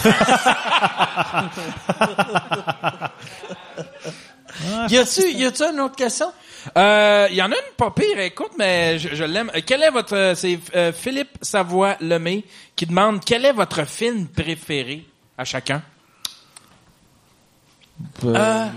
Y 4.90 4.98
a-tu 4.98 5.32
y 5.34 5.46
a-tu 5.46 5.64
une 5.64 5.80
autre 5.82 5.96
question? 5.96 6.32
Euh, 6.78 7.28
Il 7.30 7.36
y 7.36 7.42
en 7.42 7.52
a 7.52 7.56
une 7.56 7.74
pas 7.78 7.92
pire, 7.92 8.18
écoute, 8.20 8.52
mais 8.58 8.98
je, 8.98 9.14
je 9.14 9.24
l'aime. 9.26 9.52
Euh, 9.56 9.60
Quel 9.66 9.84
est 9.84 9.92
votre... 9.92 10.16
euh, 10.16 10.34
C'est 10.36 10.58
euh, 10.76 10.94
Philippe 10.94 11.38
Savoie-Lemay 11.42 12.44
qui 12.76 12.86
demande 12.86 13.24
quel 13.24 13.46
est 13.46 13.52
votre 13.52 13.86
film 13.86 14.28
préféré 14.28 15.06
à 15.38 15.44
chacun? 15.44 15.82
Euh, 18.24 18.68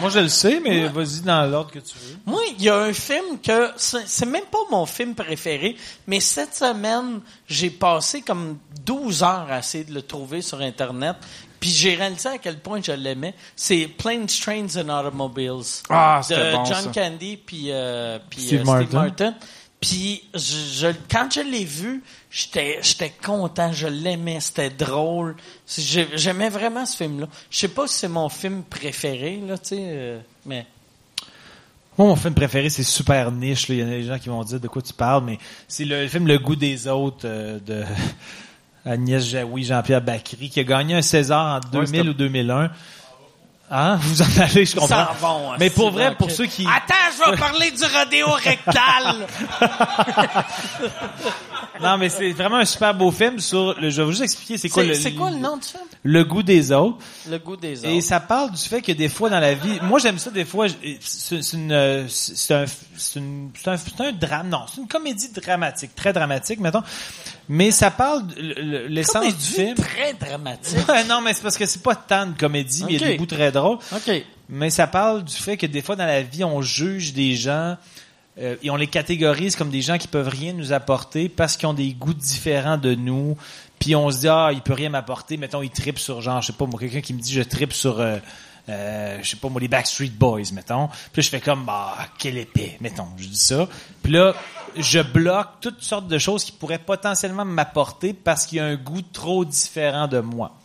Moi 0.00 0.10
je 0.10 0.20
le 0.20 0.28
sais, 0.28 0.60
mais 0.60 0.88
vas-y 0.88 1.20
dans 1.22 1.44
l'ordre 1.50 1.70
que 1.70 1.78
tu 1.78 1.94
veux. 1.96 2.16
Moi, 2.26 2.40
il 2.58 2.62
y 2.64 2.68
a 2.68 2.76
un 2.78 2.92
film 2.92 3.38
que 3.42 3.70
c'est 3.76 4.26
même 4.26 4.44
pas 4.50 4.58
mon 4.70 4.86
film 4.86 5.14
préféré, 5.14 5.76
mais 6.06 6.20
cette 6.20 6.54
semaine, 6.54 7.20
j'ai 7.48 7.70
passé 7.70 8.22
comme 8.22 8.58
12 8.84 9.22
heures 9.22 9.46
à 9.50 9.58
essayer 9.58 9.84
de 9.84 9.94
le 9.94 10.02
trouver 10.02 10.42
sur 10.42 10.60
internet, 10.60 11.16
puis 11.58 11.70
j'ai 11.70 11.94
réalisé 11.94 12.28
à 12.28 12.38
quel 12.38 12.58
point 12.58 12.80
je 12.82 12.92
l'aimais. 12.92 13.34
C'est 13.56 13.86
Planes, 13.86 14.26
Trains 14.26 14.66
and 14.76 14.88
Automobiles 14.88 15.82
Ah, 15.88 16.20
de 16.28 16.52
bon, 16.56 16.64
John 16.64 16.84
ça. 16.84 16.90
Candy 16.94 17.36
puis 17.36 17.66
euh, 17.70 18.18
puis 18.28 18.42
Steve 18.42 18.60
euh, 18.60 18.64
Martin. 18.64 18.84
Steve 18.86 18.94
Martin. 18.94 19.34
Puis 19.80 20.22
je, 20.34 20.40
je- 20.88 20.94
quand 21.10 21.28
je 21.32 21.40
l'ai 21.40 21.64
vu, 21.64 22.02
j'étais 22.30 22.78
j'étais 22.82 23.10
content, 23.10 23.72
je 23.72 23.86
l'aimais, 23.88 24.40
c'était 24.40 24.70
drôle. 24.70 25.36
J'aimais 25.66 26.48
vraiment 26.48 26.86
ce 26.86 26.96
film-là. 26.96 27.26
Je 27.50 27.58
sais 27.58 27.68
pas 27.68 27.86
si 27.86 27.98
c'est 27.98 28.08
mon 28.08 28.28
film 28.28 28.62
préféré 28.62 29.40
là, 29.46 29.58
tu 29.58 29.68
sais, 29.70 29.78
euh, 29.82 30.20
mais 30.46 30.66
Moi, 31.98 32.08
mon 32.08 32.16
film 32.16 32.34
préféré, 32.34 32.70
c'est 32.70 32.82
super 32.84 33.30
niche. 33.32 33.68
là. 33.68 33.74
Il 33.74 33.80
y 33.80 33.84
en 33.84 33.88
a 33.88 33.90
des 33.90 34.04
gens 34.04 34.18
qui 34.18 34.28
vont 34.28 34.42
dire 34.44 34.60
de 34.60 34.68
quoi 34.68 34.80
tu 34.82 34.92
parles, 34.92 35.24
mais 35.24 35.38
c'est 35.68 35.84
le, 35.84 36.02
le 36.02 36.08
film 36.08 36.26
Le 36.26 36.38
goût 36.38 36.56
des 36.56 36.86
autres 36.88 37.26
euh, 37.26 37.58
de 37.60 37.84
Agnès 38.86 39.22
Jaoui, 39.26 39.64
Jean-Pierre 39.64 40.00
Bacry, 40.00 40.48
qui 40.48 40.60
a 40.60 40.64
gagné 40.64 40.94
un 40.94 41.02
César 41.02 41.56
en 41.56 41.60
2000 41.70 42.08
ou 42.08 42.14
2001. 42.14 42.70
Hein? 43.72 43.96
Vous 44.00 44.22
en 44.22 44.24
allez, 44.40 44.64
je 44.64 44.72
Ils 44.72 44.80
comprends. 44.80 45.06
s'en 45.06 45.12
vont, 45.14 45.50
mais 45.58 45.70
pour 45.70 45.90
vrai, 45.92 46.14
pour 46.16 46.30
ceux 46.30 46.46
qui... 46.46 46.66
Attends, 46.66 46.94
je 47.24 47.30
vais 47.30 47.36
parler 47.36 47.70
du 47.70 47.84
rodéo 47.84 48.26
rectal. 48.32 49.26
Non, 51.82 51.98
mais 51.98 52.08
c'est 52.08 52.32
vraiment 52.32 52.56
un 52.56 52.64
super 52.64 52.94
beau 52.94 53.10
film 53.10 53.38
sur... 53.38 53.78
Le, 53.80 53.90
je 53.90 54.02
vais 54.02 54.06
vous 54.06 54.22
expliquer 54.22 54.58
c'est 54.58 54.68
quoi 54.68 54.84
le... 54.84 54.94
c'est 54.94 55.12
quoi 55.12 55.30
le 55.30 55.38
nom 55.38 55.56
du 55.56 55.66
film? 55.66 55.82
Le 56.02 56.24
goût 56.24 56.42
des 56.42 56.72
autres. 56.72 56.98
Le 57.28 57.38
goût 57.38 57.56
des 57.56 57.80
autres. 57.80 57.88
Et 57.88 58.00
ça 58.00 58.20
parle 58.20 58.52
du 58.52 58.62
fait 58.62 58.80
que 58.82 58.92
des 58.92 59.08
fois 59.08 59.28
dans 59.30 59.40
la 59.40 59.54
vie, 59.54 59.78
moi 59.82 59.98
j'aime 59.98 60.18
ça 60.18 60.30
des 60.30 60.44
fois, 60.44 60.66
c'est 61.00 61.52
une, 61.52 62.06
c'est 62.08 62.54
un, 62.54 62.64
c'est 62.96 63.18
un, 63.20 63.76
c'est 63.76 64.00
un 64.00 64.12
drame, 64.12 64.48
non, 64.48 64.62
c'est 64.72 64.80
une 64.80 64.88
comédie 64.88 65.30
dramatique, 65.30 65.94
très 65.94 66.12
dramatique, 66.12 66.60
mettons. 66.60 66.82
Mais 67.48 67.70
ça 67.70 67.90
parle 67.90 68.22
l'essence 68.36 69.36
du 69.36 69.44
film. 69.44 69.74
très 69.74 70.14
dramatique. 70.14 70.88
Ouais, 70.88 71.04
non, 71.04 71.20
mais 71.20 71.34
c'est 71.34 71.42
parce 71.42 71.58
que 71.58 71.66
c'est 71.66 71.82
pas 71.82 71.96
tant 71.96 72.26
de 72.26 72.38
comédie, 72.38 72.84
mais 72.86 72.94
il 72.94 73.00
y 73.00 73.04
a 73.04 73.08
des 73.08 73.16
bouts 73.18 73.26
très 73.26 73.50
drôles. 73.50 73.78
OK. 73.94 74.24
Mais 74.48 74.70
ça 74.70 74.86
parle 74.86 75.24
du 75.24 75.34
fait 75.34 75.56
que 75.56 75.66
des 75.66 75.82
fois 75.82 75.96
dans 75.96 76.06
la 76.06 76.22
vie, 76.22 76.44
on 76.44 76.62
juge 76.62 77.12
des 77.12 77.34
gens 77.34 77.76
euh, 78.40 78.56
et 78.62 78.70
on 78.70 78.76
les 78.76 78.86
catégorise 78.86 79.56
comme 79.56 79.70
des 79.70 79.82
gens 79.82 79.98
qui 79.98 80.08
peuvent 80.08 80.28
rien 80.28 80.52
nous 80.52 80.72
apporter 80.72 81.28
parce 81.28 81.56
qu'ils 81.56 81.68
ont 81.68 81.74
des 81.74 81.92
goûts 81.92 82.14
différents 82.14 82.78
de 82.78 82.94
nous. 82.94 83.36
Puis 83.78 83.94
on 83.94 84.10
se 84.10 84.20
dit 84.20 84.28
ah, 84.28 84.50
il 84.52 84.62
peut 84.62 84.72
rien 84.72 84.90
m'apporter. 84.90 85.36
Mettons, 85.36 85.62
il 85.62 85.70
tripe 85.70 85.98
sur 85.98 86.20
genre, 86.20 86.40
je 86.40 86.48
sais 86.48 86.52
pas 86.52 86.66
moi, 86.66 86.80
quelqu'un 86.80 87.00
qui 87.00 87.14
me 87.14 87.20
dit 87.20 87.32
je 87.32 87.42
tripe 87.42 87.72
sur 87.72 88.00
euh, 88.00 88.18
euh, 88.68 89.18
je 89.22 89.28
sais 89.28 89.36
pas 89.36 89.48
moi 89.48 89.60
les 89.60 89.68
Backstreet 89.68 90.10
Boys, 90.10 90.52
mettons. 90.52 90.88
Puis 91.12 91.22
je 91.22 91.28
fais 91.28 91.40
comme 91.40 91.64
bah 91.64 91.94
quelle 92.18 92.38
épée, 92.38 92.76
mettons, 92.80 93.08
je 93.16 93.26
dis 93.26 93.36
ça. 93.36 93.68
Puis 94.02 94.12
là, 94.12 94.34
je 94.76 95.00
bloque 95.00 95.60
toutes 95.60 95.82
sortes 95.82 96.08
de 96.08 96.18
choses 96.18 96.44
qui 96.44 96.52
pourraient 96.52 96.78
potentiellement 96.78 97.44
m'apporter 97.44 98.14
parce 98.14 98.46
qu'il 98.46 98.58
y 98.58 98.60
a 98.60 98.66
un 98.66 98.76
goût 98.76 99.02
trop 99.02 99.44
différent 99.44 100.08
de 100.08 100.20
moi. 100.20 100.56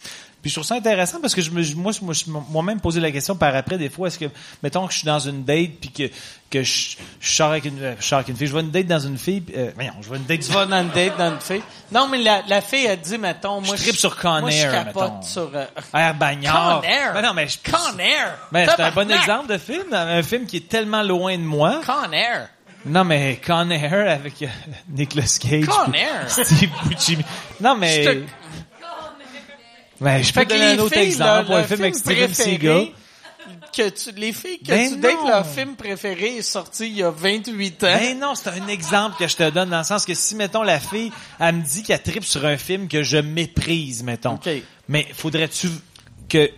Puis 0.46 0.52
je 0.52 0.58
trouve 0.60 0.68
ça 0.68 0.76
intéressant 0.76 1.20
parce 1.20 1.34
que 1.34 1.42
je 1.42 1.50
me, 1.50 1.64
moi, 1.74 1.92
je- 1.92 2.02
moi, 2.06 2.14
je- 2.14 2.26
moi-même 2.52 2.80
posé 2.80 3.00
la 3.00 3.10
question 3.12 3.36
par 3.36 3.56
après 3.56 3.80
des 3.80 3.90
fois, 3.90 4.10
est-ce 4.10 4.20
que, 4.20 4.26
mettons 4.62 4.86
que 4.86 4.94
je 4.94 5.00
suis 5.00 5.06
dans 5.08 5.18
une 5.18 5.44
date 5.44 5.72
puis 5.82 5.90
que, 5.90 6.04
que 6.52 6.62
je, 6.62 6.98
je 7.20 7.32
sors 7.32 7.50
avec 7.50 7.66
une, 7.66 7.96
je 8.00 8.06
sors 8.06 8.20
avec 8.20 8.28
une 8.30 8.36
fille, 8.38 8.46
je 8.46 8.52
vois 8.52 8.62
une 8.62 8.70
date 8.70 8.86
dans 8.86 9.00
une 9.00 9.18
fille, 9.18 9.42
euh, 9.58 9.72
voyons, 9.74 9.94
je 10.04 10.08
vois 10.08 10.18
une 10.18 10.26
date 10.26 10.42
Tu 10.42 10.52
vas 10.52 10.68
dans 10.68 10.84
une 10.84 10.90
date, 10.90 11.18
dans 11.18 11.32
une 11.32 11.40
fille. 11.42 11.64
Non, 11.92 12.08
mais 12.08 12.20
la, 12.20 12.44
la 12.48 12.62
fille 12.62 12.88
a 12.88 12.96
dit, 12.96 13.18
mettons, 13.18 13.60
moi, 13.60 13.76
Je 13.76 13.82
trippe 13.82 13.96
sur 13.96 14.16
Con 14.16 14.42
moi, 14.42 14.52
je 14.52 14.68
capote 14.70 15.04
mettons. 15.14 15.22
sur, 15.24 15.50
euh, 15.56 15.66
Air 15.96 16.14
Bagnard. 16.14 16.82
Con 16.82 16.88
Air? 16.88 17.14
Ben 17.16 17.22
non, 17.24 17.34
mais 17.34 17.48
je, 17.48 17.58
Con 17.72 17.98
Air? 17.98 18.38
ben, 18.52 18.70
c'est 18.70 18.84
un 18.84 18.92
bon 18.92 19.10
exemple 19.12 19.52
de 19.52 19.58
film, 19.58 19.92
un 19.94 20.22
film 20.22 20.46
qui 20.46 20.58
est 20.58 20.70
tellement 20.70 21.02
loin 21.02 21.36
de 21.40 21.42
moi. 21.44 21.82
Con 21.84 22.14
Air? 22.14 22.50
Non, 22.86 23.04
mais 23.04 23.42
Con 23.44 23.72
Air 23.72 24.12
avec 24.12 24.44
euh, 24.44 24.48
Nicolas 24.90 25.40
Cage. 25.42 25.66
Con 25.66 25.92
Air? 25.96 26.30
Steve 26.30 26.70
Buscemi. 26.84 27.26
Non, 27.60 27.76
mais. 27.76 28.06
Ben, 30.06 30.24
je 30.24 30.32
peux 30.34 30.42
te 30.46 30.50
que 30.50 30.54
donner 30.54 30.66
un 30.72 30.80
autre 30.80 30.94
filles, 30.94 31.04
exemple 31.08 31.40
le- 31.40 31.46
pour 31.48 31.56
un 31.56 31.64
film 31.64 31.82
avec 31.82 31.96
film 31.96 32.90
que 33.76 33.90
tu, 33.90 34.12
les 34.16 34.32
filles 34.34 34.60
que 34.60 34.70
Ben 34.70 34.90
tu 34.94 34.98
dates, 35.00 35.14
non. 35.16 35.28
leur 35.28 35.46
film 35.46 35.76
préféré 35.76 36.38
est 36.38 36.42
sorti 36.42 36.88
il 36.88 36.94
y 36.98 37.04
a 37.04 37.12
28 37.12 37.84
ans. 37.84 37.88
Ben 37.88 38.20
non, 38.20 38.34
c'est 38.36 38.50
un 38.50 38.68
exemple 38.68 39.18
que 39.20 39.28
je 39.28 39.36
te 39.36 39.50
donne 39.50 39.70
dans 39.70 39.80
le 39.80 39.84
sens 39.84 40.06
que 40.06 40.14
si, 40.14 40.36
mettons, 40.36 40.64
la 40.64 40.80
fille, 40.80 41.12
elle 41.40 41.56
me 41.56 41.62
dit 41.64 41.84
qu'elle 41.84 42.02
tripe 42.02 42.24
sur 42.24 42.46
un 42.46 42.58
film 42.58 42.88
que 42.88 43.04
je 43.04 43.18
méprise, 43.18 44.02
mettons. 44.04 44.36
OK. 44.36 44.50
Mais 44.88 45.06
faudrait-tu 45.14 45.70
que 46.30 46.50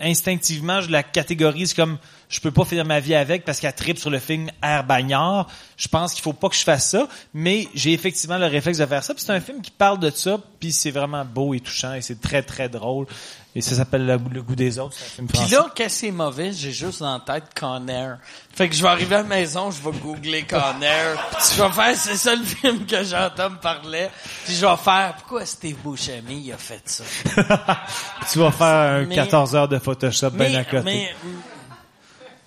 instinctivement 0.00 0.80
je 0.80 0.90
la 0.90 1.02
catégorise 1.02 1.74
comme 1.74 1.98
je 2.28 2.40
peux 2.40 2.50
pas 2.50 2.64
finir 2.64 2.84
ma 2.84 2.98
vie 3.00 3.14
avec 3.14 3.44
parce 3.44 3.60
qu'elle 3.60 3.74
tripe 3.74 3.98
sur 3.98 4.10
le 4.10 4.18
film 4.18 4.50
Air 4.62 4.84
Bagnard. 4.84 5.46
Je 5.76 5.88
pense 5.88 6.12
qu'il 6.12 6.22
faut 6.22 6.32
pas 6.32 6.48
que 6.48 6.56
je 6.56 6.62
fasse 6.64 6.90
ça, 6.90 7.06
mais 7.34 7.68
j'ai 7.74 7.92
effectivement 7.92 8.38
le 8.38 8.46
réflexe 8.46 8.78
de 8.78 8.86
faire 8.86 9.04
ça. 9.04 9.14
Puis 9.14 9.22
c'est 9.24 9.32
un 9.32 9.40
film 9.40 9.60
qui 9.62 9.70
parle 9.70 9.98
de 10.00 10.10
ça, 10.10 10.38
puis 10.58 10.72
c'est 10.72 10.90
vraiment 10.90 11.24
beau 11.24 11.54
et 11.54 11.60
touchant 11.60 11.94
et 11.94 12.00
c'est 12.02 12.20
très 12.20 12.42
très 12.42 12.68
drôle. 12.68 13.06
Et 13.54 13.62
ça 13.62 13.74
s'appelle 13.74 14.04
le, 14.04 14.18
Le 14.32 14.42
goût 14.42 14.54
des 14.54 14.78
autres. 14.78 14.94
C'est 14.98 15.22
Puis 15.24 15.50
là, 15.50 15.66
qu'est-ce 15.74 16.00
qui 16.00 16.06
est 16.08 16.10
mauvais, 16.10 16.52
j'ai 16.52 16.72
juste 16.72 17.00
en 17.00 17.18
tête 17.20 17.44
Con 17.58 17.88
Air. 17.88 18.18
Fait 18.54 18.68
que 18.68 18.74
je 18.74 18.82
vais 18.82 18.88
arriver 18.88 19.14
à 19.14 19.22
la 19.22 19.24
maison, 19.24 19.70
je 19.70 19.80
vais 19.82 19.96
googler 19.96 20.42
Con 20.42 20.82
Air. 20.82 21.16
Je 21.56 21.62
vais 21.62 21.70
faire, 21.70 21.96
c'est 21.96 22.16
ça 22.16 22.34
le 22.34 22.44
film 22.44 22.84
que 22.84 23.02
Jean-Tom 23.02 23.56
parlait. 23.62 24.10
Puis 24.44 24.54
je 24.56 24.66
vais 24.66 24.76
faire, 24.76 25.14
pourquoi 25.18 25.46
Steve 25.46 25.76
Buscemi, 25.82 26.42
il 26.44 26.52
a 26.52 26.58
fait 26.58 26.82
ça? 26.84 27.04
tu 28.32 28.38
vas 28.38 28.50
faire 28.50 28.66
un 28.66 29.04
Mais- 29.06 29.14
14 29.14 29.54
heures 29.54 29.68
de 29.68 29.78
Photoshop 29.78 30.30
bien 30.30 30.48
Mais, 30.50 30.56
à 30.56 30.64
côté. 30.64 30.82
mais, 30.84 31.14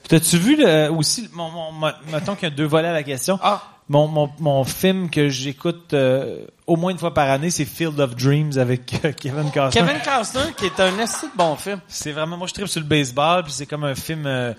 T'as-tu 0.10 0.38
vu 0.38 0.56
le, 0.58 0.90
aussi, 0.92 1.30
mon, 1.34 1.50
mon, 1.50 1.72
mettons 2.12 2.36
qu'il 2.36 2.50
y 2.50 2.52
a 2.52 2.56
deux 2.56 2.66
volets 2.66 2.88
à 2.90 2.94
la 2.94 3.04
question. 3.04 3.40
ah, 3.42 3.62
Mon, 3.88 4.08
mon, 4.08 4.30
mon 4.40 4.64
film 4.64 5.10
que 5.10 5.30
j'écoute 5.30 5.94
euh, 5.94 6.46
au 6.68 6.76
moins 6.76 6.92
une 6.92 6.98
fois 6.98 7.14
par 7.14 7.30
année, 7.30 7.50
c'est 7.52 7.66
Field 7.66 8.00
of 8.00 8.16
Dreams 8.16 8.58
avec 8.58 9.00
euh, 9.06 9.12
Kevin 9.14 9.50
Costner. 9.52 9.82
Kevin 9.82 10.02
Costner, 10.04 10.54
qui 10.58 10.66
est 10.66 10.80
un 10.80 10.98
assez 11.00 11.28
bon 11.36 11.56
film. 11.56 11.80
C'est 11.88 12.12
vraiment, 12.12 12.38
moi 12.38 12.48
je 12.48 12.54
tripe 12.54 12.68
sur 12.68 12.82
le 12.82 12.88
baseball, 12.88 13.44
puis 13.44 13.54
c'est 13.54 13.66
comme 13.68 13.84
un 13.84 13.96
film, 13.96 14.26
euh, 14.26 14.54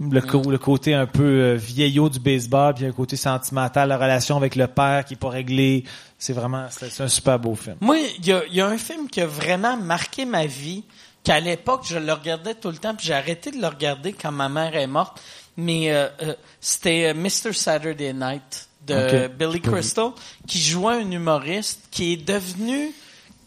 le, 0.00 0.20
co- 0.20 0.50
le 0.50 0.58
côté 0.58 0.92
un 0.92 1.06
peu 1.06 1.22
euh, 1.22 1.54
vieillot 1.56 2.08
du 2.08 2.18
baseball, 2.18 2.74
puis 2.74 2.84
un 2.84 2.92
côté 2.92 3.14
sentimental, 3.16 3.88
la 3.88 3.96
relation 3.96 4.36
avec 4.36 4.56
le 4.56 4.66
père 4.66 5.04
qui 5.04 5.14
est 5.14 5.16
pas 5.16 5.28
réglé. 5.30 5.84
C'est 6.18 6.32
vraiment, 6.32 6.66
c'est 6.70 6.90
c'est 6.90 7.02
un 7.04 7.08
super 7.08 7.38
beau 7.38 7.54
film. 7.54 7.76
Moi, 7.80 7.96
il 8.18 8.26
y 8.26 8.32
a, 8.32 8.42
il 8.48 8.54
y 8.56 8.60
a 8.60 8.66
un 8.66 8.78
film 8.78 9.08
qui 9.08 9.20
a 9.20 9.26
vraiment 9.26 9.76
marqué 9.76 10.24
ma 10.24 10.46
vie, 10.46 10.82
qu'à 11.24 11.40
l'époque, 11.40 11.82
je 11.86 11.98
le 11.98 12.12
regardais 12.12 12.54
tout 12.54 12.70
le 12.70 12.76
temps, 12.76 12.94
puis 12.94 13.06
j'ai 13.06 13.14
arrêté 13.14 13.50
de 13.50 13.60
le 13.60 13.66
regarder 13.66 14.12
quand 14.12 14.30
ma 14.30 14.48
mère 14.48 14.76
est 14.76 14.86
morte. 14.86 15.20
Mais 15.56 15.90
euh, 15.90 16.08
euh, 16.22 16.34
c'était 16.60 17.12
euh, 17.12 17.14
Mr. 17.14 17.52
Saturday 17.52 18.12
Night 18.12 18.68
de 18.86 19.28
Billy. 19.28 19.60
Crystal, 19.60 20.10
qui 20.46 20.60
jouait 20.60 20.96
un 20.96 21.10
humoriste 21.10 21.88
qui 21.90 22.12
est 22.12 22.16
devenu 22.16 22.92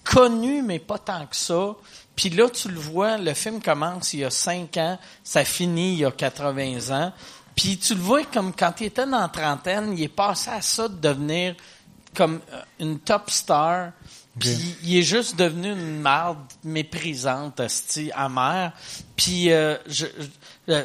connu, 0.03 0.63
mais 0.63 0.79
pas 0.79 0.97
tant 0.97 1.25
que 1.27 1.35
ça. 1.35 1.75
Puis 2.15 2.31
là, 2.31 2.49
tu 2.49 2.69
le 2.69 2.79
vois, 2.79 3.17
le 3.17 3.33
film 3.35 3.61
commence 3.61 4.13
il 4.13 4.21
y 4.21 4.25
a 4.25 4.31
5 4.31 4.75
ans, 4.77 4.97
ça 5.23 5.45
finit 5.45 5.93
il 5.93 5.99
y 5.99 6.05
a 6.05 6.11
80 6.11 6.89
ans. 6.89 7.13
Puis 7.55 7.77
tu 7.77 7.93
le 7.93 8.01
vois 8.01 8.23
comme 8.23 8.53
quand 8.53 8.81
il 8.81 8.87
était 8.87 9.05
dans 9.05 9.19
la 9.19 9.27
trentaine, 9.27 9.93
il 9.95 10.03
est 10.03 10.07
passé 10.07 10.49
à 10.49 10.61
ça 10.61 10.87
de 10.87 10.95
devenir 10.95 11.55
comme 12.15 12.39
euh, 12.51 12.61
une 12.79 12.99
top 12.99 13.29
star. 13.29 13.91
Puis 14.39 14.75
il 14.83 14.97
est 14.97 15.03
juste 15.03 15.35
devenu 15.35 15.71
une 15.71 15.99
marde 15.99 16.37
méprisante, 16.63 17.59
esti, 17.59 18.11
amère. 18.13 18.71
Puis 19.15 19.51
euh, 19.51 19.77
je- 19.87 20.05
je- 20.67 20.73
euh, 20.73 20.83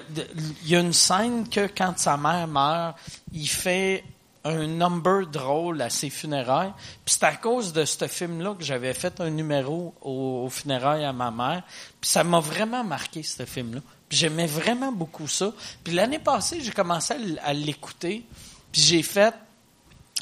il 0.63 0.69
y 0.71 0.77
a 0.77 0.81
une 0.81 0.93
scène 0.93 1.49
que 1.49 1.67
quand 1.67 1.99
sa 1.99 2.17
mère 2.17 2.47
meurt, 2.49 2.97
il 3.33 3.49
fait 3.49 4.05
un 4.45 4.67
number 4.67 5.27
drôle 5.29 5.81
à 5.83 5.91
ses 5.91 6.11
funérailles. 6.11 6.73
Puis 7.05 7.15
c'est 7.19 7.25
à 7.25 7.37
cause 7.37 7.73
de 7.73 7.85
ce 7.85 8.09
film-là 8.09 8.55
que 8.55 8.65
j'avais 8.65 8.93
fait 8.95 9.21
un 9.21 9.31
numéro 9.31 9.95
au, 10.03 10.45
aux 10.47 10.51
funérailles 10.51 11.05
à 11.05 11.13
ma 11.13 11.31
mère. 11.31 11.63
Puis 12.01 12.11
ça 12.11 12.25
m'a 12.25 12.41
vraiment 12.41 12.83
marqué, 12.83 13.23
ce 13.23 13.45
film-là. 13.45 13.81
Puis 14.09 14.19
j'aimais 14.19 14.47
vraiment 14.47 14.91
beaucoup 14.93 15.29
ça. 15.29 15.53
Puis 15.85 15.95
l'année 15.95 16.19
passée, 16.19 16.61
j'ai 16.61 16.73
commencé 16.73 17.15
à 17.45 17.53
l'écouter. 17.53 18.25
Puis 18.73 18.81
j'ai 18.83 19.03
fait 19.03 19.35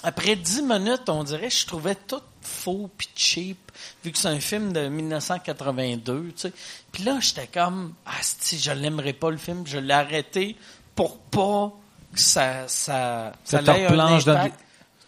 après 0.03 0.37
dix 0.37 0.63
minutes, 0.63 1.09
on 1.09 1.25
dirait 1.25 1.49
que 1.49 1.55
je 1.55 1.67
trouvais 1.67 1.95
tout 1.95 2.21
faux 2.51 2.91
puis 2.97 3.09
cheap, 3.15 3.73
vu 4.05 4.13
que 4.13 4.19
c'est 4.19 4.29
un 4.29 4.41
film 4.41 4.73
de 4.73 4.89
1982, 4.89 6.33
tu 6.33 6.33
sais. 6.37 6.53
Puis 6.93 7.05
là, 7.05 7.19
j'étais 7.21 7.47
comme, 7.47 7.95
ah, 8.07 8.13
si 8.21 8.59
je 8.59 8.73
l'aimerais 8.73 9.13
pas 9.13 9.31
le 9.31 9.37
film, 9.37 9.67
je 9.67 9.79
l'ai 9.79 9.95
arrêté 9.95 10.57
pour 10.95 11.19
pas 11.19 11.73
que 12.13 12.21
ça, 12.21 12.69
ça, 12.69 13.33
Ça 13.45 13.59
ça 13.59 13.63
te 13.63 13.71
ait 13.71 13.87
un 13.87 13.97
dans 13.97 14.07
impact. 14.07 14.59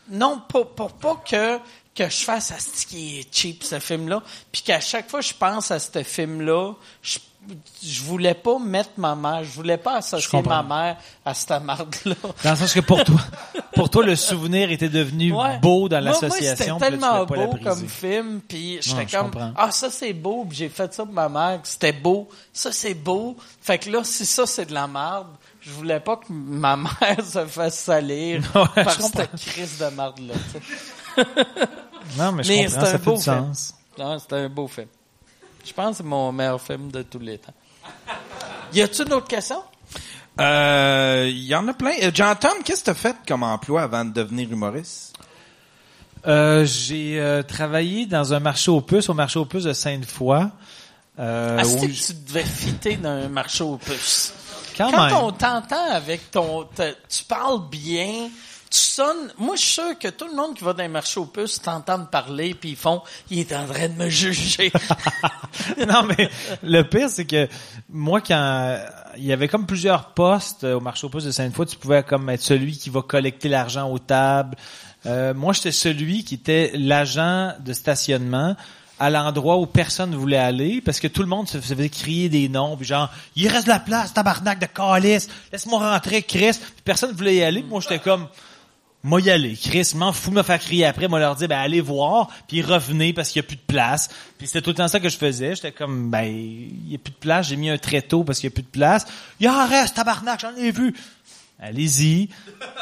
Non, 0.09 0.42
pour, 0.48 0.74
pour 0.74 0.92
pas 0.92 1.22
que, 1.28 1.59
que 1.94 2.09
je 2.09 2.24
fasse 2.24 2.50
à 2.52 2.59
ce 2.59 2.87
qui 2.87 3.18
est 3.20 3.35
cheap, 3.35 3.64
ce 3.64 3.78
film-là. 3.78 4.22
Puis 4.50 4.62
qu'à 4.62 4.81
chaque 4.81 5.11
fois 5.11 5.20
que 5.20 5.26
je 5.26 5.35
pense 5.35 5.70
à 5.70 5.78
ce 5.78 6.02
film-là, 6.02 6.72
je, 7.02 7.18
je 7.85 8.00
voulais 8.02 8.35
pas 8.35 8.59
mettre 8.59 8.90
ma 8.96 9.14
mère, 9.14 9.44
je 9.44 9.50
voulais 9.50 9.76
pas 9.76 9.96
associer 9.96 10.40
ma 10.42 10.62
mère 10.62 10.96
à 11.24 11.35
cette 11.35 11.62
marde-là. 11.62 12.14
Dans 12.44 12.50
le 12.50 12.57
sens 12.57 12.72
que 12.72 12.81
pour 12.81 13.02
toi, 13.05 13.20
pour 13.74 13.90
toi, 13.90 14.05
le 14.07 14.16
souvenir 14.16 14.70
était 14.70 14.88
devenu 14.88 15.33
Ouais. 15.35 15.59
beau 15.59 15.88
dans 15.88 16.00
l'association. 16.00 16.78
C'était 16.78 16.90
tellement 16.92 17.26
beau 17.26 17.57
comme 17.62 17.87
film, 17.88 18.40
puis 18.48 18.78
j'étais 18.81 19.05
comme 19.07 19.31
comprends. 19.31 19.52
ah 19.57 19.70
ça 19.70 19.90
c'est 19.90 20.12
beau, 20.14 20.46
puis 20.48 20.57
j'ai 20.59 20.68
fait 20.70 20.94
ça 20.94 21.05
pour 21.05 21.12
ma 21.14 21.28
mère, 21.28 21.61
c'était 21.64 21.92
beau, 21.92 22.28
ça 22.52 22.70
c'est 22.72 22.94
beau. 22.94 23.37
Fait 23.61 23.78
que 23.78 23.90
là 23.90 24.02
si 24.05 24.24
ça 24.24 24.46
c'est 24.46 24.66
de 24.66 24.72
la 24.74 24.87
merde, 24.87 25.26
je 25.61 25.70
voulais 25.72 26.00
pas 26.00 26.16
que 26.16 26.26
ma 26.31 26.76
mère 26.76 27.24
se 27.28 27.44
fasse 27.46 27.78
salir 27.81 28.40
Ouais, 28.55 28.85
par 28.85 28.92
cette 29.00 29.37
crise 29.37 29.78
de 29.78 29.87
marde 29.88 30.20
là. 30.20 30.35
tu 30.55 30.59
sais. 30.61 30.64
Non, 32.18 32.33
mais 32.33 32.42
je 32.42 32.48
Mais 32.53 32.64
comprends, 32.64 32.81
c'est 32.81 32.87
ça 32.87 32.94
un 32.94 32.98
fait 32.98 33.05
beau 33.05 33.16
du 33.16 33.22
film. 33.22 33.37
sens. 33.55 33.75
Non, 33.98 34.18
c'était 34.18 34.37
un 34.37 34.48
beau 34.48 34.68
film. 34.68 34.88
Je 35.64 35.72
pense 35.72 35.90
que 35.90 35.96
c'est 35.98 36.03
mon 36.09 36.33
meilleur 36.33 36.61
film 36.61 36.90
de 36.90 37.03
tous 37.03 37.18
les 37.18 37.38
temps. 37.38 37.55
Y 38.72 38.83
a-tu 38.83 39.05
d'autres 39.05 39.29
questions? 39.29 39.62
Euh, 40.40 41.27
il 41.29 41.44
y 41.44 41.55
en 41.55 41.68
a 41.68 41.75
plein. 41.75 41.92
Euh, 42.03 42.11
John-Tom, 42.12 42.53
qu'est-ce 42.64 42.81
que 42.81 42.87
t'as 42.87 42.94
fait 42.94 43.16
comme 43.29 43.42
emploi 43.42 43.83
avant 43.83 44.05
de 44.05 44.11
devenir 44.12 44.51
humoriste? 44.51 45.14
Euh, 46.27 46.64
j'ai 46.64 47.18
euh, 47.20 47.42
travaillé 47.42 48.07
dans 48.07 48.33
un 48.33 48.40
marché 48.40 48.70
aux 48.70 48.81
puces, 48.81 49.09
au 49.09 49.14
marché 49.14 49.38
aux 49.38 49.44
puces 49.44 49.64
de 49.64 49.72
Sainte-Foy. 49.72 50.48
Euh, 51.18 51.59
Ah, 51.61 51.66
où 51.66 51.77
que 51.81 51.87
tu 51.87 52.14
devais 52.27 52.44
fitter 52.44 52.96
dans 52.96 53.11
un 53.11 53.29
marché 53.29 53.62
aux 53.62 53.77
puces. 53.77 54.33
quand, 54.77 54.90
Quand 54.90 55.05
même. 55.07 55.16
on 55.16 55.33
t'entend 55.33 55.90
avec 55.90 56.31
ton, 56.31 56.64
te- 56.64 56.94
tu 57.09 57.25
parles 57.25 57.68
bien, 57.68 58.31
tu 58.72 58.78
sonnes. 58.78 59.32
Moi, 59.37 59.54
je 59.56 59.61
suis 59.61 59.72
sûr 59.74 59.98
que 59.98 60.08
tout 60.08 60.26
le 60.26 60.35
monde 60.35 60.54
qui 60.54 60.64
va 60.64 60.72
dans 60.72 60.82
un 60.82 60.88
marché 60.88 61.20
aux 61.20 61.26
puces 61.26 61.61
t'entendent 61.61 62.11
parler 62.11 62.54
puis 62.54 62.70
ils 62.70 62.76
font, 62.76 63.02
il 63.30 63.38
est 63.38 63.52
en 63.54 63.66
train 63.66 63.88
de 63.88 63.94
me 63.94 64.08
juger. 64.08 64.72
non, 65.87 66.04
mais 66.04 66.30
le 66.62 66.82
pire, 66.82 67.11
c'est 67.11 67.26
que 67.26 67.48
moi, 67.90 68.22
quand 68.22 68.78
il 69.18 69.24
y 69.24 69.32
avait 69.32 69.48
comme 69.48 69.66
plusieurs 69.66 70.14
postes 70.14 70.64
euh, 70.64 70.76
au 70.76 70.80
marché 70.80 71.06
aux 71.06 71.11
puces 71.11 71.24
de 71.24 71.30
Sainte-Foy, 71.30 71.66
tu 71.66 71.76
pouvais 71.76 72.02
comme 72.02 72.30
être 72.30 72.40
celui 72.40 72.76
qui 72.78 72.88
va 72.88 73.02
collecter 73.02 73.50
l'argent 73.50 73.90
aux 73.90 73.98
tables. 73.98 74.56
Euh, 75.04 75.35
moi, 75.35 75.52
j'étais 75.52 75.72
celui 75.72 76.24
qui 76.24 76.35
était 76.37 76.70
l'agent 76.74 77.52
de 77.61 77.74
stationnement 77.74 78.56
à 78.98 79.11
l'endroit 79.11 79.58
où 79.58 79.66
personne 79.66 80.11
ne 80.11 80.16
voulait 80.16 80.38
aller 80.38 80.80
parce 80.80 80.98
que 80.98 81.08
tout 81.08 81.22
le 81.22 81.28
monde 81.28 81.48
se 81.48 81.61
faisait 81.61 81.88
crier 81.88 82.28
des 82.28 82.48
noms 82.48 82.76
puis 82.76 82.87
genre 82.87 83.11
il 83.35 83.48
reste 83.48 83.64
de 83.64 83.70
la 83.70 83.80
place 83.80 84.14
tabarnak 84.14 84.61
de 84.61 84.66
calice 84.66 85.28
laisse-moi 85.50 85.90
rentrer 85.90 86.22
Chris 86.22 86.52
puis 86.61 86.82
personne 86.85 87.11
ne 87.11 87.16
voulait 87.16 87.35
y 87.35 87.42
aller 87.42 87.64
moi 87.64 87.80
j'étais 87.80 87.98
comme 87.98 88.28
moi 89.02 89.20
y 89.20 89.30
aller. 89.30 89.56
Chris, 89.56 89.92
m'en 89.94 90.12
fous 90.12 90.30
de 90.30 90.36
me 90.36 90.42
faire 90.42 90.60
crier 90.60 90.84
après. 90.84 91.08
Moi 91.08 91.18
leur 91.18 91.34
dire, 91.34 91.48
ben 91.48 91.58
allez 91.58 91.80
voir, 91.80 92.28
puis 92.46 92.62
revenez 92.62 93.12
parce 93.12 93.30
qu'il 93.30 93.42
y 93.42 93.44
a 93.44 93.46
plus 93.46 93.56
de 93.56 93.62
place. 93.66 94.08
Puis 94.38 94.46
c'était 94.46 94.62
tout 94.62 94.70
le 94.70 94.76
temps 94.76 94.88
ça 94.88 95.00
que 95.00 95.08
je 95.08 95.16
faisais. 95.16 95.54
J'étais 95.54 95.72
comme, 95.72 96.10
ben 96.10 96.24
il 96.24 96.92
y 96.92 96.94
a 96.94 96.98
plus 96.98 97.12
de 97.12 97.16
place. 97.16 97.48
J'ai 97.48 97.56
mis 97.56 97.70
un 97.70 97.78
tréteau 97.78 98.22
parce 98.24 98.38
qu'il 98.38 98.48
y 98.50 98.52
a 98.52 98.54
plus 98.54 98.62
de 98.62 98.68
place. 98.68 99.06
Il 99.40 99.48
en 99.48 99.66
reste, 99.66 99.96
tabarnak, 99.96 100.40
j'en 100.40 100.54
ai 100.56 100.70
vu. 100.70 100.94
Allez-y. 101.60 102.28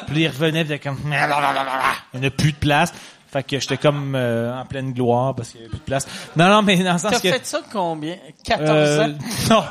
Puis 0.07 0.17
il 0.23 0.29
revenait, 0.29 0.65
puis 0.65 0.79
comme, 0.79 0.99
il 1.05 2.21
n'y 2.21 2.27
a 2.27 2.31
plus 2.31 2.53
de 2.53 2.57
place. 2.57 2.93
Fait 3.31 3.45
que 3.45 3.61
j'étais 3.61 3.77
comme 3.77 4.15
euh, 4.17 4.53
en 4.59 4.65
pleine 4.65 4.93
gloire 4.93 5.37
parce 5.37 5.51
qu'il 5.51 5.61
y 5.61 5.63
avait 5.63 5.71
plus 5.71 5.79
de 5.79 5.85
place. 5.85 6.07
Non, 6.37 6.49
non, 6.49 6.63
mais 6.63 6.77
dans 6.83 6.95
le 6.95 6.99
sens 6.99 7.13
T'as 7.13 7.21
que... 7.21 7.31
fait 7.31 7.47
ça 7.47 7.61
combien? 7.73 8.17
14 8.45 8.69
euh, 8.69 9.05
ans? 9.05 9.15
non, 9.51 9.63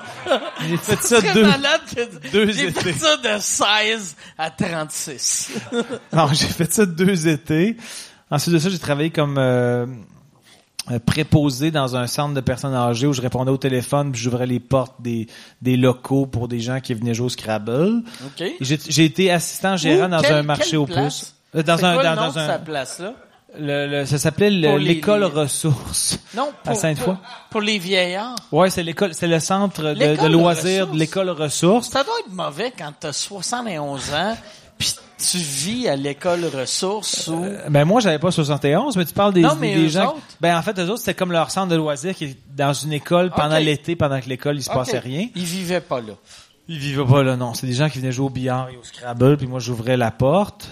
j'ai 0.69 0.77
fait 0.77 1.01
ça 1.03 1.21
deux... 1.33 1.43
malade 1.45 1.81
que 1.93 2.29
deux 2.31 2.51
j'ai 2.53 2.71
fait 2.71 2.93
ça 2.93 3.17
de 3.17 3.37
16 3.37 4.15
à 4.37 4.49
36. 4.49 5.51
Non, 6.13 6.27
j'ai 6.31 6.47
fait 6.47 6.71
ça 6.71 6.85
deux 6.85 7.27
étés. 7.27 7.75
Ensuite 8.31 8.53
de 8.53 8.59
ça, 8.59 8.69
j'ai 8.69 8.79
travaillé 8.79 9.09
comme 9.09 9.37
euh, 9.37 9.85
euh, 10.91 10.99
préposé 10.99 11.69
dans 11.69 11.97
un 11.97 12.07
centre 12.07 12.33
de 12.33 12.41
personnes 12.41 12.73
âgées 12.73 13.07
où 13.07 13.13
je 13.13 13.21
répondais 13.21 13.51
au 13.51 13.57
téléphone 13.57 14.11
puis 14.11 14.21
j'ouvrais 14.21 14.47
les 14.47 14.59
portes 14.59 15.01
des, 15.01 15.27
des 15.61 15.75
locaux 15.77 16.25
pour 16.25 16.47
des 16.47 16.59
gens 16.61 16.79
qui 16.79 16.93
venaient 16.93 17.13
jouer 17.13 17.25
au 17.25 17.29
Scrabble. 17.29 18.03
OK. 18.25 18.41
Et 18.41 18.57
J'ai 18.61 19.03
été 19.05 19.31
assistant 19.31 19.75
gérant 19.77 20.07
dans 20.07 20.23
un 20.23 20.43
marché 20.43 20.77
aux 20.77 20.85
place? 20.85 21.19
puces. 21.19 21.35
Euh, 21.55 21.63
Dans 21.63 21.83
un, 21.83 21.95
quoi 21.95 22.03
dans, 22.03 22.09
le 22.11 22.15
nom 22.15 22.27
dans 22.27 22.33
de 22.33 22.39
un, 22.39 22.47
sa 22.47 22.59
place-là? 22.59 23.13
Le, 23.57 23.87
le- 23.87 24.05
ça 24.05 24.17
s'appelait 24.17 24.49
les- 24.49 24.77
l'école 24.79 25.21
les- 25.21 25.25
ressources. 25.25 26.19
Non, 26.35 26.49
À 26.65 26.75
Sainte-Foy? 26.75 27.05
pour, 27.15 27.17
pour 27.49 27.61
les 27.61 27.79
vieillards. 27.79 28.35
Ouais, 28.51 28.69
c'est 28.69 28.83
l'école, 28.83 29.13
c'est 29.13 29.27
le 29.27 29.39
centre 29.39 29.81
de, 29.81 30.27
loisirs 30.27 30.87
de 30.87 30.97
l'école 30.97 31.29
ressources. 31.29 31.89
Ça 31.89 32.03
doit 32.03 32.13
être 32.25 32.31
mauvais 32.33 32.71
quand 32.77 32.91
t'as 32.99 33.13
71 33.13 34.13
ans 34.13 34.37
puis 34.77 34.93
tu 35.17 35.37
vis 35.37 35.89
à 35.89 35.97
l'école 35.97 36.45
ressources 36.45 37.27
ou... 37.27 37.45
Ben 37.69 37.83
moi 37.83 37.99
j'avais 37.99 38.19
pas 38.19 38.31
71, 38.31 38.95
mais 38.95 39.03
tu 39.03 39.13
parles 39.13 39.33
des, 39.33 39.41
Non, 39.41 39.55
mais 39.59 39.75
des 39.75 39.85
eux 39.85 39.89
gens. 39.89 40.11
autres? 40.11 40.19
Ben 40.39 40.57
en 40.57 40.61
fait 40.61 40.79
eux 40.79 40.83
autres 40.89 40.99
c'était 40.99 41.13
comme 41.15 41.33
leur 41.33 41.51
centre 41.51 41.67
de 41.67 41.75
loisirs 41.75 42.15
qui 42.15 42.23
est 42.25 42.37
dans 42.55 42.71
une 42.71 42.93
école 42.93 43.29
pendant 43.31 43.57
l'été 43.57 43.97
pendant 43.97 44.21
que 44.21 44.29
l'école 44.29 44.55
il 44.57 44.63
se 44.63 44.69
passait 44.69 44.99
rien. 44.99 45.27
Ils 45.35 45.43
vivaient 45.43 45.81
pas 45.81 45.99
là. 45.99 46.13
Ils 46.69 46.77
vivaient 46.77 47.03
pas 47.03 47.23
là, 47.23 47.35
non. 47.35 47.53
C'est 47.55 47.67
des 47.67 47.73
gens 47.73 47.89
qui 47.89 47.97
venaient 47.99 48.11
jouer 48.13 48.27
au 48.27 48.29
billard 48.29 48.69
et 48.69 48.77
au 48.77 48.83
Scrabble, 48.83 49.35
puis 49.37 49.47
moi 49.47 49.59
j'ouvrais 49.59 49.97
la 49.97 50.11
porte. 50.11 50.69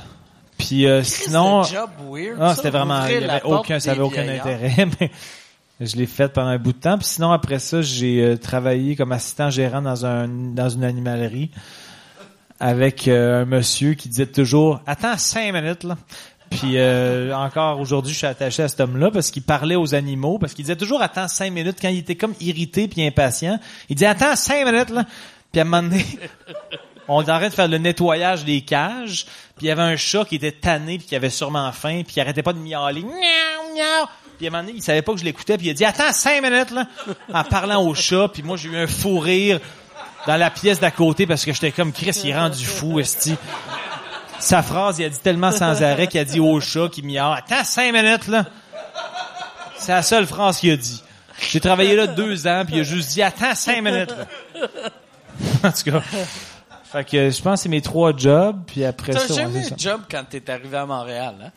Puis 0.57 0.87
euh, 0.87 1.03
sinon, 1.03 1.61
weird. 2.09 2.37
ah, 2.39 2.55
c'était 2.55 2.69
vraiment, 2.69 3.05
il 3.05 3.21
y 3.21 3.23
avait 3.23 3.43
aucun, 3.43 3.79
ça 3.79 3.91
avait 3.91 4.01
aucun 4.01 4.27
intérêt, 4.27 4.87
mais 4.99 5.11
je 5.79 5.95
l'ai 5.95 6.07
fait 6.07 6.29
pendant 6.29 6.49
un 6.49 6.57
bout 6.57 6.73
de 6.73 6.79
temps. 6.79 6.97
Puis 6.97 7.07
sinon 7.07 7.31
après 7.31 7.59
ça, 7.59 7.81
j'ai 7.81 8.21
euh, 8.21 8.37
travaillé 8.37 8.95
comme 8.95 9.11
assistant 9.11 9.49
gérant 9.49 9.81
dans 9.81 10.05
un 10.05 10.27
dans 10.27 10.69
une 10.69 10.83
animalerie 10.83 11.51
avec 12.59 13.07
euh, 13.07 13.43
un 13.43 13.45
monsieur 13.45 13.93
qui 13.93 14.09
disait 14.09 14.25
toujours 14.25 14.81
"Attends 14.87 15.17
cinq 15.17 15.53
minutes 15.53 15.83
là." 15.83 15.97
Puis 16.49 16.77
euh, 16.77 17.35
encore 17.35 17.79
aujourd'hui, 17.79 18.13
je 18.13 18.19
suis 18.19 18.27
attaché 18.27 18.63
à 18.63 18.67
cet 18.69 18.79
homme-là 18.79 19.11
parce 19.11 19.31
qu'il 19.31 19.43
parlait 19.43 19.75
aux 19.75 19.93
animaux, 19.93 20.39
parce 20.39 20.53
qu'il 20.53 20.63
disait 20.63 20.77
toujours 20.77 21.01
attends 21.01 21.27
cinq 21.27 21.51
minutes 21.51 21.77
quand 21.81 21.89
il 21.89 21.99
était 21.99 22.15
comme 22.15 22.33
irrité 22.39 22.87
puis 22.87 23.05
impatient. 23.05 23.59
Il 23.89 23.95
disait 23.95 24.07
attends 24.07 24.35
cinq 24.35 24.65
minutes 24.65 24.89
là. 24.89 25.05
Puis 25.51 25.59
à 25.59 25.63
un 25.63 25.65
moment 25.65 25.83
donné, 25.83 26.05
on 27.07 27.21
est 27.21 27.31
en 27.31 27.37
train 27.37 27.49
de 27.49 27.53
faire 27.53 27.67
le 27.67 27.77
nettoyage 27.77 28.43
des 28.43 28.61
cages, 28.61 29.25
puis 29.55 29.65
il 29.65 29.69
y 29.69 29.71
avait 29.71 29.81
un 29.81 29.95
chat 29.95 30.25
qui 30.25 30.35
était 30.35 30.51
tanné 30.51 30.97
puis 30.97 31.07
qui 31.07 31.15
avait 31.15 31.29
sûrement 31.29 31.71
faim, 31.71 32.01
puis 32.05 32.15
il 32.17 32.19
arrêtait 32.21 32.43
pas 32.43 32.53
de 32.53 32.59
miauler. 32.59 33.01
Miaou, 33.01 33.75
miaou. 33.75 34.07
Puis 34.37 34.47
à 34.47 34.49
un 34.49 34.51
moment 34.51 34.63
donné, 34.63 34.77
il 34.77 34.83
savait 34.83 35.01
pas 35.01 35.13
que 35.13 35.19
je 35.19 35.25
l'écoutais, 35.25 35.57
puis 35.57 35.67
il 35.67 35.69
a 35.71 35.73
dit 35.73 35.85
attends 35.85 36.11
cinq 36.11 36.41
minutes 36.43 36.71
là, 36.71 36.87
en 37.33 37.43
parlant 37.43 37.83
au 37.83 37.95
chat, 37.95 38.27
puis 38.31 38.43
moi 38.43 38.57
j'ai 38.57 38.69
eu 38.69 38.77
un 38.77 38.87
fou 38.87 39.19
rire 39.19 39.59
dans 40.27 40.35
la 40.35 40.49
pièce 40.49 40.79
d'à 40.79 40.91
côté 40.91 41.25
parce 41.25 41.45
que 41.45 41.53
j'étais 41.53 41.71
comme 41.71 41.91
Chris, 41.91 42.19
il 42.23 42.29
est 42.29 42.37
rendu 42.37 42.65
fou, 42.65 42.99
esti. 42.99 43.35
Sa 44.39 44.61
phrase, 44.61 44.99
il 44.99 45.05
a 45.05 45.09
dit 45.09 45.19
tellement 45.19 45.51
sans 45.51 45.81
arrêt 45.81 46.07
qu'il 46.07 46.19
a 46.19 46.25
dit 46.25 46.39
au 46.39 46.59
chat 46.59 46.89
qui 46.89 47.01
miaule. 47.01 47.37
Attends 47.37 47.63
cinq 47.63 47.91
minutes, 47.93 48.27
là. 48.27 48.45
C'est 49.77 49.93
la 49.93 50.03
seule 50.03 50.27
phrase 50.27 50.59
qu'il 50.59 50.71
a 50.71 50.77
dit. 50.77 51.01
J'ai 51.49 51.59
travaillé 51.59 51.95
là 51.95 52.07
deux 52.07 52.45
ans, 52.47 52.63
puis 52.65 52.75
il 52.75 52.79
a 52.81 52.83
juste 52.83 53.09
dit 53.09 53.21
attends 53.23 53.55
cinq 53.55 53.81
minutes, 53.81 54.11
là. 54.11 54.69
en 55.63 55.71
tout 55.71 55.91
cas. 55.91 56.01
Fait 56.97 57.03
que 57.05 57.29
je 57.29 57.41
pense 57.41 57.59
que 57.59 57.63
c'est 57.63 57.69
mes 57.69 57.81
trois 57.81 58.15
jobs, 58.15 58.59
puis 58.65 58.83
après 58.85 59.13
T'as 59.13 59.19
ça, 59.19 59.33
ouais, 59.33 59.41
jamais 59.41 59.67
eu 59.67 59.71
de 59.71 59.79
job 59.79 60.01
quand 60.09 60.23
t'es 60.29 60.49
arrivé 60.49 60.77
à 60.77 60.85
Montréal, 60.85 61.35
hein? 61.45 61.51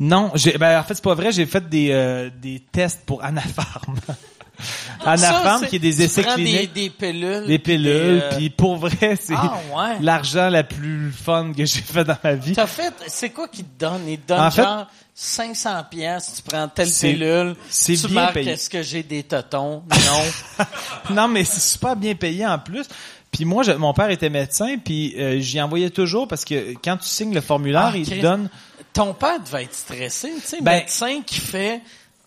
Non, 0.00 0.30
j'ai, 0.34 0.58
ben, 0.58 0.80
en 0.80 0.82
fait, 0.82 0.94
c'est 0.94 1.02
pas 1.04 1.14
vrai, 1.14 1.30
j'ai 1.32 1.46
fait 1.46 1.66
des, 1.68 1.90
euh, 1.92 2.28
des 2.40 2.60
tests 2.72 3.02
pour 3.06 3.22
Anafarm. 3.22 3.94
Anafarm, 5.04 5.66
qui 5.66 5.76
est 5.76 5.78
des 5.80 6.02
essais 6.02 6.22
cliniques. 6.24 6.72
Des, 6.72 6.82
des 6.84 6.90
pilules. 6.90 7.46
Des 7.46 7.58
pilules, 7.58 8.20
euh, 8.22 8.36
puis 8.36 8.50
pour 8.50 8.76
vrai, 8.76 9.16
c'est 9.20 9.34
Ah, 9.36 9.54
ouais. 9.74 9.98
l'argent 10.00 10.48
la 10.48 10.62
plus 10.64 11.10
fun 11.12 11.52
que 11.56 11.64
j'ai 11.64 11.80
fait 11.80 12.04
dans 12.04 12.16
ma 12.22 12.34
vie. 12.34 12.52
T'as 12.52 12.66
fait, 12.66 12.92
c'est 13.06 13.30
quoi 13.30 13.48
qu'ils 13.48 13.64
te 13.64 13.78
donnent? 13.84 14.08
Ils 14.08 14.18
te 14.20 14.28
donnent 14.28 14.40
En 14.40 14.50
fait- 14.50 14.62
genre 14.62 14.86
500 15.14 15.84
pièces, 15.90 16.34
tu 16.36 16.42
prends 16.42 16.68
telle 16.68 16.88
C'est- 16.88 17.12
pilule, 17.12 17.54
c'est 17.68 17.94
tu 17.96 18.06
bien 18.08 18.14
marques 18.22 18.34
payé. 18.34 18.52
est-ce 18.52 18.70
que 18.70 18.82
j'ai 18.82 19.02
des 19.02 19.22
totons? 19.24 19.82
Non. 19.90 20.64
non, 21.14 21.28
mais 21.28 21.44
c'est 21.44 21.60
super 21.60 21.96
bien 21.96 22.14
payé 22.14 22.46
en 22.46 22.58
plus. 22.58 22.86
Puis 23.32 23.44
moi, 23.46 23.62
je- 23.64 23.72
mon 23.72 23.92
père 23.94 24.10
était 24.10 24.28
médecin, 24.30 24.76
puis 24.78 25.14
euh, 25.18 25.40
j'y 25.40 25.60
envoyais 25.60 25.90
toujours 25.90 26.28
parce 26.28 26.44
que 26.44 26.74
quand 26.84 26.98
tu 26.98 27.08
signes 27.08 27.34
le 27.34 27.40
formulaire, 27.40 27.90
Ah, 27.92 27.96
il 27.96 28.06
te 28.08 28.20
donne... 28.20 28.48
Ton 28.92 29.14
père 29.14 29.40
devait 29.40 29.64
être 29.64 29.74
stressé, 29.74 30.30
tu 30.36 30.46
sais, 30.46 30.60
Ben- 30.60 30.80
médecin 30.80 31.22
qui 31.24 31.40
fait 31.40 31.80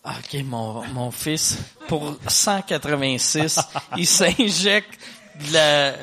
OK, 0.04 0.44
mon, 0.46 0.84
mon 0.94 1.12
fils, 1.12 1.58
pour 1.88 2.16
186, 2.28 3.60
il 3.98 4.06
s'injecte 4.08 5.00
de 5.48 5.54
la 5.54 5.94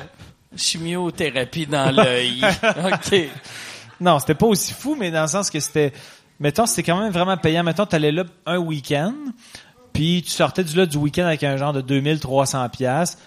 chimiothérapie 0.55 1.65
dans 1.67 1.91
l'œil. 1.91 2.41
OK. 2.63 3.15
Non, 3.99 4.19
c'était 4.19 4.35
pas 4.35 4.45
aussi 4.47 4.73
fou, 4.73 4.95
mais 4.99 5.11
dans 5.11 5.21
le 5.23 5.27
sens 5.27 5.49
que 5.49 5.59
c'était... 5.59 5.93
Mettons, 6.39 6.65
c'était 6.65 6.83
quand 6.83 6.99
même 6.99 7.11
vraiment 7.11 7.37
payant. 7.37 7.63
Mettons, 7.63 7.85
t'allais 7.85 8.11
là 8.11 8.23
un 8.45 8.57
week-end, 8.57 9.13
puis 9.93 10.23
tu 10.25 10.31
sortais 10.31 10.63
du 10.63 10.75
là 10.75 10.85
du 10.85 10.97
week-end 10.97 11.25
avec 11.25 11.43
un 11.43 11.55
genre 11.57 11.73
de 11.73 11.81
2300 11.81 12.67
pièces 12.69 13.17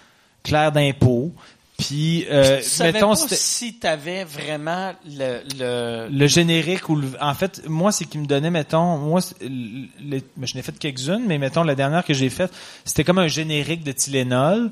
clair 0.43 0.73
d'impôts. 0.73 1.33
Puis, 1.79 2.25
euh, 2.31 2.61
tu 2.63 2.83
mettons, 2.83 3.15
pas 3.15 3.27
si 3.29 3.75
t'avais 3.75 4.25
vraiment 4.25 4.95
le, 5.07 5.43
le, 5.59 6.09
le 6.11 6.27
générique 6.27 6.89
ou 6.89 6.97
le, 6.97 7.09
en 7.21 7.35
fait 7.35 7.69
moi 7.69 7.93
c'est 7.93 8.07
qui 8.07 8.17
me 8.17 8.25
donnait 8.25 8.51
mettons 8.51 8.97
moi 8.97 9.21
je 9.21 10.55
n'ai 10.57 10.63
fait 10.63 10.79
quelques-unes 10.79 11.25
mais 11.27 11.37
mettons 11.37 11.63
la 11.63 11.75
dernière 11.75 12.03
que 12.03 12.15
j'ai 12.15 12.31
faite 12.31 12.51
c'était 12.87 13.05
comme 13.05 13.19
un 13.19 13.29
générique 13.29 13.85
de 13.85 13.93
Tylenol. 13.93 14.71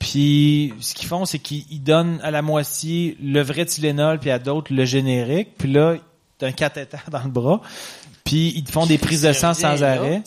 Puis 0.00 0.74
ce 0.80 0.94
qu'ils 0.94 1.06
font 1.08 1.26
c'est 1.26 1.38
qu'ils 1.38 1.64
ils 1.70 1.82
donnent 1.82 2.18
à 2.24 2.32
la 2.32 2.42
moitié 2.42 3.16
le 3.22 3.40
vrai 3.40 3.64
Tylenol 3.64 4.18
puis 4.18 4.30
à 4.30 4.40
d'autres 4.40 4.74
le 4.74 4.84
générique. 4.84 5.50
Puis 5.56 5.70
là 5.72 5.94
t'as 6.38 6.48
un 6.48 6.52
cathéter 6.52 6.98
dans 7.08 7.22
le 7.22 7.30
bras. 7.30 7.60
Puis 8.24 8.52
ils 8.56 8.64
te 8.64 8.72
font 8.72 8.86
des 8.86 8.98
prises 8.98 9.22
de 9.22 9.32
sang 9.32 9.54
sans 9.54 9.80
arrêt. 9.84 10.24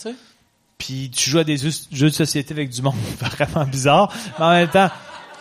puis 0.77 1.11
tu 1.13 1.29
joues 1.29 1.39
à 1.39 1.43
des 1.43 1.57
jeux 1.57 2.09
de 2.09 2.13
société 2.13 2.53
avec 2.53 2.69
du 2.69 2.81
monde 2.81 2.95
vraiment 3.19 3.65
bizarre. 3.65 4.13
Mais 4.39 4.45
en 4.45 4.51
même 4.51 4.69
temps, 4.69 4.89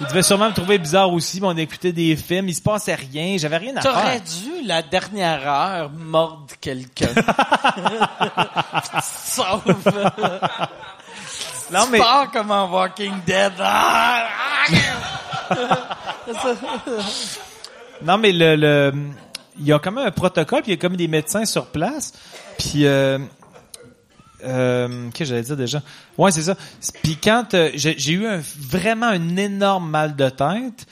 il 0.01 0.07
devait 0.07 0.23
sûrement 0.23 0.49
me 0.49 0.55
trouver 0.55 0.79
bizarre 0.79 1.13
aussi, 1.13 1.41
mais 1.41 1.47
on 1.47 1.57
écoutait 1.57 1.93
des 1.93 2.17
films, 2.17 2.49
il 2.49 2.55
se 2.55 2.63
passait 2.63 2.95
rien, 2.95 3.37
j'avais 3.39 3.59
rien 3.59 3.77
à 3.77 3.81
T'aurais 3.83 4.19
faire. 4.19 4.21
dû, 4.23 4.67
la 4.67 4.83
dernière 4.83 5.49
heure, 5.49 5.91
mordre 5.91 6.47
quelqu'un. 6.61 7.09
Sauf. 9.03 9.65
Non, 11.71 11.85
tu 11.87 11.91
mais- 11.93 11.99
pars 11.99 12.31
comme 12.31 12.51
en 12.51 12.71
Walking 12.71 13.15
Dead. 13.27 13.53
Ah! 13.61 14.27
Non, 18.03 18.19
mais 18.19 18.33
le, 18.33 18.57
le, 18.57 18.93
il 19.59 19.67
y 19.67 19.73
a 19.73 19.79
quand 19.79 19.93
même 19.93 20.07
un 20.07 20.11
protocole, 20.11 20.63
puis 20.63 20.73
il 20.73 20.75
y 20.75 20.79
a 20.79 20.81
comme 20.81 20.97
des 20.97 21.09
médecins 21.09 21.45
sur 21.45 21.67
place. 21.67 22.13
Puis, 22.59 22.87
euh, 22.87 23.19
euh, 24.45 25.09
qu'est-ce 25.11 25.19
que 25.19 25.25
j'allais 25.37 25.43
dire 25.43 25.57
déjà? 25.57 25.83
Ouais, 26.19 26.31
c'est 26.31 26.43
ça. 26.43 26.57
Puis 27.03 27.17
quand 27.23 27.55
euh, 27.55 27.71
j'ai 27.75 28.13
eu 28.13 28.27
un, 28.27 28.41
vraiment 28.59 29.07
un 29.07 29.37
énorme 29.37 29.89
mal 29.91 30.15
de 30.17 30.29
tête, 30.29 30.87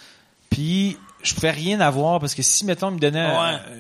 puis 0.51 0.97
je 1.23 1.35
pouvais 1.35 1.51
rien 1.53 1.81
avoir 1.81 2.19
parce 2.19 2.35
que 2.35 2.43
si, 2.43 2.65
mettons, 2.65 2.91
il 2.91 2.95
me 2.95 2.99
donnait 2.99 3.21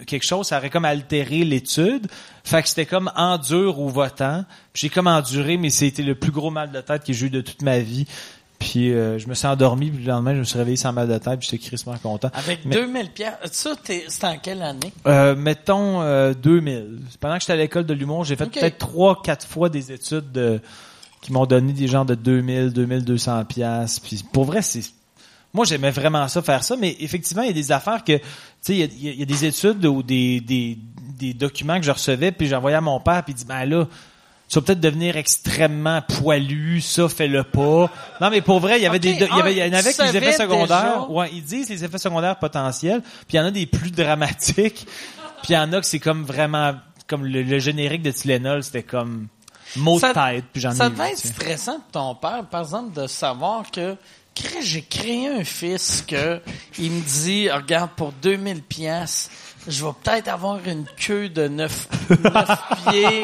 un- 0.01 0.05
quelque 0.05 0.25
chose, 0.25 0.47
ça 0.47 0.59
aurait 0.59 0.71
comme 0.71 0.85
altéré 0.85 1.45
l'étude. 1.45 2.07
Fait 2.45 2.63
que 2.63 2.69
c'était 2.69 2.87
comme 2.87 3.11
endure 3.17 3.81
ou 3.81 3.89
votant. 3.89 4.45
J'ai 4.75 4.89
comme 4.89 5.09
enduré, 5.09 5.57
mais 5.57 5.71
c'était 5.71 6.03
le 6.03 6.15
plus 6.15 6.31
gros 6.31 6.51
mal 6.51 6.71
de 6.71 6.81
tête 6.81 7.05
que 7.05 7.13
j'ai 7.13 7.27
eu 7.27 7.31
de 7.31 7.41
toute 7.41 7.63
ma 7.63 7.79
vie. 7.81 8.07
Puis 8.62 8.92
euh, 8.92 9.18
je 9.18 9.27
me 9.29 9.35
suis 9.35 9.46
endormi, 9.46 9.90
puis 9.90 10.05
le 10.05 10.11
lendemain, 10.11 10.35
je 10.35 10.38
me 10.40 10.44
suis 10.44 10.57
réveillé 10.59 10.77
sans 10.77 10.92
mal 10.92 11.09
de 11.09 11.18
tête, 11.18 11.38
puis 11.40 11.48
j'étais 11.51 11.59
crissement 11.64 11.96
content. 11.98 12.31
Avec 12.33 12.64
Mais- 12.64 12.77
2000 12.77 13.11
pièces. 13.11 13.35
Ça, 13.51 13.70
t'es- 13.83 14.05
c'était 14.09 14.27
en 14.29 14.38
quelle 14.38 14.62
année? 14.62 14.92
Euh, 15.07 15.35
mettons 15.35 16.01
euh, 16.03 16.33
2000. 16.35 17.01
Pendant 17.20 17.35
que 17.35 17.40
j'étais 17.40 17.53
à 17.55 17.57
l'école 17.57 17.87
de 17.87 17.94
l'humour, 17.94 18.25
j'ai 18.25 18.37
fait 18.37 18.46
peut-être 18.46 18.79
trois, 18.79 19.20
quatre 19.22 19.46
fois 19.46 19.68
des 19.68 19.90
études 19.92 20.31
de- 20.33 20.61
qui 21.20 21.33
m'ont 21.33 21.46
donné 21.46 21.72
des 21.72 21.88
genres 21.88 22.05
de 22.05 22.14
2000, 22.14 22.72
2200 22.72 23.44
pièces. 23.44 23.98
Puis 24.01 24.25
pour 24.33 24.44
vrai, 24.44 24.62
c'est 24.62 24.83
moi 25.55 25.64
j'aimais 25.66 25.90
vraiment 25.90 26.27
ça 26.29 26.40
faire 26.40 26.64
ça, 26.64 26.77
mais 26.77 26.96
effectivement 27.01 27.42
il 27.42 27.48
y 27.48 27.51
a 27.51 27.55
des 27.55 27.72
affaires 27.72 28.03
que 28.05 28.16
tu 28.16 28.22
sais 28.62 28.75
il 28.77 29.05
y 29.05 29.09
a- 29.09 29.12
y 29.12 29.22
a 29.22 29.27
des 29.27 29.44
études 29.44 29.85
ou 29.85 30.03
des, 30.03 30.40
des, 30.40 30.79
des 31.18 31.35
documents 31.35 31.79
que 31.79 31.85
je 31.85 31.90
recevais 31.90 32.33
puis 32.33 32.46
j'envoyais 32.48 32.77
à 32.77 32.81
mon 32.81 32.98
père 33.01 33.22
puis 33.22 33.35
il 33.35 33.37
dit 33.37 33.44
ben 33.44 33.64
là 33.66 33.87
tu 34.53 34.59
vas 34.59 34.67
peut-être 34.67 34.81
devenir 34.81 35.17
extrêmement 35.17 36.03
poilu, 36.03 36.83
ça 36.83 37.09
fais-le 37.09 37.43
pas. 37.43 37.91
Non 38.21 38.29
mais 38.31 38.43
pour 38.43 38.61
vrai, 38.61 38.79
il 38.79 38.83
y 38.83 38.87
avait 38.87 38.99
des 38.99 39.12
il 39.12 39.21
y 39.21 39.25
avait 39.25 39.53
il 39.55 39.59
y 39.59 39.62
en 39.62 39.73
ah, 39.73 39.79
avait 39.79 39.95
que 39.95 40.03
les 40.03 40.15
effets 40.15 40.33
secondaires. 40.33 40.67
déjà? 40.67 41.07
Ouais, 41.09 41.31
ils 41.33 41.43
disent 41.43 41.71
les 41.71 41.83
effets 41.83 41.97
secondaires 41.97 42.38
potentiels, 42.38 43.01
puis 43.01 43.25
il 43.33 43.37
y 43.37 43.41
en 43.41 43.47
a 43.47 43.51
des 43.51 43.65
plus 43.65 43.91
dramatiques, 43.91 44.87
puis 45.43 45.53
il 45.53 45.55
y 45.55 45.57
en 45.57 45.73
a 45.73 45.81
que 45.81 45.87
c'est 45.87 46.01
comme 46.01 46.25
vraiment 46.25 46.75
comme 47.07 47.25
le, 47.25 47.43
le 47.43 47.59
générique 47.61 48.03
de 48.03 48.11
Tylenol, 48.11 48.62
c'était 48.62 48.83
comme 48.83 49.29
mot 49.77 49.99
de 49.99 50.12
tête, 50.12 50.45
puis 50.53 50.61
j'en 50.61 50.73
ai 50.73 50.77
Ça 50.77 50.91
devait 50.91 51.12
être 51.12 51.27
stressant 51.27 51.81
pour 51.81 51.91
ton 51.93 52.15
père, 52.15 52.45
par 52.45 52.61
exemple, 52.61 53.01
de 53.01 53.07
savoir 53.07 53.71
que 53.71 53.97
j'ai 54.61 54.83
créé 54.83 55.29
un 55.29 55.45
fils 55.45 56.05
que 56.07 56.41
il 56.79 56.91
me 56.91 57.01
dit, 57.01 57.51
regarde, 57.51 57.91
pour 57.97 58.12
2000 58.12 58.62
pièces, 58.62 59.31
je 59.67 59.85
vais 59.85 59.93
peut-être 60.03 60.29
avoir 60.29 60.59
une 60.67 60.85
queue 60.99 61.29
de 61.29 61.49
9, 61.49 61.88
pieds, 62.91 63.23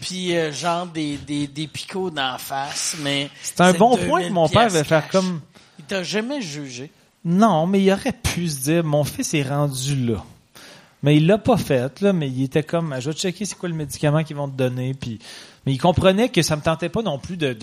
puis 0.00 0.36
euh, 0.36 0.52
genre 0.52 0.86
des, 0.86 1.16
des, 1.16 1.46
des 1.46 1.66
picots 1.66 2.10
d'en 2.10 2.38
face, 2.38 2.96
mais... 3.02 3.30
C'est 3.42 3.60
un 3.60 3.72
bon 3.72 3.96
point 3.96 4.22
que 4.24 4.32
mon 4.32 4.48
père 4.48 4.68
veut 4.68 4.82
faire 4.82 5.02
cash. 5.04 5.12
comme 5.12 5.40
Il 5.78 5.84
t'a 5.84 6.02
jamais 6.02 6.40
jugé? 6.40 6.90
Non, 7.24 7.66
mais 7.66 7.82
il 7.82 7.92
aurait 7.92 8.12
pu 8.12 8.48
se 8.48 8.60
dire, 8.62 8.84
mon 8.84 9.04
fils 9.04 9.34
est 9.34 9.42
rendu 9.42 9.94
là. 10.06 10.24
Mais 11.02 11.16
il 11.16 11.26
l'a 11.26 11.38
pas 11.38 11.56
fait, 11.56 12.00
là, 12.02 12.12
mais 12.12 12.28
il 12.28 12.42
était 12.42 12.62
comme, 12.62 12.94
je 13.00 13.10
vais 13.10 13.16
checker 13.16 13.44
c'est 13.46 13.56
quoi 13.56 13.68
le 13.70 13.74
médicament 13.74 14.22
qu'ils 14.22 14.36
vont 14.36 14.48
te 14.48 14.56
donner, 14.56 14.92
puis, 14.92 15.18
mais 15.64 15.72
il 15.72 15.78
comprenait 15.78 16.28
que 16.28 16.42
ça 16.42 16.56
me 16.56 16.60
tentait 16.62 16.90
pas 16.90 17.00
non 17.02 17.18
plus 17.18 17.36
de, 17.38 17.54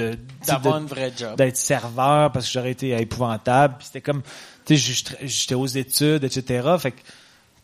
D'avoir 0.47 0.75
de- 0.75 0.81
une 0.81 0.87
vraie 0.87 1.11
job. 1.15 1.35
d'être 1.37 1.57
serveur 1.57 2.31
parce 2.31 2.47
que 2.47 2.51
j'aurais 2.53 2.71
été 2.71 2.99
épouvantable, 2.99 3.75
puis 3.77 3.85
c'était 3.87 4.01
comme, 4.01 4.21
tu 4.65 4.77
sais, 4.77 5.03
j'étais 5.21 5.53
aux 5.55 5.67
études, 5.67 6.23
etc. 6.23 6.67
Fait 6.79 6.91
que, 6.91 7.01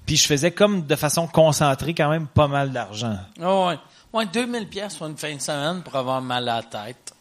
puis 0.06 0.16
je 0.16 0.26
faisais 0.28 0.52
comme 0.52 0.86
de 0.86 0.96
façon 0.96 1.26
concentrée 1.28 1.94
quand 1.96 2.10
même 2.10 2.28
pas 2.28 2.48
mal 2.48 2.72
d'argent. 2.72 3.18
Oh, 3.42 3.68
ouais. 3.70 3.78
Ouais, 4.14 4.26
2000 4.32 4.68
pièces 4.68 4.96
pour 4.96 5.08
une 5.08 5.18
fin 5.18 5.34
de 5.34 5.42
semaine 5.42 5.82
pour 5.82 5.96
avoir 5.96 6.22
mal 6.22 6.48
à 6.48 6.58
la 6.58 6.64
tête. 6.64 7.14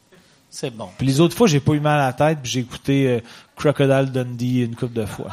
C'est 0.51 0.71
bon. 0.71 0.91
Puis 0.99 1.07
les 1.07 1.21
autres 1.21 1.35
fois, 1.35 1.47
j'ai 1.47 1.61
pas 1.61 1.73
eu 1.73 1.81
mal 1.81 1.99
à 1.99 2.07
la 2.07 2.13
tête, 2.13 2.41
puis 2.43 2.53
j'ai 2.53 2.61
écouté 2.61 3.09
euh, 3.09 3.21
Crocodile 3.57 4.13
Dundee 4.13 4.65
une 4.65 4.77
couple 4.77 4.95
de 4.95 5.07
fois. 5.07 5.31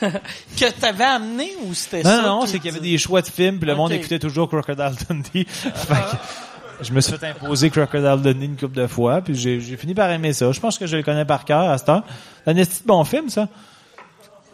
Que 0.56 0.70
t'avais 0.80 1.04
amené 1.04 1.50
ou 1.62 1.74
c'était 1.74 2.02
Non, 2.02 2.10
ça? 2.10 2.22
non, 2.22 2.40
qui 2.42 2.48
c'est 2.48 2.58
qu'il 2.58 2.70
y 2.72 2.74
avait 2.74 2.80
des 2.80 2.96
choix 2.96 3.20
de 3.20 3.26
films, 3.26 3.58
puis 3.58 3.66
le 3.68 3.74
monde 3.74 3.92
écoutait 3.92 4.18
toujours 4.18 4.48
Crocodile 4.48 4.94
Dundee. 5.06 5.44
Fait 5.48 5.94
que 5.94 6.16
je 6.84 6.92
me 6.92 7.02
suis 7.02 7.12
fait 7.18 7.26
imposer 7.26 7.68
Crocodile 7.68 8.22
Dundee 8.22 8.46
une 8.46 8.56
couple 8.56 8.76
de 8.76 8.86
fois, 8.86 9.20
puis 9.20 9.34
j'ai 9.34 9.60
fini 9.76 9.92
par 9.92 10.10
aimer 10.10 10.32
ça. 10.32 10.50
Je 10.52 10.60
pense 10.60 10.78
que 10.78 10.86
je 10.86 10.96
le 10.96 11.02
connais 11.02 11.26
par 11.26 11.44
cœur 11.44 11.68
à 11.68 11.76
ce 11.76 11.84
temps. 11.84 12.02
C'est 12.46 12.58
un 12.58 12.64
bon 12.86 13.04
film, 13.04 13.28
ça. 13.28 13.48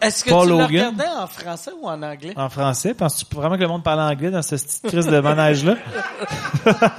Est-ce 0.01 0.25
que 0.25 0.31
Paul 0.31 0.49
tu 0.49 0.57
le 0.57 0.65
regardais 0.65 1.09
en 1.09 1.27
français 1.27 1.71
ou 1.81 1.89
en 1.89 2.03
anglais? 2.03 2.35
En 2.37 2.49
français, 2.51 2.95
penses-tu 2.95 3.25
vraiment 3.35 3.57
que 3.57 3.63
le 3.63 3.69
monde 3.69 3.83
parle 3.83 4.01
anglais 4.01 4.31
dans 4.31 4.43
cette 4.43 4.63
petite 4.63 4.87
crise 4.89 5.07
de 5.07 5.21
manège-là? 5.21 5.77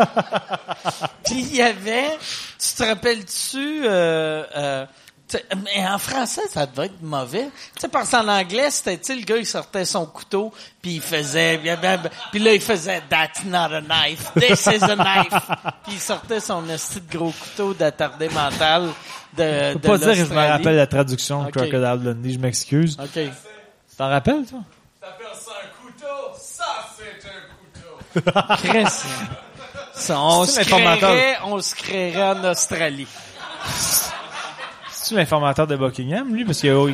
Puis 1.26 1.42
il 1.42 1.56
y 1.56 1.62
avait, 1.62 2.18
tu 2.60 2.76
te 2.76 2.84
rappelles-tu, 2.84 3.82
euh, 3.86 4.44
euh, 4.56 4.86
mais 5.64 5.86
en 5.86 5.98
français, 5.98 6.42
ça 6.50 6.66
devait 6.66 6.86
être 6.86 7.02
mauvais. 7.02 7.50
Tu 7.76 7.82
sais, 7.82 7.88
parce 7.90 8.12
qu'en 8.12 8.28
anglais, 8.28 8.72
c'était, 8.72 8.98
tu 8.98 9.06
sais, 9.06 9.16
le 9.16 9.24
gars, 9.26 9.38
il 9.38 9.46
sortait 9.46 9.84
son 9.84 10.06
couteau, 10.06 10.54
puis 10.82 10.96
il 10.96 11.02
faisait, 11.02 11.60
puis 12.32 12.40
là, 12.40 12.54
il 12.54 12.62
faisait 12.62 13.02
«That's 13.10 13.44
not 13.46 13.74
a 13.76 13.82
knife, 13.82 14.32
this 14.40 14.66
is 14.68 14.84
a 14.84 14.96
knife». 14.96 15.34
Puis 15.84 15.94
il 15.94 16.00
sortait 16.00 16.40
son 16.40 16.62
petit 16.62 17.02
de 17.02 17.18
gros 17.18 17.32
couteau 17.32 17.74
d'attardé 17.74 18.30
mental 18.30 18.90
de, 19.36 19.44
Je 19.44 19.74
de 19.74 19.80
peux 19.80 19.90
pas 19.90 19.98
dire 19.98 20.08
que 20.10 20.16
je 20.16 20.34
me 20.34 20.48
rappelle 20.48 20.76
la 20.78 20.88
traduction 20.88 21.44
de. 21.44 21.52
Crocodile 21.52 22.00
Dundee, 22.04 22.34
je 22.34 22.40
m'excuse. 22.40 22.98
OK. 23.00 23.12
Tu 23.14 23.30
t'en 23.98 24.10
rappelles, 24.10 24.46
toi? 24.46 24.60
Chris, 28.64 28.86
ça, 29.94 30.20
on, 30.20 30.46
C'est 30.46 30.64
se 30.64 30.70
l'informateur. 30.70 31.10
créerait, 31.12 31.38
on 31.44 31.62
se 31.62 31.76
créerait 31.76 32.24
en 32.24 32.44
Australie. 32.46 33.08
C'est-tu 35.08 35.20
l'informateur 35.20 35.68
de 35.68 35.78
Buckingham, 35.78 36.36
lui? 36.36 36.44
Parce 36.44 36.60
qu'il 36.60 36.70
y 36.70 36.74
a 36.74 36.86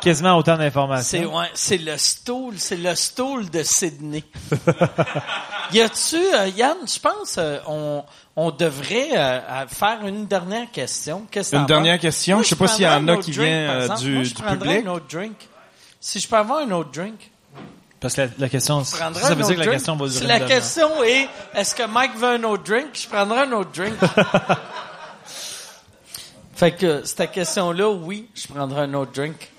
quasiment 0.00 0.34
autant 0.38 0.56
C'est 0.56 0.62
d'informations. 0.62 1.36
ouais, 1.36 1.50
c'est 1.52 1.76
le 1.76 1.98
stool, 1.98 2.54
c'est 2.56 2.78
le 2.78 2.94
stool 2.94 3.50
de 3.50 3.62
Sydney. 3.62 4.24
y 5.74 5.80
a-tu 5.82 6.16
euh, 6.16 6.48
Yann, 6.56 6.78
je 6.86 6.98
pense 6.98 7.36
euh, 7.36 7.58
on 7.66 8.02
on 8.34 8.50
devrait 8.50 9.10
euh, 9.14 9.66
faire 9.66 10.06
une 10.06 10.24
dernière 10.24 10.70
question. 10.70 11.26
Une 11.52 11.66
dernière 11.66 11.98
question? 11.98 12.36
Moi, 12.36 12.44
Je 12.44 12.48
sais 12.48 12.56
pas 12.56 12.66
s'il 12.66 12.84
y 12.84 12.88
en 12.88 13.06
a 13.08 13.16
qui 13.18 13.32
drink, 13.32 13.46
vient, 13.46 13.70
euh, 13.70 13.88
du- 13.96 14.14
Moi, 14.14 14.22
je 14.24 14.28
du 14.34 14.42
prendrais 14.42 14.76
public. 14.76 14.86
un 14.86 14.90
autre 14.92 15.06
drink. 15.10 15.36
Si 16.00 16.18
je 16.18 16.26
peux 16.28 16.36
avoir 16.36 16.60
un 16.60 16.70
autre 16.70 16.90
drink, 16.92 17.30
Parce 18.00 18.14
que 18.14 18.22
la, 18.22 18.28
la 18.38 18.48
question, 18.48 18.82
ça 18.84 19.10
veut 19.34 19.42
dire 19.44 19.54
que 19.56 19.60
la 19.60 19.66
question 19.66 19.96
va 19.96 20.06
durer 20.08 20.18
Si 20.20 20.26
la 20.26 20.40
question 20.40 21.04
est 21.04 21.28
est-ce 21.54 21.74
que 21.74 21.82
Mike 21.86 22.16
veut 22.16 22.28
un 22.28 22.44
autre 22.44 22.62
drink, 22.64 22.86
je 22.94 23.06
prendrais 23.06 23.42
un 23.42 23.52
autre 23.52 23.70
drink. 23.74 23.92
fait 26.60 26.72
que 26.72 27.04
cette 27.06 27.32
question-là, 27.32 27.88
oui, 27.88 28.28
je 28.34 28.46
prendrais 28.46 28.82
un 28.82 28.92
autre 28.92 29.12
drink. 29.12 29.50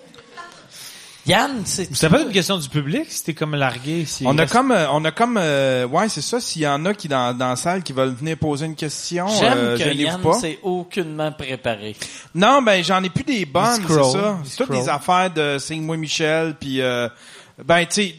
Yann, 1.25 1.61
c'est 1.65 1.89
peut 1.89 2.15
être 2.15 2.25
une 2.27 2.31
question 2.31 2.57
du 2.59 2.69
public, 2.69 3.07
t'es 3.25 3.33
comme 3.33 3.55
largué. 3.55 4.05
Si 4.05 4.23
On 4.27 4.37
a 4.37 4.45
comme, 4.45 4.71
euh, 4.71 4.87
on 4.91 5.03
a 5.05 5.11
comme, 5.11 5.37
euh, 5.41 5.87
ouais, 5.87 6.09
c'est 6.09 6.21
ça. 6.21 6.39
S'il 6.39 6.61
y 6.61 6.67
en 6.67 6.83
a 6.85 6.93
qui 6.93 7.07
dans, 7.07 7.35
dans 7.35 7.49
la 7.49 7.55
salle 7.55 7.81
qui 7.81 7.91
veulent 7.93 8.13
venir 8.13 8.37
poser 8.37 8.67
une 8.67 8.75
question, 8.75 9.27
J'aime 9.27 9.57
euh, 9.57 9.77
que 9.77 9.93
Yann 9.93 10.21
pas. 10.21 10.33
s'est 10.33 10.59
aucunement 10.61 11.31
préparé. 11.31 11.95
Non, 12.35 12.61
ben 12.61 12.83
j'en 12.83 13.03
ai 13.03 13.09
plus 13.09 13.23
des 13.23 13.45
bonnes, 13.45 13.81
c'est 13.87 14.03
ça. 14.11 14.37
C'est 14.43 14.57
toutes 14.57 14.71
des 14.71 14.87
affaires 14.89 15.31
de 15.31 15.57
Signe-moi 15.59 15.97
Michel, 15.97 16.55
puis 16.59 16.81
euh, 16.81 17.09
ben 17.65 17.81
tu 17.85 17.87
sais, 18.03 18.15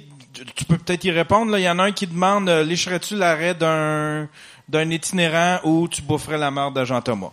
tu- 0.56 0.64
peux 0.64 0.78
peut-être 0.78 1.04
y 1.04 1.10
répondre. 1.12 1.52
Là, 1.52 1.58
il 1.60 1.62
y 1.64 1.70
en 1.70 1.78
a 1.78 1.84
un 1.84 1.92
qui 1.92 2.08
demande, 2.08 2.48
euh, 2.48 2.64
lécherais-tu 2.64 3.14
l'arrêt 3.16 3.54
d'un 3.54 4.28
d'un 4.68 4.90
itinérant 4.90 5.58
ou 5.64 5.86
tu 5.88 6.02
boufferais 6.02 6.38
la 6.38 6.50
mort 6.50 6.72
de 6.72 6.84
Jean 6.84 7.00
Thomas. 7.00 7.30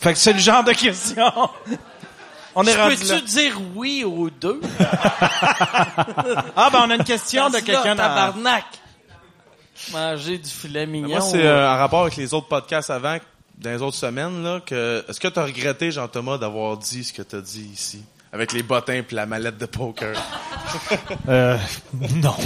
Fait 0.00 0.14
que 0.14 0.18
c'est 0.18 0.32
le 0.32 0.38
genre 0.38 0.64
de 0.64 0.72
question. 0.72 1.30
On 2.54 2.64
est 2.64 2.74
rendu. 2.74 2.96
Peux-tu 2.96 3.22
dire 3.22 3.60
oui 3.74 4.02
aux 4.04 4.30
deux? 4.30 4.60
Ah 6.56 6.68
ben 6.70 6.82
on 6.84 6.90
a 6.90 6.96
une 6.96 7.04
question 7.04 7.48
de 7.48 7.58
quelqu'un 7.58 7.96
tabarnak. 7.96 8.64
Manger 9.92 10.38
du 10.38 10.50
filet 10.50 10.84
mignon. 10.86 11.08
Moi, 11.08 11.20
c'est 11.20 11.46
euh, 11.46 11.70
en 11.72 11.76
rapport 11.76 12.02
avec 12.02 12.16
les 12.16 12.34
autres 12.34 12.48
podcasts 12.48 12.90
avant, 12.90 13.16
dans 13.56 13.70
les 13.70 13.80
autres 13.80 13.96
semaines, 13.96 14.42
là, 14.42 14.60
que, 14.60 15.04
est-ce 15.08 15.20
que 15.20 15.28
t'as 15.28 15.44
regretté, 15.44 15.90
Jean-Thomas, 15.90 16.38
d'avoir 16.38 16.76
dit 16.76 17.04
ce 17.04 17.12
que 17.12 17.22
t'as 17.22 17.40
dit 17.40 17.70
ici? 17.72 18.02
Avec 18.32 18.52
les 18.52 18.62
bottins 18.62 19.02
puis 19.06 19.16
la 19.16 19.26
mallette 19.26 19.56
de 19.56 19.66
poker. 19.66 20.16
Euh, 21.28 21.56
non. 22.16 22.36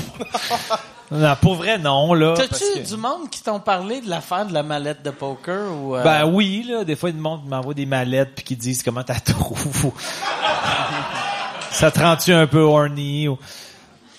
non, 1.10 1.34
pour 1.40 1.54
vrai, 1.56 1.78
non, 1.78 2.14
là. 2.14 2.34
T'as-tu 2.36 2.64
que- 2.82 2.86
du 2.88 2.96
monde 2.96 3.28
qui 3.30 3.42
t'ont 3.42 3.60
parlé 3.60 4.00
de 4.00 4.08
l'affaire 4.08 4.46
de 4.46 4.52
la 4.54 4.62
mallette 4.62 5.02
de 5.02 5.10
poker 5.10 5.70
ou 5.72 5.96
euh, 5.96 6.02
Ben 6.02 6.24
oui, 6.26 6.66
là, 6.68 6.84
des 6.84 6.96
fois, 6.96 7.10
le 7.10 7.16
monde 7.16 7.42
m'envoie 7.46 7.74
des 7.74 7.86
mallettes 7.86 8.32
puis 8.34 8.44
qui 8.44 8.56
disent 8.56 8.82
comment 8.82 9.02
t'as 9.02 9.20
trouves. 9.20 9.92
Ça 11.70 11.90
te 11.90 11.98
rend-tu 12.00 12.32
un 12.32 12.46
peu 12.46 12.60
horny 12.60 13.28
ou... 13.28 13.38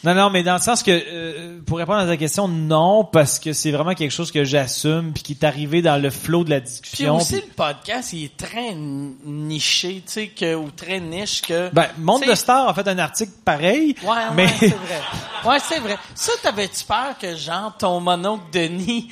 Non, 0.05 0.13
non, 0.13 0.29
mais 0.29 0.43
dans 0.43 0.53
le 0.55 0.61
sens 0.61 0.83
que, 0.83 0.91
euh, 0.91 1.59
pour 1.65 1.79
répondre 1.79 1.99
à 1.99 2.05
ta 2.05 2.15
question, 2.15 2.47
non, 2.47 3.03
parce 3.03 3.39
que 3.39 3.53
c'est 3.53 3.71
vraiment 3.71 3.95
quelque 3.95 4.11
chose 4.11 4.31
que 4.31 4.43
j'assume 4.43 5.11
puis 5.13 5.23
qui 5.23 5.31
est 5.33 5.43
arrivé 5.43 5.81
dans 5.81 6.01
le 6.01 6.09
flot 6.11 6.43
de 6.43 6.51
la 6.51 6.61
Puis 6.61 6.69
discussion. 6.69 7.15
aussi 7.15 7.37
puis- 7.37 7.43
le 7.47 7.53
podcast, 7.55 8.13
il 8.13 8.25
est 8.25 8.37
très 8.37 8.75
niché, 8.75 10.03
tu 10.05 10.11
sais 10.13 10.27
que 10.27 10.53
ou 10.55 10.69
très 10.71 10.99
niche 10.99 11.41
que 11.41 11.69
Ben, 11.73 11.87
Monde 11.97 12.23
de 12.27 12.35
Star 12.35 12.67
a 12.69 12.73
fait 12.73 12.87
un 12.87 12.99
article 12.99 13.31
pareil, 13.43 13.95
Ouais, 14.03 14.09
mais 14.35 14.45
ouais, 14.45 14.51
c'est 14.59 14.67
vrai. 14.69 15.01
Ouais, 15.45 15.57
c'est 15.67 15.79
vrai. 15.79 15.97
Ça, 16.13 16.31
t'avais-tu 16.43 16.83
peur 16.85 17.17
que, 17.19 17.35
genre, 17.35 17.75
ton 17.77 17.99
mononcle 17.99 18.43
Denis 18.53 19.09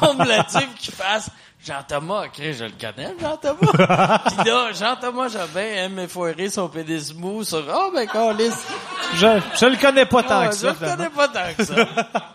tombe 0.00 0.24
là-dessus 0.26 0.66
qu'il 0.78 0.94
fasse 0.94 1.28
Jean-Thomas, 1.64 2.24
ok, 2.26 2.40
je 2.40 2.64
le 2.64 2.70
connais, 2.80 3.14
Jean-Thomas. 3.20 4.18
Pis 4.28 4.48
là, 4.48 4.72
Jean-Thomas 4.72 5.28
Jobin 5.28 5.60
aime 5.60 6.08
foirer 6.08 6.48
son 6.48 6.68
pénis 6.68 7.14
mou 7.14 7.44
sur, 7.44 7.62
oh, 7.70 7.90
ben, 7.94 8.06
câlisse. 8.06 8.66
je, 9.14 9.26
je 9.60 9.66
le 9.66 9.76
connais 9.76 10.06
pas 10.06 10.22
tant 10.22 10.40
Ah, 10.40 10.48
que 10.48 10.54
je 10.54 10.60
ça. 10.60 10.68
le 10.68 10.74
finalement. 10.74 10.96
connais 10.96 11.10
pas 11.10 11.28
tant 11.28 11.54
que 11.56 11.64
ça. 11.64 11.74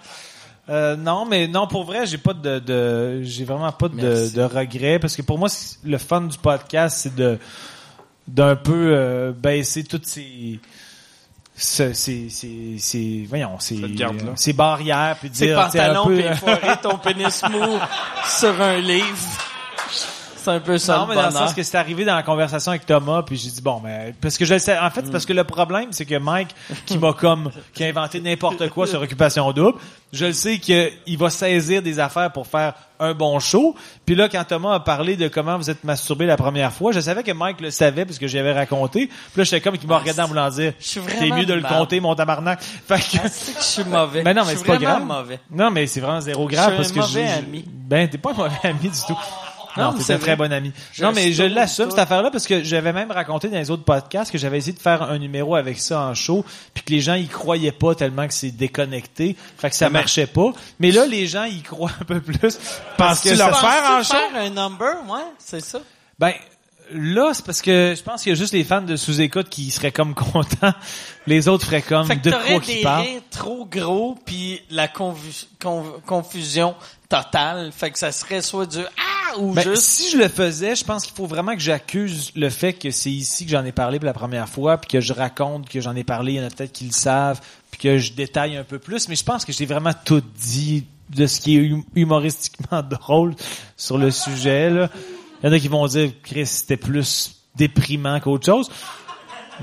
Euh, 0.67 0.95
non, 0.95 1.25
mais 1.25 1.47
non, 1.47 1.67
pour 1.67 1.83
vrai, 1.83 2.07
j'ai 2.07 2.17
pas 2.17 2.33
de, 2.33 2.57
de 2.57 3.21
j'ai 3.21 3.45
vraiment 3.45 3.71
pas 3.71 3.87
de, 3.87 4.33
de 4.35 4.41
regrets 4.41 4.97
parce 4.97 5.15
que 5.15 5.21
pour 5.21 5.37
moi, 5.37 5.47
le 5.83 5.97
fun 5.99 6.21
du 6.21 6.39
podcast, 6.39 7.01
c'est 7.03 7.13
de 7.13 7.37
d'un 8.27 8.55
peu 8.55 8.73
euh, 8.97 9.31
baisser 9.31 9.83
toutes 9.83 10.07
ces 10.07 10.59
ce- 10.59 10.59
ces 11.55 11.93
ces 11.93 12.29
ces 12.79 13.25
voyons 13.29 13.59
ces 13.59 13.77
Cette 13.77 13.95
garde-là. 13.95 14.33
ces 14.35 14.53
barrières 14.53 15.15
puis 15.19 15.29
dire 15.29 15.65
tu 15.65 15.71
sais, 15.71 15.79
un 15.79 15.93
pantalons 15.93 16.07
peu 16.07 16.17
pis 16.17 16.37
foirer 16.37 16.77
ton 16.81 16.97
pénis 16.97 17.43
mou 17.49 17.79
sur 18.27 18.61
un 18.61 18.77
livre. 18.77 19.17
C'est 20.45 20.51
un 20.51 20.59
peu 20.59 20.77
ça 20.77 20.97
non, 20.99 21.07
mais 21.07 21.15
dans 21.15 21.25
le 21.25 21.31
sens 21.31 21.53
que 21.53 21.63
c'est 21.63 21.77
arrivé 21.77 22.05
dans 22.05 22.15
la 22.15 22.23
conversation 22.23 22.69
avec 22.71 22.85
Thomas, 22.85 23.23
puis 23.23 23.35
j'ai 23.35 23.49
dit 23.49 23.61
bon, 23.61 23.81
mais 23.83 24.13
parce 24.21 24.37
que 24.37 24.45
je 24.45 24.53
le 24.53 24.59
sais. 24.59 24.77
En 24.77 24.89
fait, 24.91 25.01
c'est 25.05 25.11
parce 25.11 25.25
que 25.25 25.33
le 25.33 25.43
problème, 25.43 25.87
c'est 25.91 26.05
que 26.05 26.17
Mike, 26.17 26.49
qui 26.85 26.97
m'a 26.97 27.13
comme 27.13 27.49
qui 27.73 27.83
a 27.83 27.87
inventé 27.87 28.19
n'importe 28.21 28.69
quoi 28.69 28.85
sur 28.87 29.01
occupation 29.01 29.51
double, 29.51 29.77
je 30.13 30.25
le 30.27 30.33
sais 30.33 30.59
qu'il 30.59 31.17
va 31.17 31.29
saisir 31.29 31.81
des 31.81 31.99
affaires 31.99 32.31
pour 32.31 32.47
faire 32.47 32.73
un 32.99 33.13
bon 33.13 33.39
show. 33.39 33.75
Puis 34.05 34.15
là, 34.15 34.29
quand 34.29 34.43
Thomas 34.45 34.75
a 34.75 34.79
parlé 34.79 35.17
de 35.17 35.27
comment 35.27 35.57
vous 35.57 35.69
êtes 35.69 35.83
masturbé 35.83 36.25
la 36.25 36.37
première 36.37 36.71
fois, 36.71 36.91
je 36.93 36.99
savais 37.01 37.23
que 37.23 37.31
Mike 37.33 37.59
le 37.59 37.71
savait 37.71 38.05
parce 38.05 38.17
que 38.19 38.27
j'y 38.27 38.37
avais 38.39 38.53
raconté. 38.53 39.07
Puis 39.07 39.15
là, 39.37 39.43
j'étais 39.43 39.59
comme 39.61 39.77
qui 39.77 39.87
m'a 39.87 39.97
regardé 39.97 40.21
en 40.21 40.27
voulant 40.27 40.49
dire, 40.49 40.73
vraiment 40.97 41.35
mieux 41.37 41.45
de 41.45 41.53
le 41.55 41.61
compter, 41.63 41.99
mon 41.99 42.15
tabarnak. 42.15 42.61
Fait 42.61 42.95
que, 42.99 43.17
Ah, 43.23 43.27
c'est 43.29 43.53
que 43.53 43.59
je 43.59 43.65
suis 43.65 43.83
mauvais. 43.83 44.21
ben 44.23 44.33
non, 44.35 44.43
mais 44.45 44.55
c'est 44.55 44.63
pas 44.65 44.77
grave. 44.77 45.03
mauvais. 45.03 45.39
Non, 45.51 45.71
mais 45.71 45.87
c'est 45.87 45.99
vraiment 45.99 46.21
zéro 46.21 46.47
grave 46.47 46.71
Je 46.71 46.75
parce 46.77 46.89
suis 46.91 46.99
un 46.99 47.03
que 47.03 47.07
mauvais 47.07 47.27
je- 47.27 47.39
ami. 47.39 47.65
Ben, 47.67 48.07
t'es 48.07 48.17
pas 48.17 48.31
un 48.31 48.35
mauvais 48.35 48.55
ami 48.63 48.79
du 48.89 49.01
tout. 49.07 49.17
Non, 49.77 49.95
c'est 49.99 50.13
un 50.13 50.17
très 50.17 50.35
bon 50.35 50.51
ami. 50.51 50.71
Je 50.93 51.03
non, 51.03 51.11
mais 51.13 51.31
je 51.33 51.43
l'assume, 51.43 51.89
cette 51.89 51.99
affaire-là, 51.99 52.31
parce 52.31 52.47
que 52.47 52.63
j'avais 52.63 52.93
même 52.93 53.11
raconté 53.11 53.49
dans 53.49 53.57
les 53.57 53.69
autres 53.71 53.83
podcasts 53.83 54.31
que 54.31 54.37
j'avais 54.37 54.57
essayé 54.59 54.73
de 54.73 54.79
faire 54.81 55.01
un 55.03 55.17
numéro 55.17 55.55
avec 55.55 55.79
ça 55.79 56.01
en 56.01 56.13
show, 56.13 56.45
puis 56.73 56.83
que 56.83 56.91
les 56.93 57.01
gens 57.01 57.15
y 57.15 57.27
croyaient 57.27 57.71
pas 57.71 57.95
tellement 57.95 58.27
que 58.27 58.33
c'est 58.33 58.51
déconnecté, 58.51 59.35
fait 59.57 59.69
que 59.69 59.75
ça 59.75 59.89
marchait 59.89 60.27
pas. 60.27 60.51
Mais 60.79 60.91
là, 60.91 61.05
les 61.05 61.27
gens 61.27 61.43
y 61.45 61.61
croient 61.61 61.91
un 62.01 62.05
peu 62.05 62.21
plus. 62.21 62.57
Parce 62.97 63.21
que 63.21 63.29
leur 63.37 63.59
faire 63.59 63.91
en 63.91 64.03
show? 64.03 64.13
faire 64.13 64.41
un 64.41 64.49
number, 64.49 64.95
ouais, 65.09 65.19
c'est 65.39 65.61
ça. 65.63 65.79
ben, 66.19 66.33
là, 66.91 67.31
c'est 67.33 67.43
parce 67.45 67.61
que 67.61 67.93
je 67.97 68.03
pense 68.03 68.21
qu'il 68.21 68.31
y 68.31 68.35
a 68.35 68.37
juste 68.37 68.53
les 68.53 68.63
fans 68.63 68.81
de 68.81 68.95
sous-écoute 68.95 69.49
qui 69.49 69.71
seraient 69.71 69.91
comme 69.91 70.13
contents. 70.33 70.73
Les 71.27 71.47
autres 71.47 71.65
feraient 71.65 71.81
comme 71.81 72.05
Fait 72.05 72.17
que 72.17 72.21
de 72.29 72.31
quoi 72.31 72.61
parlent. 72.83 73.01
rires 73.05 73.21
trop 73.31 73.65
gros 73.65 74.15
puis 74.25 74.61
la 74.69 74.87
confu- 74.87 75.47
con- 75.59 75.93
confusion 76.05 76.75
totale. 77.09 77.71
Fait 77.71 77.89
que 77.89 77.97
ça 77.97 78.11
serait 78.11 78.41
soit 78.41 78.67
du 78.67 78.79
ah 78.79 79.14
ou 79.39 79.53
Ben, 79.53 79.63
juste 79.63 79.83
si 79.83 80.09
je 80.11 80.17
le 80.17 80.27
faisais, 80.27 80.75
je 80.75 80.83
pense 80.83 81.05
qu'il 81.05 81.15
faut 81.15 81.25
vraiment 81.25 81.53
que 81.53 81.59
j'accuse 81.59 82.31
le 82.35 82.49
fait 82.49 82.73
que 82.73 82.91
c'est 82.91 83.11
ici 83.11 83.45
que 83.45 83.51
j'en 83.51 83.65
ai 83.65 83.71
parlé 83.71 83.99
pour 83.99 84.05
la 84.05 84.13
première 84.13 84.49
fois, 84.49 84.77
puis 84.77 84.89
que 84.89 85.01
je 85.01 85.13
raconte 85.13 85.69
que 85.69 85.81
j'en 85.81 85.95
ai 85.95 86.03
parlé, 86.03 86.33
il 86.33 86.35
y 86.37 86.41
en 86.41 86.47
a 86.47 86.49
peut-être 86.49 86.71
qui 86.71 86.85
le 86.85 86.91
savent, 86.91 87.41
puis 87.71 87.79
que 87.79 87.97
je 87.97 88.13
détaille 88.13 88.57
un 88.57 88.63
peu 88.63 88.79
plus, 88.79 89.07
mais 89.09 89.15
je 89.15 89.23
pense 89.23 89.45
que 89.45 89.51
j'ai 89.51 89.65
vraiment 89.65 89.93
tout 90.05 90.21
dit 90.37 90.85
de 91.09 91.27
ce 91.27 91.39
qui 91.39 91.57
est 91.57 91.71
hum- 91.71 91.83
humoristiquement 91.95 92.81
drôle 92.89 93.35
sur 93.77 93.97
le 93.97 94.11
sujet. 94.11 94.69
Là. 94.69 94.89
Il 95.43 95.47
y 95.47 95.49
en 95.49 95.53
a 95.53 95.59
qui 95.59 95.67
vont 95.67 95.85
dire 95.87 96.11
Chris, 96.23 96.45
c'était 96.47 96.77
plus 96.77 97.35
déprimant 97.55 98.19
qu'autre 98.19 98.45
chose. 98.45 98.69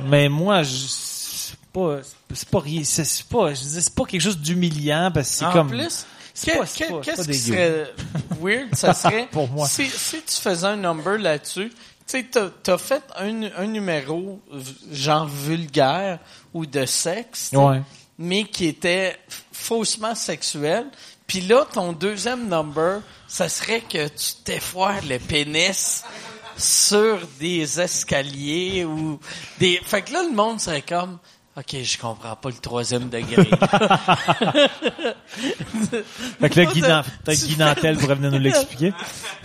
Mais 0.09 0.29
moi, 0.29 0.63
je 0.63 0.73
c'est 0.73 1.59
pas 1.73 1.99
c'est 2.33 2.49
pas 2.49 2.61
rien, 2.61 2.83
c'est 2.85 3.05
c'est 3.05 3.27
pas 3.27 3.53
je 3.55 3.61
dis, 3.61 3.83
c'est 3.83 3.95
pas 3.95 4.05
quelque 4.05 4.21
chose 4.21 4.39
d'humiliant 4.39 5.11
parce 5.13 5.31
que 5.31 5.37
c'est 5.37 5.45
en 5.45 5.53
comme 5.53 5.69
plus? 5.69 6.07
Qu'est-ce 6.35 7.27
qui 7.27 7.35
serait 7.35 7.93
weird, 8.41 8.75
ça 8.75 8.95
serait 8.95 9.29
Pour 9.31 9.49
moi. 9.49 9.67
Si, 9.69 9.87
si 9.89 10.23
tu 10.23 10.35
faisais 10.41 10.67
un 10.67 10.77
number 10.77 11.19
là-dessus, 11.19 11.71
tu 11.71 11.77
sais, 12.07 12.25
t'as 12.31 12.75
as 12.75 12.79
fait 12.79 13.03
un, 13.17 13.43
un 13.57 13.67
numéro 13.67 14.41
genre 14.91 15.27
vulgaire 15.27 16.19
ou 16.53 16.67
de 16.67 16.85
sexe, 16.87 17.51
Ouais. 17.53 17.81
mais 18.19 18.45
qui 18.45 18.67
était 18.67 19.17
faussement 19.53 20.15
sexuel. 20.15 20.87
Puis 21.27 21.41
là, 21.43 21.67
ton 21.73 21.93
deuxième 21.93 22.49
number, 22.49 23.01
ça 23.29 23.49
serait 23.49 23.81
que 23.81 24.09
tu 24.09 24.33
t'effoires 24.45 25.01
le 25.09 25.19
pénis 25.19 26.03
sur 26.59 27.21
des 27.39 27.81
escaliers 27.81 28.85
ou 28.85 29.19
des. 29.59 29.81
Fait 29.85 30.03
que 30.03 30.13
là, 30.13 30.23
le 30.25 30.35
monde 30.35 30.61
serait 30.61 30.83
comme. 30.83 31.19
OK, 31.55 31.77
je 31.83 31.99
comprends 31.99 32.35
pas 32.35 32.49
le 32.49 32.55
troisième 32.57 33.11
degré. 33.11 33.45
Fait 36.41 36.49
que 36.49 36.61
là, 36.61 36.67
Guy, 36.73 36.81
Dan- 36.81 37.05
Guy 37.27 37.57
Nantel 37.59 37.99
pourrait 37.99 38.15
venir 38.15 38.31
nous 38.33 38.39
l'expliquer. 38.39 38.95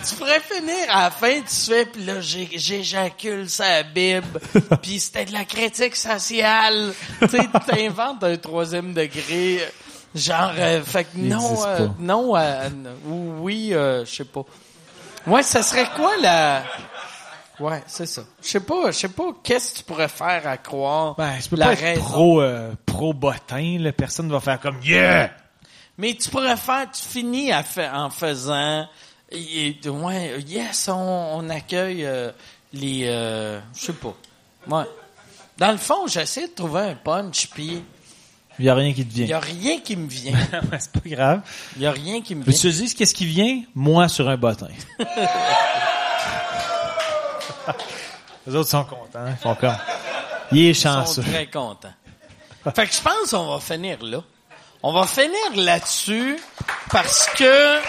tu 0.08 0.16
pourrais 0.16 0.39
finir 0.39 0.76
à 0.89 1.03
la 1.03 1.12
fin, 1.12 1.41
tu 1.41 1.53
fais, 1.70 1.86
puis 1.86 2.05
là, 2.05 2.22
j'éjacule 2.22 3.49
sa 3.49 3.84
Bible, 3.84 4.39
puis 4.82 5.01
c'était 5.01 5.26
de 5.26 5.34
la 5.34 5.43
critique 5.43 5.97
sociale. 5.97 6.93
tu 7.20 7.28
sais, 7.28 7.47
t'inventes 7.68 8.24
un 8.24 8.38
troisième 8.38 8.93
degré, 8.93 9.60
genre, 10.16 10.53
euh, 10.58 10.82
fait 10.84 11.03
que 11.03 11.10
Il 11.18 11.28
non, 11.28 11.66
euh, 11.66 11.88
non, 11.99 12.38
euh, 12.38 12.70
ou 13.05 13.34
oui, 13.41 13.74
euh, 13.74 14.05
je 14.05 14.16
sais 14.16 14.24
pas. 14.26 14.43
Ouais, 15.26 15.43
ça 15.43 15.62
serait 15.62 15.89
quoi 15.95 16.12
la... 16.22 16.64
Ouais, 17.60 17.82
c'est 17.88 18.05
ça. 18.05 18.22
Je 18.41 18.47
sais 18.47 18.60
pas, 18.60 18.91
je 18.91 18.97
sais 18.97 19.10
pas, 19.10 19.24
qu'est-ce 19.43 19.72
que 19.74 19.78
tu 19.80 19.84
pourrais 19.84 20.08
faire 20.08 20.47
à 20.47 20.58
croire 20.58 21.16
Ben, 21.16 21.34
je 21.41 21.49
peux 21.49 21.55
la 21.55 21.68
pas 21.68 21.74
être 21.82 21.99
pro, 22.03 22.39
euh, 22.41 22.72
pro 22.86 23.14
bottin, 23.14 23.78
là. 23.80 23.91
Personne 23.91 24.30
va 24.32 24.39
faire 24.39 24.60
comme, 24.60 24.80
yeah! 24.84 25.32
Mais 25.97 26.14
tu 26.14 26.30
pourrais 26.30 26.58
faire, 26.58 26.86
tu 26.91 27.01
finis 27.03 27.51
à 27.51 27.64
fa- 27.64 27.97
en 27.99 28.12
faisant, 28.12 28.88
et, 29.32 29.76
ouais, 29.88 30.39
yes, 30.47 30.88
on, 30.89 30.93
on 30.93 31.49
accueille 31.49 32.05
euh, 32.05 32.32
les, 32.74 33.05
euh, 33.08 33.60
je 33.76 33.86
sais 33.88 33.93
pas, 33.93 34.14
ouais. 34.68 34.84
Dans 35.58 35.72
le 35.72 35.78
fond, 35.78 36.05
j'essaie 36.05 36.47
de 36.49 36.53
trouver 36.53 36.82
un 36.82 36.93
punch, 36.95 37.47
puis 37.51 37.84
Il 38.60 38.66
y 38.66 38.70
a 38.70 38.76
rien 38.76 38.93
qui 38.93 39.03
te 39.03 39.12
il 39.16 39.22
y 39.22 39.26
vient. 39.26 39.38
a 39.38 39.39
rien 39.39 39.80
qui 39.80 39.95
me 39.95 40.08
vient. 40.08 40.38
c'est 40.80 40.91
pas 40.91 41.10
grave. 41.10 41.41
Il 41.78 41.82
y 41.82 41.88
a 41.88 41.91
rien 41.91 42.22
qui 42.22 42.36
me 42.36 42.41
Mais 42.45 42.51
vient. 42.51 42.60
tu 42.62 42.68
te 42.78 42.84
dis, 42.84 42.93
qu'est-ce 42.93 43.16
qui 43.16 43.26
vient? 43.26 43.64
Moi 43.74 44.08
sur 44.08 44.30
un 44.30 44.38
bottin. 44.38 44.68
Les 48.45 48.55
autres 48.55 48.70
sont 48.70 48.84
contents. 48.86 49.26
Ils 49.28 49.36
font 49.36 49.55
comme, 49.55 49.76
il 50.51 50.59
est 50.59 50.70
Ils 50.70 50.76
sont 50.76 50.89
chanceux. 50.89 51.22
très 51.24 51.47
contents. 51.47 51.93
Fait 52.76 52.88
que 52.88 52.93
je 52.93 53.01
pense 53.01 53.32
qu'on 53.32 53.47
va 53.47 53.59
finir 53.59 53.97
là. 54.03 54.20
On 54.84 54.91
va 54.93 55.05
finir 55.07 55.32
là-dessus 55.55 56.38
parce 56.91 57.28
que 57.36 57.80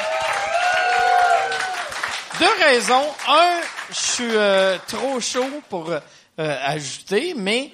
deux 2.39 2.64
raisons. 2.64 3.05
Un, 3.29 3.61
je 3.91 3.95
suis 3.95 4.31
euh, 4.37 4.79
trop 4.87 5.20
chaud 5.20 5.47
pour 5.68 5.91
euh, 5.91 6.01
ajouter, 6.64 7.35
mais 7.37 7.72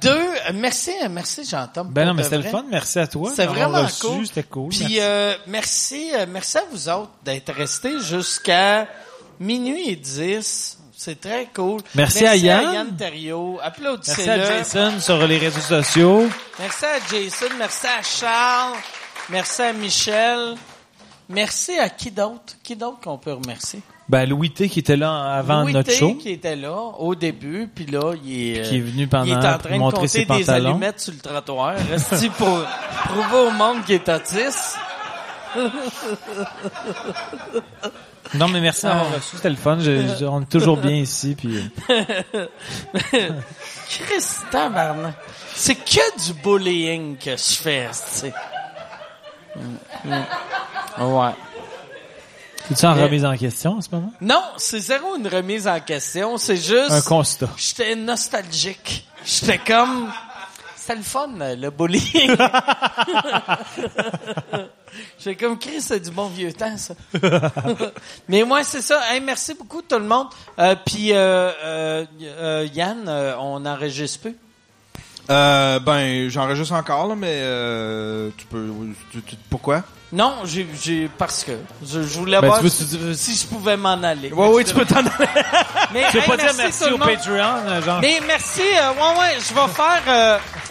deux, 0.00 0.28
merci, 0.54 0.92
merci 1.10 1.44
Jean-Tom. 1.44 1.88
Ben 1.90 2.06
non, 2.06 2.14
mais 2.14 2.22
c'était 2.22 2.38
le 2.38 2.42
fun. 2.44 2.64
Merci 2.68 2.98
à 2.98 3.06
toi. 3.06 3.30
C'est 3.34 3.46
d'avoir 3.46 3.70
vraiment 3.70 3.86
reçu. 3.86 4.06
cool. 4.06 4.26
C'était 4.26 4.42
cool. 4.44 4.68
Puis 4.70 4.80
Merci. 4.80 5.00
euh, 5.00 5.34
merci, 5.46 6.10
euh, 6.14 6.26
merci 6.28 6.58
à 6.58 6.64
vous 6.70 6.88
autres 6.88 7.10
d'être 7.24 7.52
restés 7.52 7.98
jusqu'à 8.00 8.86
minuit 9.40 9.88
et 9.90 9.96
10. 9.96 10.78
C'est 11.04 11.20
très 11.20 11.48
cool. 11.52 11.80
Merci 11.96 12.24
à 12.24 12.36
Yann. 12.36 12.74
Yann 12.74 12.96
Terriot. 12.96 13.58
Merci 13.80 14.30
à. 14.30 14.38
Jason 14.38 15.00
sur 15.00 15.26
les 15.26 15.36
réseaux 15.36 15.60
sociaux. 15.60 16.28
Merci 16.60 16.84
à 16.84 17.00
Jason, 17.10 17.46
merci 17.58 17.86
à 17.88 18.02
Charles, 18.02 18.76
merci 19.28 19.62
à 19.62 19.72
Michel, 19.72 20.54
merci 21.28 21.76
à 21.76 21.88
qui 21.88 22.12
d'autre? 22.12 22.54
Qui 22.62 22.76
d'autre 22.76 23.00
qu'on 23.00 23.18
peut 23.18 23.32
remercier? 23.32 23.80
Ben, 24.08 24.28
Louis 24.28 24.52
T 24.52 24.68
qui 24.68 24.78
était 24.78 24.96
là 24.96 25.34
avant 25.34 25.62
Louis 25.62 25.72
notre 25.72 25.88
T, 25.88 25.96
show. 25.96 26.14
qui 26.14 26.30
était 26.30 26.54
là 26.54 26.76
au 26.76 27.16
début, 27.16 27.68
puis 27.74 27.86
là, 27.86 28.12
il 28.24 28.40
est, 28.40 28.60
euh, 28.60 28.68
Qui 28.68 28.76
est 28.76 28.80
venu 28.80 29.08
pendant 29.08 29.24
il 29.24 29.32
est 29.32 29.36
en 29.36 29.58
train 29.58 29.74
de 29.74 29.78
montrer 29.78 30.02
compter 30.02 30.06
ses 30.06 30.24
des 30.24 30.50
allumettes 30.50 31.00
sur 31.00 31.14
le 31.14 31.18
trottoir. 31.18 31.74
Reste 31.90 32.30
pour 32.34 32.62
prouver 33.06 33.48
au 33.48 33.50
monde 33.50 33.84
qu'il 33.84 33.96
est 33.96 34.08
autiste. 34.08 34.76
Non, 38.34 38.48
mais 38.48 38.60
merci 38.60 38.82
d'avoir 38.86 39.06
Ah. 39.12 39.16
reçu. 39.16 39.36
C'était 39.36 39.50
le 39.50 39.56
fun. 39.56 39.78
Je- 39.80 40.16
je- 40.18 40.24
on 40.24 40.40
est 40.42 40.46
toujours 40.50 40.76
bien 40.78 40.96
ici. 40.96 41.34
Puis... 41.34 41.70
Christ, 43.88 44.40
tabarnak. 44.50 45.14
C'est 45.54 45.74
que 45.74 46.24
du 46.26 46.32
bullying 46.34 47.16
que 47.18 47.32
je 47.32 47.52
fais, 47.62 47.88
tu 47.90 47.96
sais. 48.20 48.32
Mm, 49.56 49.76
mm. 50.08 51.04
Ouais. 51.04 51.30
Es-tu 52.70 52.86
en 52.86 52.94
remise 52.94 53.24
en 53.24 53.36
question 53.36 53.76
en 53.76 53.80
ce 53.82 53.88
moment? 53.92 54.12
Non, 54.20 54.42
c'est 54.56 54.78
zéro 54.80 55.16
une 55.16 55.28
remise 55.28 55.66
en 55.68 55.78
question. 55.80 56.38
C'est 56.38 56.56
juste... 56.56 56.90
Un 56.90 57.02
constat. 57.02 57.48
J'étais 57.56 57.94
nostalgique. 57.96 59.06
J'étais 59.26 59.58
comme... 59.58 60.10
C'était 60.84 60.96
le 60.96 61.04
fun, 61.04 61.28
le 61.38 61.70
bullying. 61.70 62.36
J'étais 65.18 65.36
comme, 65.44 65.56
Chris, 65.58 65.80
c'est 65.80 66.00
du 66.00 66.10
bon 66.10 66.26
vieux 66.26 66.52
temps, 66.52 66.76
ça. 66.76 66.94
Mais 68.28 68.42
moi, 68.42 68.64
c'est 68.64 68.82
ça. 68.82 69.00
Hey, 69.12 69.20
merci 69.20 69.54
beaucoup, 69.54 69.80
tout 69.82 69.98
le 69.98 70.04
monde. 70.04 70.26
Euh, 70.58 70.74
Puis, 70.84 71.12
euh, 71.12 71.50
euh, 71.64 72.04
euh, 72.22 72.68
Yann, 72.74 73.04
euh, 73.06 73.34
on 73.38 73.64
enregistre 73.64 74.20
peu. 74.24 74.32
Euh, 75.30 75.78
ben, 75.78 76.28
j'enregistre 76.28 76.74
encore, 76.74 77.06
là, 77.06 77.14
mais 77.14 77.28
euh, 77.30 78.30
tu 78.36 78.44
peux... 78.46 78.66
tu- 79.12 79.22
tu- 79.22 79.36
pourquoi? 79.48 79.84
Non, 80.12 80.38
j'ai, 80.44 80.66
j'ai, 80.82 81.08
parce 81.16 81.44
que 81.44 81.52
je, 81.86 82.02
je 82.02 82.18
voulais 82.18 82.40
Ben, 82.40 82.48
voir 82.48 82.58
tu 82.58 82.64
veux- 82.64 82.68
si, 82.70 82.86
tu 82.88 82.96
veux- 82.98 83.14
si 83.14 83.34
je 83.36 83.46
pouvais 83.46 83.76
m'en 83.76 84.02
aller. 84.02 84.32
Ouais, 84.32 84.48
oui, 84.48 84.64
tu 84.64 84.74
peux 84.74 84.84
t'en 84.84 84.96
aller. 84.96 85.08
Mais, 85.94 86.06
Tu 86.10 86.16
veux 86.18 86.22
hey, 86.24 86.28
pas 86.28 86.36
dire 86.36 86.52
merci 86.56 86.82
tout 86.84 86.88
le 86.90 86.94
au. 86.96 86.98
Patreon, 86.98 87.80
genre? 87.82 88.00
Mais 88.02 88.20
merci, 88.26 88.60
euh, 88.62 88.90
ouais, 88.92 89.18
ouais, 89.20 89.36
je 89.38 89.54
vais 89.54 89.68
faire... 89.72 90.02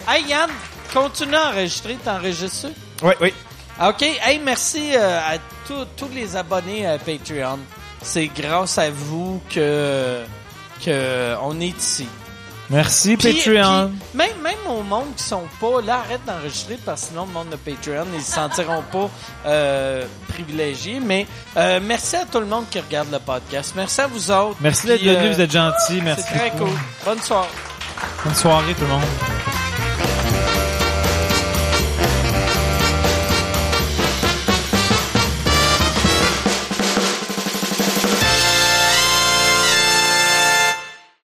Hey, 0.08 0.24
Yann, 0.28 0.50
continue 0.92 1.34
à 1.36 1.50
enregistrer, 1.50 1.96
t'enregistres 2.04 2.56
ça? 2.56 2.68
Oui, 3.02 3.12
oui. 3.20 3.34
OK. 3.82 4.02
Hey, 4.02 4.38
merci 4.44 4.92
euh, 4.94 5.18
à 5.18 5.38
tous- 5.66 6.08
les 6.14 6.36
abonnés 6.36 6.86
à 6.86 6.98
Patreon. 6.98 7.58
C'est 8.02 8.26
grâce 8.26 8.78
à 8.78 8.90
vous 8.90 9.40
que, 9.48 10.22
que 10.84 11.34
on 11.42 11.58
est 11.60 11.68
ici. 11.78 12.06
Merci, 12.68 13.16
Puis- 13.16 13.34
Patreon. 13.34 13.90
puis 13.90 14.18
même, 14.18 14.40
même 14.42 14.58
au 14.68 14.82
monde 14.82 15.14
qui 15.16 15.22
sont 15.24 15.44
pas 15.60 15.80
là, 15.82 16.00
arrête 16.04 16.24
d'enregistrer 16.26 16.78
parce 16.84 17.02
que 17.02 17.06
sinon 17.08 17.26
le 17.26 17.32
monde 17.32 17.50
de 17.50 17.56
Patreon, 17.56 18.06
ils 18.14 18.22
se 18.22 18.32
sentiront 18.32 18.82
pas 18.90 19.08
euh, 19.46 20.06
privilégiés. 20.28 20.98
Mais 21.00 21.26
euh, 21.56 21.80
merci 21.82 22.16
à 22.16 22.24
tout 22.24 22.40
le 22.40 22.46
monde 22.46 22.64
qui 22.70 22.80
regarde 22.80 23.08
le 23.12 23.18
podcast. 23.18 23.72
Merci 23.76 24.00
à 24.00 24.06
vous 24.06 24.30
autres. 24.30 24.56
Merci 24.60 24.86
d'être 24.86 25.00
Puis, 25.00 25.08
venu, 25.14 25.26
euh, 25.28 25.32
vous 25.32 25.40
êtes 25.40 25.52
gentils. 25.52 26.00
Merci. 26.02 26.24
C'est 26.28 26.38
très 26.38 26.50
cool. 26.52 26.70
Bonne 27.04 27.20
soirée. 27.22 27.48
Bonne 28.24 28.34
soirée, 28.34 28.74
tout 28.74 28.82
le 28.82 28.88
monde. 28.88 29.61